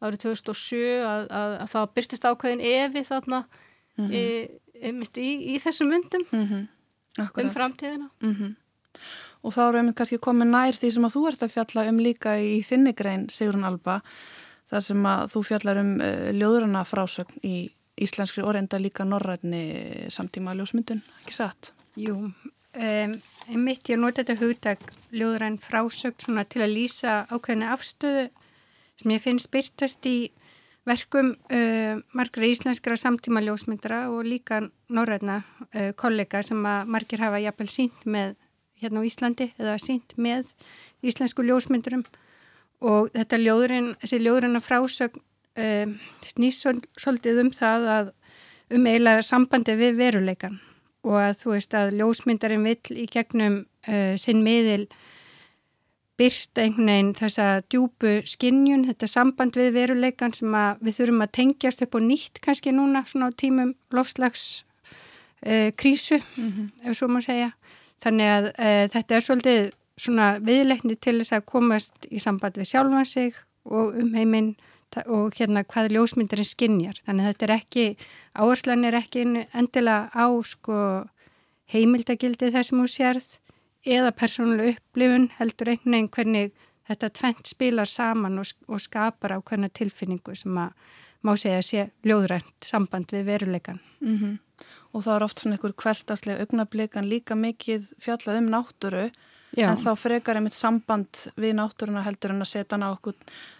árið 0.00 0.22
2007 0.24 1.04
að, 1.04 1.26
að, 1.30 1.56
að 1.62 1.68
það 1.74 1.92
byrtist 1.94 2.24
ákveðin 2.24 2.64
evi 2.64 3.02
þarna 3.04 3.40
mm 3.96 4.06
-hmm. 4.06 4.12
í, 4.16 4.24
í, 5.20 5.30
í 5.54 5.58
þessum 5.60 5.88
myndum 5.92 6.24
mm 6.30 6.46
-hmm. 6.46 6.64
um 7.44 7.50
framtíðina. 7.50 8.10
Og 9.40 9.54
þá 9.56 9.60
erum 9.68 9.90
við 9.90 9.96
kannski 10.00 10.20
komið 10.20 10.50
nær 10.52 10.76
því 10.76 10.92
sem 10.94 11.08
að 11.08 11.16
þú 11.16 11.24
ert 11.30 11.42
að 11.46 11.54
fjalla 11.54 11.88
um 11.88 12.00
líka 12.04 12.36
í 12.36 12.60
þinnigrein 12.66 13.28
Sigrun 13.32 13.66
Alba, 13.68 14.00
þar 14.70 14.86
sem 14.86 15.06
að 15.12 15.26
þú 15.34 15.44
fjallar 15.48 15.80
um 15.80 15.92
uh, 15.98 16.30
ljóðurana 16.36 16.84
frásögn 16.88 17.44
í 17.46 17.56
íslenskri 18.00 18.44
orðenda 18.46 18.80
líka 18.80 19.04
norrætni 19.04 20.08
samtíma 20.12 20.54
ljósmyndun, 20.56 21.02
ekki 21.22 21.36
satt? 21.36 21.72
Jú, 22.00 22.16
um, 22.32 23.14
mitt 23.60 23.90
ég 23.90 24.00
nota 24.00 24.22
þetta 24.22 24.38
hugdag 24.40 24.84
ljóðurann 25.12 25.58
frásögn 25.60 26.40
til 26.48 26.64
að 26.64 26.76
lýsa 26.76 27.24
ákveðinu 27.32 27.72
afstöðu 27.74 28.28
sem 29.00 29.14
ég 29.16 29.24
finnst 29.24 29.50
byrtast 29.52 30.06
í 30.08 30.18
verkum 30.88 31.34
uh, 31.52 32.00
margra 32.16 32.48
íslenskra 32.48 32.96
samtíma 32.98 33.42
ljósmyndara 33.44 34.06
og 34.12 34.24
líka 34.28 34.62
norræna 34.88 35.42
uh, 35.74 35.90
kollega 35.96 36.42
sem 36.46 36.60
að 36.66 36.94
margir 36.94 37.24
hafa 37.24 37.42
jafnvel 37.42 37.68
sínt 37.70 38.06
með 38.06 38.36
hérna 38.80 39.02
á 39.02 39.08
Íslandi 39.08 39.50
eða 39.58 39.78
sínt 39.82 40.16
með 40.16 40.52
íslensku 41.02 41.44
ljósmyndurum 41.46 42.04
og 42.80 43.10
þetta 43.14 43.40
ljóðurinn, 43.40 43.92
þessi 44.00 44.22
ljóðurinn 44.22 44.56
af 44.56 44.66
frásögn 44.68 45.20
uh, 45.20 45.92
snýst 46.24 46.66
svolítið 46.96 47.44
um 47.44 47.52
það 47.54 47.86
að 47.96 48.10
um 48.70 48.86
eiginlega 48.86 49.22
sambandi 49.26 49.76
við 49.78 49.96
veruleikan 49.98 50.60
og 51.06 51.16
að 51.20 51.38
þú 51.40 51.54
veist 51.54 51.76
að 51.76 51.94
ljósmyndarinn 51.98 52.66
vill 52.66 52.98
í 53.02 53.06
gegnum 53.10 53.62
uh, 53.88 54.14
sinn 54.20 54.44
miðil 54.44 54.86
byrta 56.20 56.66
einhvern 56.66 56.90
veginn 56.90 57.14
þessa 57.16 57.46
djúbu 57.72 58.18
skinnjun, 58.28 58.84
þetta 58.90 59.08
samband 59.08 59.56
við 59.56 59.70
veruleikan 59.78 60.34
sem 60.36 60.56
við 60.82 60.98
þurfum 60.98 61.24
að 61.24 61.32
tengjast 61.38 61.84
upp 61.86 61.96
og 61.96 62.04
nýtt 62.04 62.42
kannski 62.44 62.74
núna 62.76 63.06
svona 63.08 63.30
á 63.32 63.38
tímum 63.40 63.72
lofslags 63.96 64.66
uh, 65.46 65.70
krísu, 65.72 66.20
mm 66.20 66.50
-hmm. 66.50 66.90
ef 66.90 66.96
svo 66.98 67.08
má 67.08 67.20
segja. 67.24 67.52
Þannig 68.00 68.32
að 68.32 68.48
uh, 68.50 68.84
þetta 68.94 69.16
er 69.16 69.26
svolítið 69.26 69.70
svona 70.00 70.32
viðleikni 70.40 70.96
til 70.96 71.18
þess 71.20 71.36
að 71.36 71.46
komast 71.50 72.08
í 72.08 72.20
samband 72.22 72.56
við 72.56 72.70
sjálfan 72.72 73.08
sig 73.08 73.36
og 73.68 73.96
um 74.00 74.14
heiminn 74.16 74.54
og 75.04 75.36
hérna 75.38 75.62
hvað 75.68 75.92
ljósmyndarinn 75.94 76.48
skinnjar. 76.48 76.96
Þannig 77.06 77.26
að 77.26 77.34
þetta 77.34 77.46
er 77.46 77.52
ekki, 77.54 77.84
áherslan 78.34 78.86
er 78.88 78.96
ekki 78.98 79.26
endilega 79.52 80.08
á 80.10 80.26
sko 80.46 80.78
heimildagildi 81.70 82.50
þessum 82.54 82.82
hún 82.82 82.90
sérð 82.90 83.36
eða 83.86 84.10
persónuleg 84.16 84.76
upplifun 84.76 85.28
heldur 85.38 85.70
einhvern 85.70 85.94
veginn 85.94 86.10
hvernig 86.16 86.50
þetta 86.90 87.12
tvent 87.14 87.46
spilar 87.46 87.88
saman 87.88 88.40
og, 88.42 88.50
og 88.66 88.82
skapar 88.82 89.36
á 89.36 89.38
hvernig 89.38 89.72
tilfinningu 89.76 90.34
sem 90.36 90.58
að 90.58 90.74
má 91.26 91.34
segja 91.36 91.62
sé 91.62 91.88
ljóðrænt 92.06 92.64
samband 92.64 93.12
við 93.12 93.24
veruleikan. 93.24 93.80
Mm 94.00 94.16
-hmm. 94.18 94.38
Og 94.92 95.04
það 95.04 95.16
er 95.16 95.22
oft 95.22 95.38
svona 95.38 95.54
einhver 95.56 95.72
hverstaslega 95.72 96.40
augnablikan 96.40 97.08
líka 97.08 97.34
mikið 97.34 97.92
fjallað 97.98 98.38
um 98.38 98.48
náttúru 98.50 99.10
Já. 99.56 99.70
en 99.70 99.76
þá 99.76 99.96
frekar 99.96 100.36
einmitt 100.36 100.54
samband 100.54 101.08
við 101.36 101.54
náttúruna 101.58 102.02
heldur 102.02 102.30
en 102.30 102.42
að 102.42 102.52
setja 102.52 102.76
hana 102.76 102.92
okkur 102.92 103.14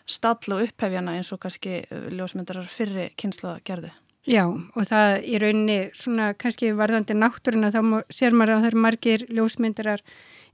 stall 0.06 0.54
og 0.54 0.62
upphefjana 0.62 1.16
eins 1.16 1.32
og 1.32 1.40
kannski 1.40 1.84
ljósmyndarar 1.90 2.66
fyrri 2.66 3.11
kynsla 3.16 3.61
gerði. 3.64 3.90
Já 4.28 4.44
og 4.46 4.84
það 4.84 5.24
í 5.24 5.38
rauninni 5.40 5.90
svona 5.96 6.34
kannski 6.34 6.72
varðandi 6.76 7.16
náttúruna 7.16 7.72
þá 7.72 7.80
sér 8.12 8.36
maður 8.36 8.54
að 8.54 8.61
það 8.61 8.70
eru 8.70 8.84
margir 8.84 9.26
ljósmyndirar 9.28 10.02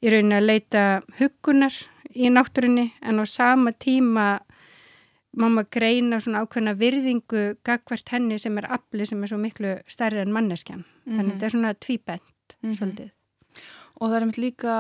í 0.02 0.12
rauninni 0.12 0.38
að 0.38 0.48
leita 0.50 0.84
hugunar 1.18 1.74
í 2.14 2.30
náttúrunni 2.32 2.92
en 3.02 3.20
á 3.20 3.24
sama 3.26 3.72
tíma 3.72 4.40
má 5.37 5.47
maður 5.53 5.68
greina 5.76 6.20
svona 6.22 6.43
ákveðna 6.45 6.72
virðingu 6.80 7.43
gagvert 7.66 8.09
henni 8.12 8.39
sem 8.41 8.57
er 8.59 8.68
afli 8.78 9.07
sem 9.09 9.22
er 9.22 9.30
svo 9.30 9.39
miklu 9.41 9.74
stærri 9.91 10.22
en 10.22 10.32
manneskjan. 10.32 10.84
Mm 10.84 11.12
-hmm. 11.12 11.16
Þannig 11.16 11.32
þetta 11.32 11.47
er 11.47 11.55
svona 11.55 11.74
tvíbent 11.74 12.22
mm 12.62 12.70
-hmm. 12.70 12.78
svolítið. 12.78 13.11
Og 14.01 14.11
það 14.11 14.16
er 14.16 14.26
mitt 14.26 14.39
líka, 14.39 14.72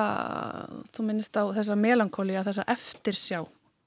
þú 0.92 1.02
minnist 1.02 1.36
á 1.36 1.44
þessa 1.56 1.76
melankóli 1.76 2.36
að 2.36 2.46
þessa 2.48 2.64
eftirsjá, 2.66 3.46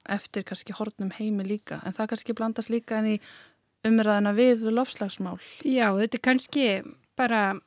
eftir 0.09 0.43
kannski 0.43 0.73
hortnum 0.73 1.11
heimi 1.11 1.43
líka 1.43 1.81
en 1.85 1.93
það 1.93 2.07
kannski 2.07 2.33
blandast 2.33 2.69
líka 2.69 2.97
en 2.97 3.05
í 3.05 3.19
umræðina 3.85 4.33
við 4.33 4.63
lofslagsmál? 4.71 5.37
Já, 5.63 5.93
þetta 5.99 6.17
er 6.17 6.21
kannski 6.21 6.83
bara 7.15 7.59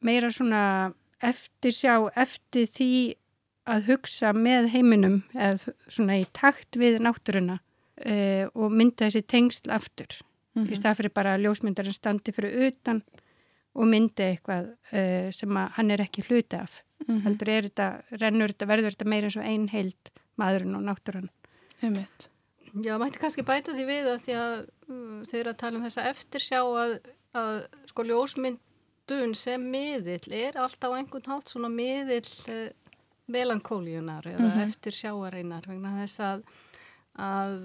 meira 0.00 0.30
svona 0.30 0.94
eftir 1.20 1.72
sjá, 1.72 2.10
eftir 2.16 2.66
því 2.66 3.16
að 3.64 3.86
hugsa 3.88 4.32
með 4.32 4.68
heiminum 4.74 5.22
eða 5.32 5.72
svona 5.88 6.18
í 6.20 6.26
takt 6.36 6.76
við 6.76 7.00
náttúruna 7.04 7.60
uh, 8.04 8.46
og 8.54 8.72
mynda 8.72 9.08
þessi 9.08 9.22
tengsl 9.26 9.70
aftur 9.70 10.18
mm 10.20 10.62
-hmm. 10.62 10.66
í 10.66 10.72
mhm. 10.72 10.80
stað 10.80 10.96
fyrir 10.96 11.14
bara 11.14 11.34
að 11.34 11.44
ljósmyndarinn 11.44 11.96
standi 11.96 12.32
fyrir 12.32 12.68
utan 12.68 13.02
og 13.74 13.88
myndi 13.90 14.22
eitthvað 14.22 14.74
uh, 14.92 15.30
sem 15.34 15.56
að 15.56 15.72
hann 15.78 15.90
er 15.90 16.00
ekki 16.00 16.22
hluti 16.28 16.56
af 16.56 16.82
mm 17.06 17.14
-hmm. 17.14 17.22
heldur 17.24 17.48
er 17.48 17.62
þetta, 17.62 18.02
rennur 18.20 18.52
þetta, 18.52 18.66
verður 18.66 18.90
þetta 18.90 19.10
meira 19.10 19.26
eins 19.26 19.36
og 19.36 19.44
einn 19.44 19.68
heild 19.68 20.12
maðurinn 20.36 20.76
og 20.76 20.82
náttúran 20.82 21.28
Ummitt 21.82 22.30
Já, 22.72 22.98
mætti 22.98 23.20
kannski 23.20 23.42
bæta 23.42 23.74
því 23.74 23.84
við 23.86 24.06
að 24.08 24.22
því 24.24 24.34
að 24.34 24.54
uh, 24.88 25.24
þeir 25.28 25.40
eru 25.40 25.50
að 25.50 25.60
tala 25.62 25.78
um 25.78 25.84
þessa 25.84 26.06
eftirsjá 26.10 26.60
að, 26.62 26.94
að 27.32 27.66
sko 27.90 28.02
ljósmyndun 28.02 29.34
sem 29.34 29.60
miðill 29.70 30.32
er 30.32 30.56
alltaf 30.56 30.90
á 30.90 30.96
einhvern 30.96 31.30
hátt 31.30 31.52
svona 31.52 31.68
miðill 31.68 32.32
uh, 32.48 32.68
melankóljunar 33.26 34.26
eða 34.26 34.40
mm 34.40 34.50
-hmm. 34.50 34.64
eftirsjáareinar 34.68 35.68
vegna 35.68 35.92
þess 36.00 36.20
að, 36.20 36.42
að 37.14 37.58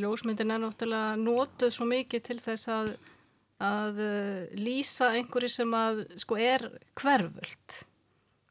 ljósmyndin 0.00 0.50
er 0.50 0.62
náttúrulega 0.62 1.18
nótuð 1.20 1.74
svo 1.74 1.86
mikið 1.86 2.24
til 2.26 2.38
þess 2.42 2.70
að, 2.74 2.94
að 3.62 4.00
uh, 4.02 4.40
lýsa 4.58 5.12
einhverju 5.14 5.52
sem 5.52 5.76
að 5.78 6.02
sko 6.18 6.40
er 6.42 6.66
hverfult 6.98 7.84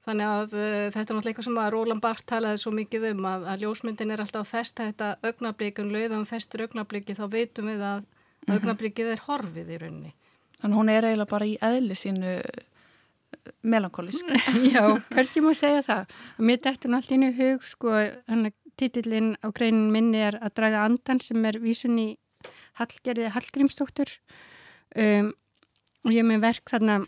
Þannig 0.06 0.30
að 0.30 0.52
uh, 0.54 0.66
þetta 0.94 1.00
er 1.02 1.18
náttúrulega 1.18 1.32
eitthvað 1.32 1.48
sem 1.48 1.58
að 1.64 1.72
Róland 1.74 2.04
Barth 2.04 2.26
talaði 2.30 2.62
svo 2.62 2.74
mikið 2.78 3.08
um 3.12 3.26
að, 3.26 3.48
að 3.50 3.64
ljósmyndin 3.66 4.14
er 4.14 4.22
alltaf 4.22 4.44
að 4.44 4.52
festa 4.52 4.86
þetta 4.92 5.08
augnablíkun, 5.26 5.90
lauðan 5.94 6.28
festur 6.30 6.66
augnablíki 6.66 7.16
þá 7.18 7.26
veitum 7.34 7.72
við 7.72 7.82
að 7.82 8.04
mm 8.04 8.06
-hmm. 8.06 8.54
augnablíkið 8.54 9.10
er 9.16 9.24
horfið 9.26 9.72
í 9.72 9.80
rauninni. 9.82 10.14
Þannig 10.62 10.78
hún 10.78 10.92
er 10.94 11.08
eiginlega 11.10 11.32
bara 11.32 11.50
í 11.50 11.58
eðli 11.70 11.98
sínu 11.98 12.36
uh, 12.38 13.50
melankólisk. 13.64 14.30
Já, 14.76 14.84
kannski 15.10 15.42
má 15.42 15.54
segja 15.58 15.82
það. 15.82 16.14
Mér 16.38 16.62
dættur 16.62 16.94
náttúrulega 16.94 17.16
inn 17.18 17.30
í 17.32 17.38
hug, 17.42 17.66
sko, 17.66 17.98
þannig 18.30 18.54
að 18.54 18.65
títillin 18.80 19.34
á 19.42 19.48
greinin 19.56 19.92
minni 19.94 20.22
er 20.22 20.40
að 20.42 20.56
draga 20.60 20.86
andan 20.86 21.22
sem 21.24 21.46
er 21.46 21.60
vísun 21.64 22.00
í 22.02 22.08
Hallgerði 22.80 23.32
Hallgrímsdóttur. 23.34 24.12
Um, 24.96 25.34
og 26.06 26.14
ég 26.14 26.28
með 26.28 26.44
verk 26.44 26.70
þarna 26.70 27.00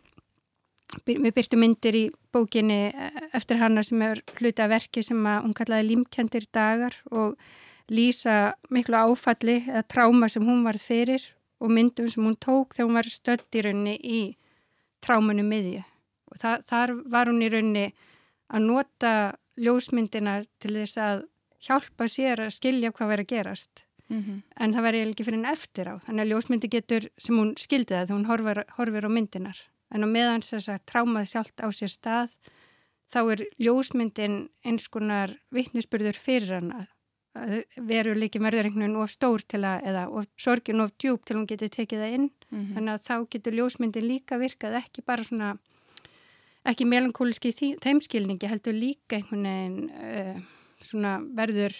við 1.05 1.33
byrtu 1.35 1.59
myndir 1.59 1.95
í 1.99 2.03
bókinni 2.33 2.87
eh, 2.89 3.23
eftir 3.35 3.59
hana 3.59 3.83
sem 3.83 4.01
er 4.01 4.21
hluta 4.39 4.67
verki 4.71 5.03
sem 5.03 5.19
hún 5.19 5.55
kallaði 5.55 5.89
límkendir 5.89 6.47
dagar 6.53 6.95
og 7.11 7.35
lýsa 7.91 8.55
miklu 8.73 8.95
áfalli 8.95 9.61
eða 9.67 9.83
tráma 9.91 10.29
sem 10.31 10.45
hún 10.47 10.63
var 10.65 10.79
fyrir 10.79 11.23
og 11.59 11.71
myndum 11.73 12.09
sem 12.09 12.23
hún 12.23 12.37
tók 12.39 12.75
þegar 12.75 12.87
hún 12.87 12.99
var 12.99 13.11
stöld 13.11 13.55
í 13.57 13.63
raunni 13.65 13.95
í 13.97 14.21
trámunum 15.03 15.47
miðju. 15.51 15.83
Og 16.31 16.39
það, 16.41 16.63
þar 16.69 16.93
var 17.11 17.31
hún 17.31 17.43
í 17.43 17.51
raunni 17.51 17.85
að 18.47 18.67
nota 18.67 19.13
ljósmyndina 19.57 20.41
til 20.61 20.75
þess 20.75 20.99
að 21.01 21.25
hjálpa 21.63 22.07
sér 22.07 22.41
að 22.47 22.55
skilja 22.55 22.91
hvað 22.91 23.13
verið 23.13 23.25
að 23.25 23.33
gerast. 23.35 23.83
Mm 24.07 24.23
-hmm. 24.23 24.41
en 24.59 24.73
það 24.73 24.85
verið 24.87 25.09
ekki 25.09 25.23
fyrir 25.23 25.37
henn 25.37 25.53
eftir 25.53 25.87
á. 25.91 25.95
Þannig 25.99 26.21
að 26.21 26.29
ljósmyndi 26.31 26.67
getur 26.71 27.09
sem 27.17 27.35
hún 27.35 27.55
skildi 27.57 27.93
það 27.93 28.05
þegar 28.07 28.17
hún 28.17 28.29
horfir, 28.29 28.63
horfir 28.77 29.03
á 29.03 29.11
myndinar 29.11 29.59
en 29.91 30.03
á 30.03 30.07
meðan 30.07 30.43
þess 30.43 30.69
að 30.69 30.85
trámað 30.85 31.29
sjálft 31.31 31.59
á 31.59 31.67
sér 31.71 31.91
stað 31.91 32.29
þá 33.13 33.19
er 33.31 33.43
ljósmyndin 33.59 34.49
eins 34.67 34.87
konar 34.87 35.37
vittnisspurður 35.51 36.19
fyrir 36.19 36.53
hann 36.53 36.71
að 36.71 36.87
veruleikin 37.77 38.41
verður 38.41 38.65
einhvern 38.65 38.83
veginn 38.87 39.01
of 39.03 39.11
stór 39.11 39.43
til 39.45 39.61
að, 39.61 39.83
eða 39.85 40.07
of 40.09 40.25
sorgin 40.41 40.81
of 40.81 40.93
djúb 40.97 41.23
til 41.25 41.37
hún 41.37 41.47
getur 41.47 41.69
tekið 41.69 41.99
það 41.99 42.13
inn. 42.17 42.29
Mm 42.49 42.57
-hmm. 42.57 42.73
þannig 42.73 42.93
að 42.93 43.05
þá 43.07 43.15
getur 43.29 43.53
ljósmyndin 43.53 44.07
líka 44.07 44.37
virkað 44.37 44.79
ekki 44.81 45.01
bara 45.05 45.23
svona 45.23 45.57
ekki 46.65 46.85
melankóliski 46.85 47.53
þeimskilningi 47.83 48.47
heldur 48.47 48.73
líka 48.73 49.15
einhvern 49.15 49.43
veginn 49.43 49.89
uh, 49.89 50.41
svona 50.83 51.17
verður 51.37 51.75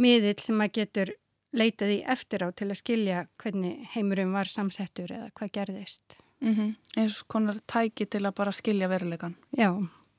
miðill 0.00 0.38
sem 0.42 0.60
að 0.60 0.74
getur 0.80 1.14
leitaði 1.54 2.02
eftir 2.10 2.44
á 2.44 2.48
til 2.50 2.70
að 2.70 2.80
skilja 2.80 3.26
hvernig 3.42 3.88
heimurum 3.94 4.34
var 4.34 4.50
samsettur 4.50 5.12
eða 5.14 5.30
hvað 5.38 5.52
gerðist 5.58 6.16
mm 6.40 6.54
-hmm. 6.54 6.74
eins 6.96 7.22
konar 7.22 7.60
tæki 7.66 8.06
til 8.06 8.26
að 8.26 8.34
bara 8.34 8.52
skilja 8.52 8.88
verulegan 8.88 9.36
Já, 9.56 9.70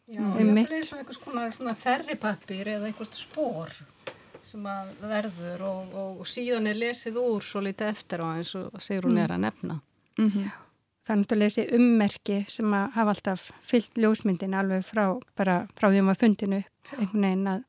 Já 0.08 0.20
mm. 0.20 0.38
ég 0.38 0.54
vil 0.54 0.74
eins 0.74 0.94
og 0.94 1.00
einhvers 1.00 1.18
konar 1.18 1.52
þerripappir 1.76 2.68
eða 2.68 2.86
einhvers 2.86 3.20
spór 3.20 3.70
sem 4.44 4.66
að 4.66 4.88
verður 5.02 5.62
og, 5.62 5.94
og, 5.94 6.20
og 6.20 6.28
síðan 6.28 6.68
er 6.68 6.76
lesið 6.76 7.18
úr 7.18 7.44
svo 7.44 7.62
litið 7.62 7.88
eftir 7.88 8.22
á 8.22 8.28
eins 8.38 8.56
og 8.56 8.82
segur 8.82 9.10
hún 9.10 9.18
er 9.18 9.32
að 9.32 9.44
nefna 9.48 9.82
mm 10.18 10.30
-hmm. 10.30 10.52
Þannig 11.06 11.32
að 11.32 11.42
lesi 11.44 11.68
ummerki 11.78 12.40
sem 12.50 12.72
að 12.74 12.86
hafa 12.96 13.14
alltaf 13.14 13.50
fyllt 13.62 14.00
ljósmyndin 14.02 14.56
alveg 14.58 14.86
frá, 14.88 15.04
bara 15.38 15.68
frá 15.78 15.92
því 15.92 16.00
að 16.02 16.08
maður 16.08 16.22
fundinu 16.24 16.62
upp 16.64 16.96
einhvern 16.98 17.28
veginn 17.28 17.52
að 17.52 17.66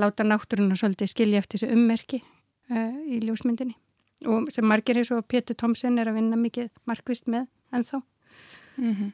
láta 0.00 0.24
náttúruna 0.24 0.78
svolítið 0.80 1.10
skilja 1.12 1.42
eftir 1.42 1.60
þessu 1.60 1.76
ummerki 1.76 2.22
uh, 2.72 2.94
í 3.04 3.20
ljósmyndinni 3.26 3.76
og 4.30 4.48
sem 4.54 4.64
margir 4.64 5.00
eins 5.00 5.10
og 5.12 5.26
Pétur 5.28 5.58
Tomsen 5.58 5.98
er 5.98 6.08
að 6.08 6.20
vinna 6.20 6.38
mikið 6.38 6.70
markvist 6.88 7.28
með 7.28 7.48
ennþá. 7.74 8.02
Mm 8.76 8.94
-hmm. 8.94 9.12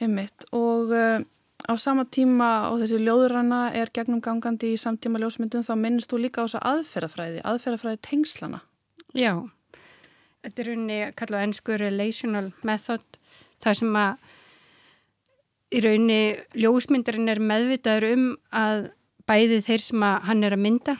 Einmitt 0.00 0.44
og 0.52 0.92
uh, 0.94 1.20
á 1.68 1.72
sama 1.76 2.04
tíma 2.04 2.70
og 2.70 2.80
þessi 2.80 2.98
ljóðurana 2.98 3.72
er 3.74 3.90
gegnum 3.92 4.20
gangandi 4.20 4.74
í 4.74 4.80
samtíma 4.80 5.18
ljósmyndun 5.18 5.66
þá 5.66 5.74
minnist 5.76 6.12
þú 6.12 6.18
líka 6.18 6.42
á 6.42 6.46
þessa 6.46 6.62
aðferðafræði, 6.72 7.40
aðferðafræði 7.44 7.98
tengslana. 8.02 8.60
Já, 9.14 9.50
þetta 10.44 10.62
er 10.62 10.72
unni 10.74 10.98
að 11.06 11.16
kalla 11.20 11.42
ennsku 11.46 11.76
relational 11.80 12.50
method, 12.66 13.04
það 13.60 13.78
sem 13.82 13.98
að 14.00 14.30
í 15.70 15.82
raunni 15.84 16.20
ljósmyndarinn 16.58 17.30
er 17.30 17.42
meðvitaður 17.42 18.08
um 18.14 18.24
að 18.50 18.88
bæði 19.30 19.60
þeir 19.66 19.84
sem 19.84 20.06
að 20.06 20.16
hann 20.26 20.46
er 20.46 20.56
að 20.56 20.64
mynda 20.64 20.96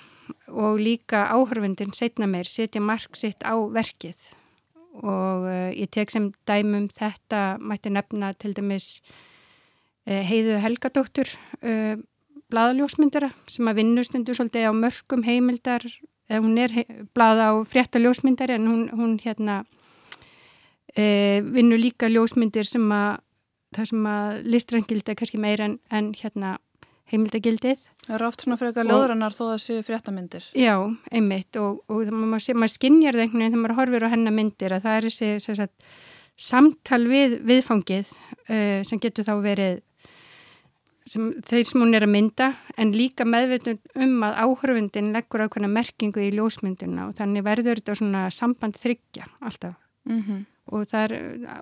og 0.50 0.78
líka 0.82 1.24
áhörfundin 1.30 1.94
setna 1.96 2.28
meir 2.30 2.46
setja 2.46 2.82
mark 2.82 3.16
sitt 3.18 3.42
á 3.42 3.54
verkið. 3.72 4.18
Og 5.00 5.46
uh, 5.46 5.70
ég 5.70 5.90
tek 5.94 6.10
sem 6.10 6.30
dæmum 6.46 6.88
þetta 6.92 7.58
mætti 7.62 7.92
nefna 7.94 8.32
til 8.38 8.52
dæmis 8.58 9.00
uh, 9.00 10.22
heiðu 10.26 10.58
Helgadóttur 10.62 11.30
uh, 11.62 11.96
bladaljósmyndara 12.50 13.30
sem 13.50 13.70
að 13.70 13.82
vinnustundu 13.82 14.34
svolítið 14.34 14.70
á 14.70 14.72
mörgum 14.74 15.22
heimildar 15.26 15.86
hún 16.30 16.58
er 16.62 16.74
blada 17.16 17.50
á 17.50 17.54
frétta 17.66 17.98
ljósmyndari 17.98 18.54
en 18.54 18.68
hún, 18.70 18.82
hún 18.94 19.18
hérna 19.18 19.64
vinnur 20.94 21.78
líka 21.78 22.08
ljósmyndir 22.10 22.66
sem 22.66 22.86
að 22.90 23.20
það 23.76 23.90
sem 23.92 24.08
að 24.10 24.40
listrangildi 24.50 25.12
er 25.12 25.18
kannski 25.18 25.40
meira 25.40 25.68
en, 25.68 25.78
en 25.94 26.10
hérna 26.18 26.56
heimildagildið. 27.10 27.82
Það 28.04 28.14
eru 28.16 28.28
oft 28.28 28.44
svona 28.44 28.58
frekar 28.60 28.86
löðrannar 28.86 29.34
þó 29.34 29.42
það 29.42 29.60
séu 29.64 29.82
fréttamindir. 29.86 30.46
Já, 30.58 30.74
einmitt 31.10 31.58
og, 31.60 31.82
og 31.90 32.10
maður, 32.14 32.58
maður 32.58 32.74
skinnjar 32.76 33.18
það 33.18 33.26
einhvern 33.26 33.42
veginn 33.42 33.54
þegar 33.54 33.64
maður 33.64 33.78
horfir 33.80 34.06
á 34.06 34.12
hennar 34.14 34.36
myndir 34.36 34.74
að 34.74 34.86
það 34.86 34.98
er 34.98 35.08
þessi 35.08 35.56
sagt, 35.60 35.92
samtal 36.40 37.02
við 37.10 37.38
viðfangið 37.50 38.12
uh, 38.14 38.80
sem 38.86 39.02
getur 39.02 39.26
þá 39.26 39.34
verið 39.44 39.80
sem, 41.10 41.30
þeir 41.46 41.66
sem 41.66 41.82
hún 41.82 41.96
er 41.96 42.06
að 42.06 42.14
mynda 42.14 42.50
en 42.80 42.92
líka 42.94 43.26
meðvitun 43.26 43.80
um 44.04 44.22
að 44.26 44.38
áhörfundin 44.44 45.12
leggur 45.14 45.44
ákveðna 45.46 45.72
merkingu 45.72 46.22
í 46.22 46.30
ljósmynduna 46.36 47.08
og 47.08 47.16
þannig 47.18 47.46
verður 47.46 47.80
þetta 47.80 47.98
svona 47.98 48.28
samband 48.34 48.78
þryggja 48.78 49.26
alltaf. 49.40 49.74
Mm 50.08 50.22
-hmm. 50.22 50.46
Og 50.70 50.86
það 50.86 51.04
er, 51.04 51.12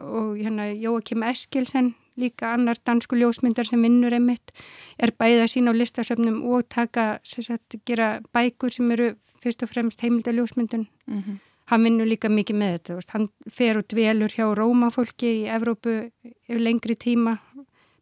og 0.04 0.36
hérna 0.36 0.68
Jóakim 0.76 1.22
Eskilsen 1.24 1.94
líka 2.18 2.52
annar 2.52 2.76
dansku 2.84 3.16
ljósmyndar 3.16 3.66
sem 3.66 3.82
vinnur 3.82 4.12
einmitt 4.12 4.52
er 4.98 5.12
bæða 5.18 5.46
sín 5.48 5.70
á 5.70 5.72
listasöfnum 5.72 6.42
og 6.50 6.68
taka, 6.68 7.20
sagt, 7.22 7.78
gera 7.86 8.20
bækur 8.34 8.74
sem 8.74 8.90
eru 8.90 9.14
fyrst 9.42 9.62
og 9.62 9.70
fremst 9.70 10.02
heimildaljósmyndun 10.02 10.86
mm 11.06 11.20
-hmm. 11.22 11.36
hann 11.70 11.84
vinnur 11.84 12.06
líka 12.06 12.28
mikið 12.28 12.56
með 12.56 12.72
þetta 12.72 13.12
hann 13.12 13.28
fer 13.50 13.78
og 13.78 13.88
dvelur 13.88 14.30
hjá 14.36 14.54
rómafólki 14.54 15.28
í 15.42 15.48
Evrópu 15.56 16.10
yfir 16.48 16.60
lengri 16.60 16.94
tíma 16.94 17.38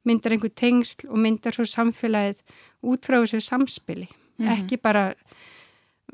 myndar 0.07 0.37
einhver 0.37 0.55
tengsl 0.55 1.09
og 1.09 1.19
myndar 1.19 1.57
svo 1.57 1.67
samfélagið 1.69 2.43
út 2.87 3.07
frá 3.07 3.19
þessu 3.21 3.41
samspili 3.41 4.07
mm 4.07 4.47
-hmm. 4.47 4.53
ekki 4.57 4.77
bara 4.77 5.15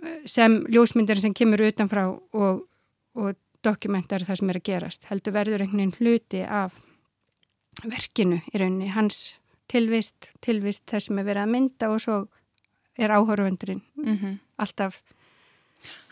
eh, 0.03 0.21
sem 0.27 0.65
ljósmyndar 0.69 1.21
sem 1.21 1.35
kemur 1.35 1.61
utanfrá 1.61 2.07
og, 2.33 2.69
og 3.15 3.37
dokumentar 3.65 4.25
það 4.25 4.39
sem 4.39 4.51
er 4.51 4.57
að 4.57 4.69
gerast 4.71 5.05
heldur 5.05 5.33
verður 5.33 5.61
einhvern 5.63 5.79
veginn 5.79 5.99
hluti 6.01 6.43
af 6.43 6.73
verkinu 7.85 8.41
í 8.53 8.59
rauninni, 8.59 8.89
hans 8.89 9.39
tilvist, 9.69 10.31
tilvist 10.41 10.85
þess 10.91 11.09
sem 11.09 11.19
er 11.19 11.25
verið 11.25 11.43
að 11.43 11.53
mynda 11.55 11.91
og 11.91 12.01
svo 12.01 12.29
er 12.99 13.11
áhörvendurinn 13.11 13.83
mm 13.97 14.17
-hmm. 14.17 14.39
alltaf 14.57 15.03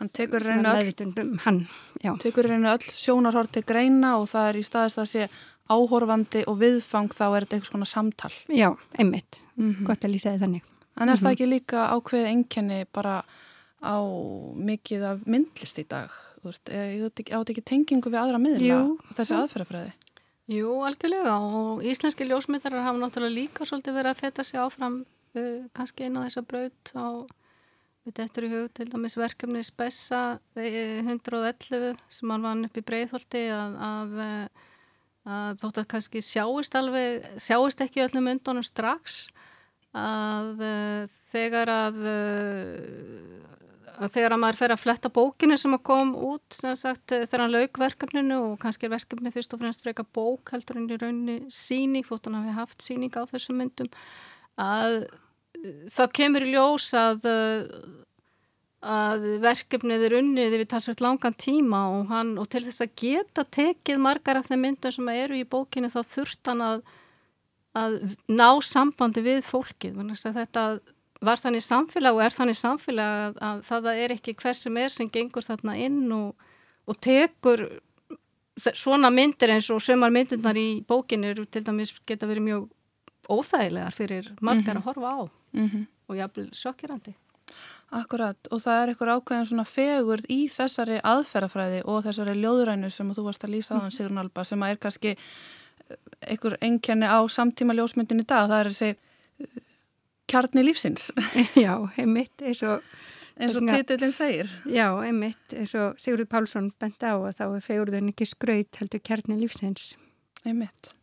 hann 0.01 0.09
tekur 0.09 0.43
reynu 0.43 0.69
öll, 0.69 2.47
reynu 2.49 2.69
öll 2.69 2.87
sjónarhort 2.91 3.53
til 3.53 3.63
greina 3.63 4.17
og 4.19 4.29
það 4.29 4.49
er 4.49 4.57
í 4.57 4.63
staðist 4.67 4.99
að 4.99 5.11
sé 5.11 5.29
áhörvandi 5.71 6.43
og 6.51 6.59
viðfang 6.61 7.15
þá 7.15 7.25
er 7.29 7.47
þetta 7.47 7.57
eitthvað 7.57 7.71
svona 7.73 7.89
samtal 7.89 8.33
Já, 8.49 8.75
einmitt, 8.99 9.41
mm 9.57 9.71
-hmm. 9.71 9.87
gott 9.87 10.05
að 10.05 10.15
lýsa 10.15 10.35
þið 10.35 10.45
þannig 10.47 10.67
En 11.01 11.09
er 11.09 11.15
mm 11.15 11.15
-hmm. 11.15 11.23
það 11.23 11.31
mhm. 11.31 11.33
ekki 11.33 11.47
líka 11.47 11.89
ákveð 11.95 12.27
enkenni 12.27 12.85
bara 12.93 13.25
á 13.81 13.97
mikið 14.55 15.03
af 15.03 15.27
myndlist 15.27 15.79
í 15.79 15.87
dag? 15.89 16.11
Þú 16.41 16.45
veist, 16.45 16.71
átt 17.33 17.51
ekki 17.51 17.63
tengingu 17.65 18.11
við 18.11 18.21
aðra 18.21 18.39
miðla 18.39 18.97
þessi 19.17 19.35
aðferðafræði? 19.35 19.93
Jú, 20.51 20.71
algjörlega 20.83 21.35
og 21.39 21.83
íslenski 21.87 22.27
ljósmyndarar 22.27 22.83
hafa 22.83 22.99
náttúrulega 22.99 23.37
líka 23.37 23.65
svolítið 23.65 23.95
verið 23.95 24.11
að 24.11 24.21
feta 24.21 24.45
sig 24.45 24.59
áfram 24.61 25.05
uh, 25.39 25.69
kannski 25.73 26.09
eina 26.09 26.25
þessa 26.27 26.43
braut 26.43 26.93
á 26.99 27.07
við 28.07 28.17
dettur 28.17 28.47
í 28.49 28.51
hug 28.55 28.73
til 28.75 28.89
dæmis 28.91 29.15
verkefni 29.21 29.63
Spessa 29.63 30.41
111 30.57 32.01
sem 32.09 32.33
hann 32.33 32.47
vann 32.47 32.67
upp 32.67 32.81
í 32.81 32.85
Breitholti 32.87 33.45
að, 33.55 33.77
að, 33.87 34.17
að 35.31 35.61
þótt 35.63 35.83
að 35.83 35.91
kannski 35.95 36.25
sjáist 36.25 36.75
alveg 36.79 37.29
sjáist 37.41 37.85
ekki 37.85 38.05
öllum 38.07 38.33
undunum 38.35 38.67
strax 38.67 39.23
að 39.97 40.63
uh, 40.63 41.05
þegar 41.31 41.71
að 41.75 42.03
uh, 42.07 43.51
að 44.01 44.13
þegar 44.15 44.35
að 44.35 44.41
maður 44.43 44.59
fer 44.61 44.75
að 44.75 44.83
fletta 44.83 45.13
bókinu 45.13 45.57
sem 45.61 45.77
að 45.77 45.83
kom 45.91 46.13
út 46.17 46.57
sagt, 46.57 47.13
eh, 47.13 47.27
þegar 47.29 47.45
hann 47.45 47.55
lauk 47.55 47.81
verkefninu 47.83 48.39
og 48.51 48.59
kannski 48.63 48.89
er 48.89 48.95
verkefni 48.95 49.33
fyrst 49.35 49.55
og 49.55 49.63
fremst 49.63 49.85
freka 49.85 50.05
bók 50.05 50.53
heldur 50.55 50.81
en 50.81 50.89
í 50.89 50.99
rauninni 51.01 51.39
síning 51.53 52.07
þótt 52.09 52.29
hann 52.29 52.39
hafi 52.41 52.57
haft 52.57 52.85
síning 52.85 53.13
á 53.13 53.23
þessum 53.29 53.61
myndum 53.61 53.91
að 54.61 55.03
eh, 55.61 55.85
það 55.93 56.15
kemur 56.21 56.47
í 56.47 56.53
ljós 56.55 56.89
að 56.97 57.29
eh, 57.29 57.75
að 58.81 59.25
verkefnið 59.43 60.07
er 60.07 60.15
unnið 60.21 60.55
við 60.57 60.69
talsvægt 60.73 61.03
langan 61.05 61.35
tíma 61.37 61.83
og, 61.99 62.07
hann, 62.09 62.39
og 62.41 62.49
til 62.49 62.63
þess 62.65 62.81
að 62.87 62.95
geta 62.97 63.45
tekið 63.45 64.01
margar 64.01 64.41
af 64.41 64.49
þeim 64.49 64.65
myndum 64.65 64.95
sem 64.95 65.11
eru 65.13 65.37
í 65.37 65.45
bókinu 65.45 65.91
þá 65.93 66.01
þurft 66.09 66.49
hann 66.49 66.65
að, 66.65 66.81
að 67.77 67.99
ná 68.33 68.49
sambandi 68.65 69.21
við 69.27 69.45
fólkið 69.45 70.01
þetta 70.33 70.65
var 71.21 71.37
þannig 71.37 71.65
samfélag 71.65 72.17
og 72.17 72.25
er 72.25 72.33
þannig 72.33 72.57
samfélag 72.57 73.21
að, 73.21 73.39
að 73.45 73.63
það 73.69 73.91
er 73.93 74.17
ekki 74.17 74.37
hvers 74.41 74.65
sem 74.65 74.81
er 74.81 74.89
sem 74.89 75.13
gengur 75.13 75.45
þarna 75.45 75.77
inn 75.77 76.03
og, 76.17 76.49
og 76.89 77.01
tekur 77.05 77.67
svona 78.57 79.11
myndir 79.13 79.53
eins 79.53 79.69
og 79.73 79.83
sömar 79.85 80.13
myndirnar 80.13 80.57
í 80.57 80.81
bókinir 80.89 81.45
til 81.53 81.65
dæmis 81.67 81.93
geta 82.09 82.29
verið 82.29 82.47
mjög 82.49 82.69
óþægilegar 83.31 83.95
fyrir 83.95 84.33
margar 84.41 84.63
mm 84.63 84.65
-hmm. 84.65 84.77
að 84.81 84.85
horfa 84.85 85.11
á 85.13 85.21
mm 85.53 85.69
-hmm. 85.69 85.87
og 86.09 86.17
jáfnvel 86.17 86.49
sjokkirandi. 86.55 87.15
Akkurat 87.91 88.51
og 88.55 88.61
það 88.63 88.81
er 88.81 88.91
eitthvað 88.93 89.17
ákveðin 89.17 89.49
svona 89.51 89.67
fegurð 89.67 90.29
í 90.31 90.45
þessari 90.53 91.01
aðferðafræði 91.11 91.81
og 91.91 92.05
þessari 92.05 92.37
ljóðrænu 92.39 92.91
sem 92.95 93.09
þú 93.17 93.25
varst 93.27 93.47
að 93.47 93.57
lýsa 93.57 93.75
á 93.75 93.83
þann 93.83 93.95
Sigrun 93.97 94.21
Alba 94.23 94.45
sem 94.47 94.63
er 94.63 94.79
kannski 94.79 95.17
einhver 96.23 96.55
enkenni 96.63 97.09
á 97.11 97.19
samtíma 97.27 97.75
ljósmyndin 97.75 98.23
í 98.23 98.27
dag 98.29 98.47
það 98.47 98.61
er 98.61 98.71
þessi 98.71 98.93
kjarni 100.31 100.65
lífsins. 100.69 101.11
Já, 101.65 101.75
einmitt 101.99 102.45
eins 102.45 102.63
og, 102.67 102.87
eins 103.41 103.59
og 103.59 103.67
titillin 103.67 104.15
segir. 104.15 104.55
Já, 104.71 104.87
einmitt 105.03 105.57
eins 105.57 105.75
og 105.79 105.99
Sigurður 105.99 106.31
Pálsson 106.31 106.71
bent 106.79 107.03
á 107.03 107.19
að 107.19 107.35
þá 107.41 107.45
er 107.49 107.67
fegurðun 107.67 108.15
ekki 108.15 108.31
skraut 108.31 108.81
heldur 108.83 109.03
kjarni 109.03 109.41
lífsins. 109.41 109.95
Einmitt. 110.47 110.95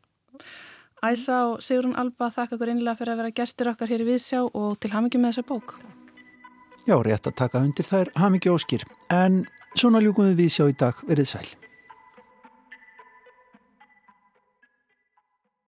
Æsa 1.03 1.43
og 1.51 1.61
Sigurðun 1.65 1.99
Alba 1.99 2.31
þakka 2.33 2.57
okkur 2.57 2.73
einlega 2.73 2.97
fyrir 2.97 3.15
að 3.17 3.23
vera 3.25 3.37
gestur 3.43 3.73
okkar 3.73 3.91
hér 3.91 4.07
í 4.07 4.11
Viðsjá 4.13 4.43
og 4.47 4.79
til 4.81 4.95
hamingi 4.95 5.21
með 5.21 5.35
þessa 5.35 5.49
bók. 5.51 5.79
Já, 6.87 6.95
rétt 7.03 7.27
að 7.27 7.35
taka 7.35 7.59
undir 7.59 7.83
þær 7.83 8.13
hamingi 8.15 8.47
óskir. 8.47 8.85
En 9.11 9.41
svona 9.75 9.99
ljúkum 9.99 10.29
við 10.29 10.45
Viðsjá 10.45 10.69
í 10.71 10.75
dag 10.79 11.01
verið 11.09 11.33
sæl. 11.33 11.47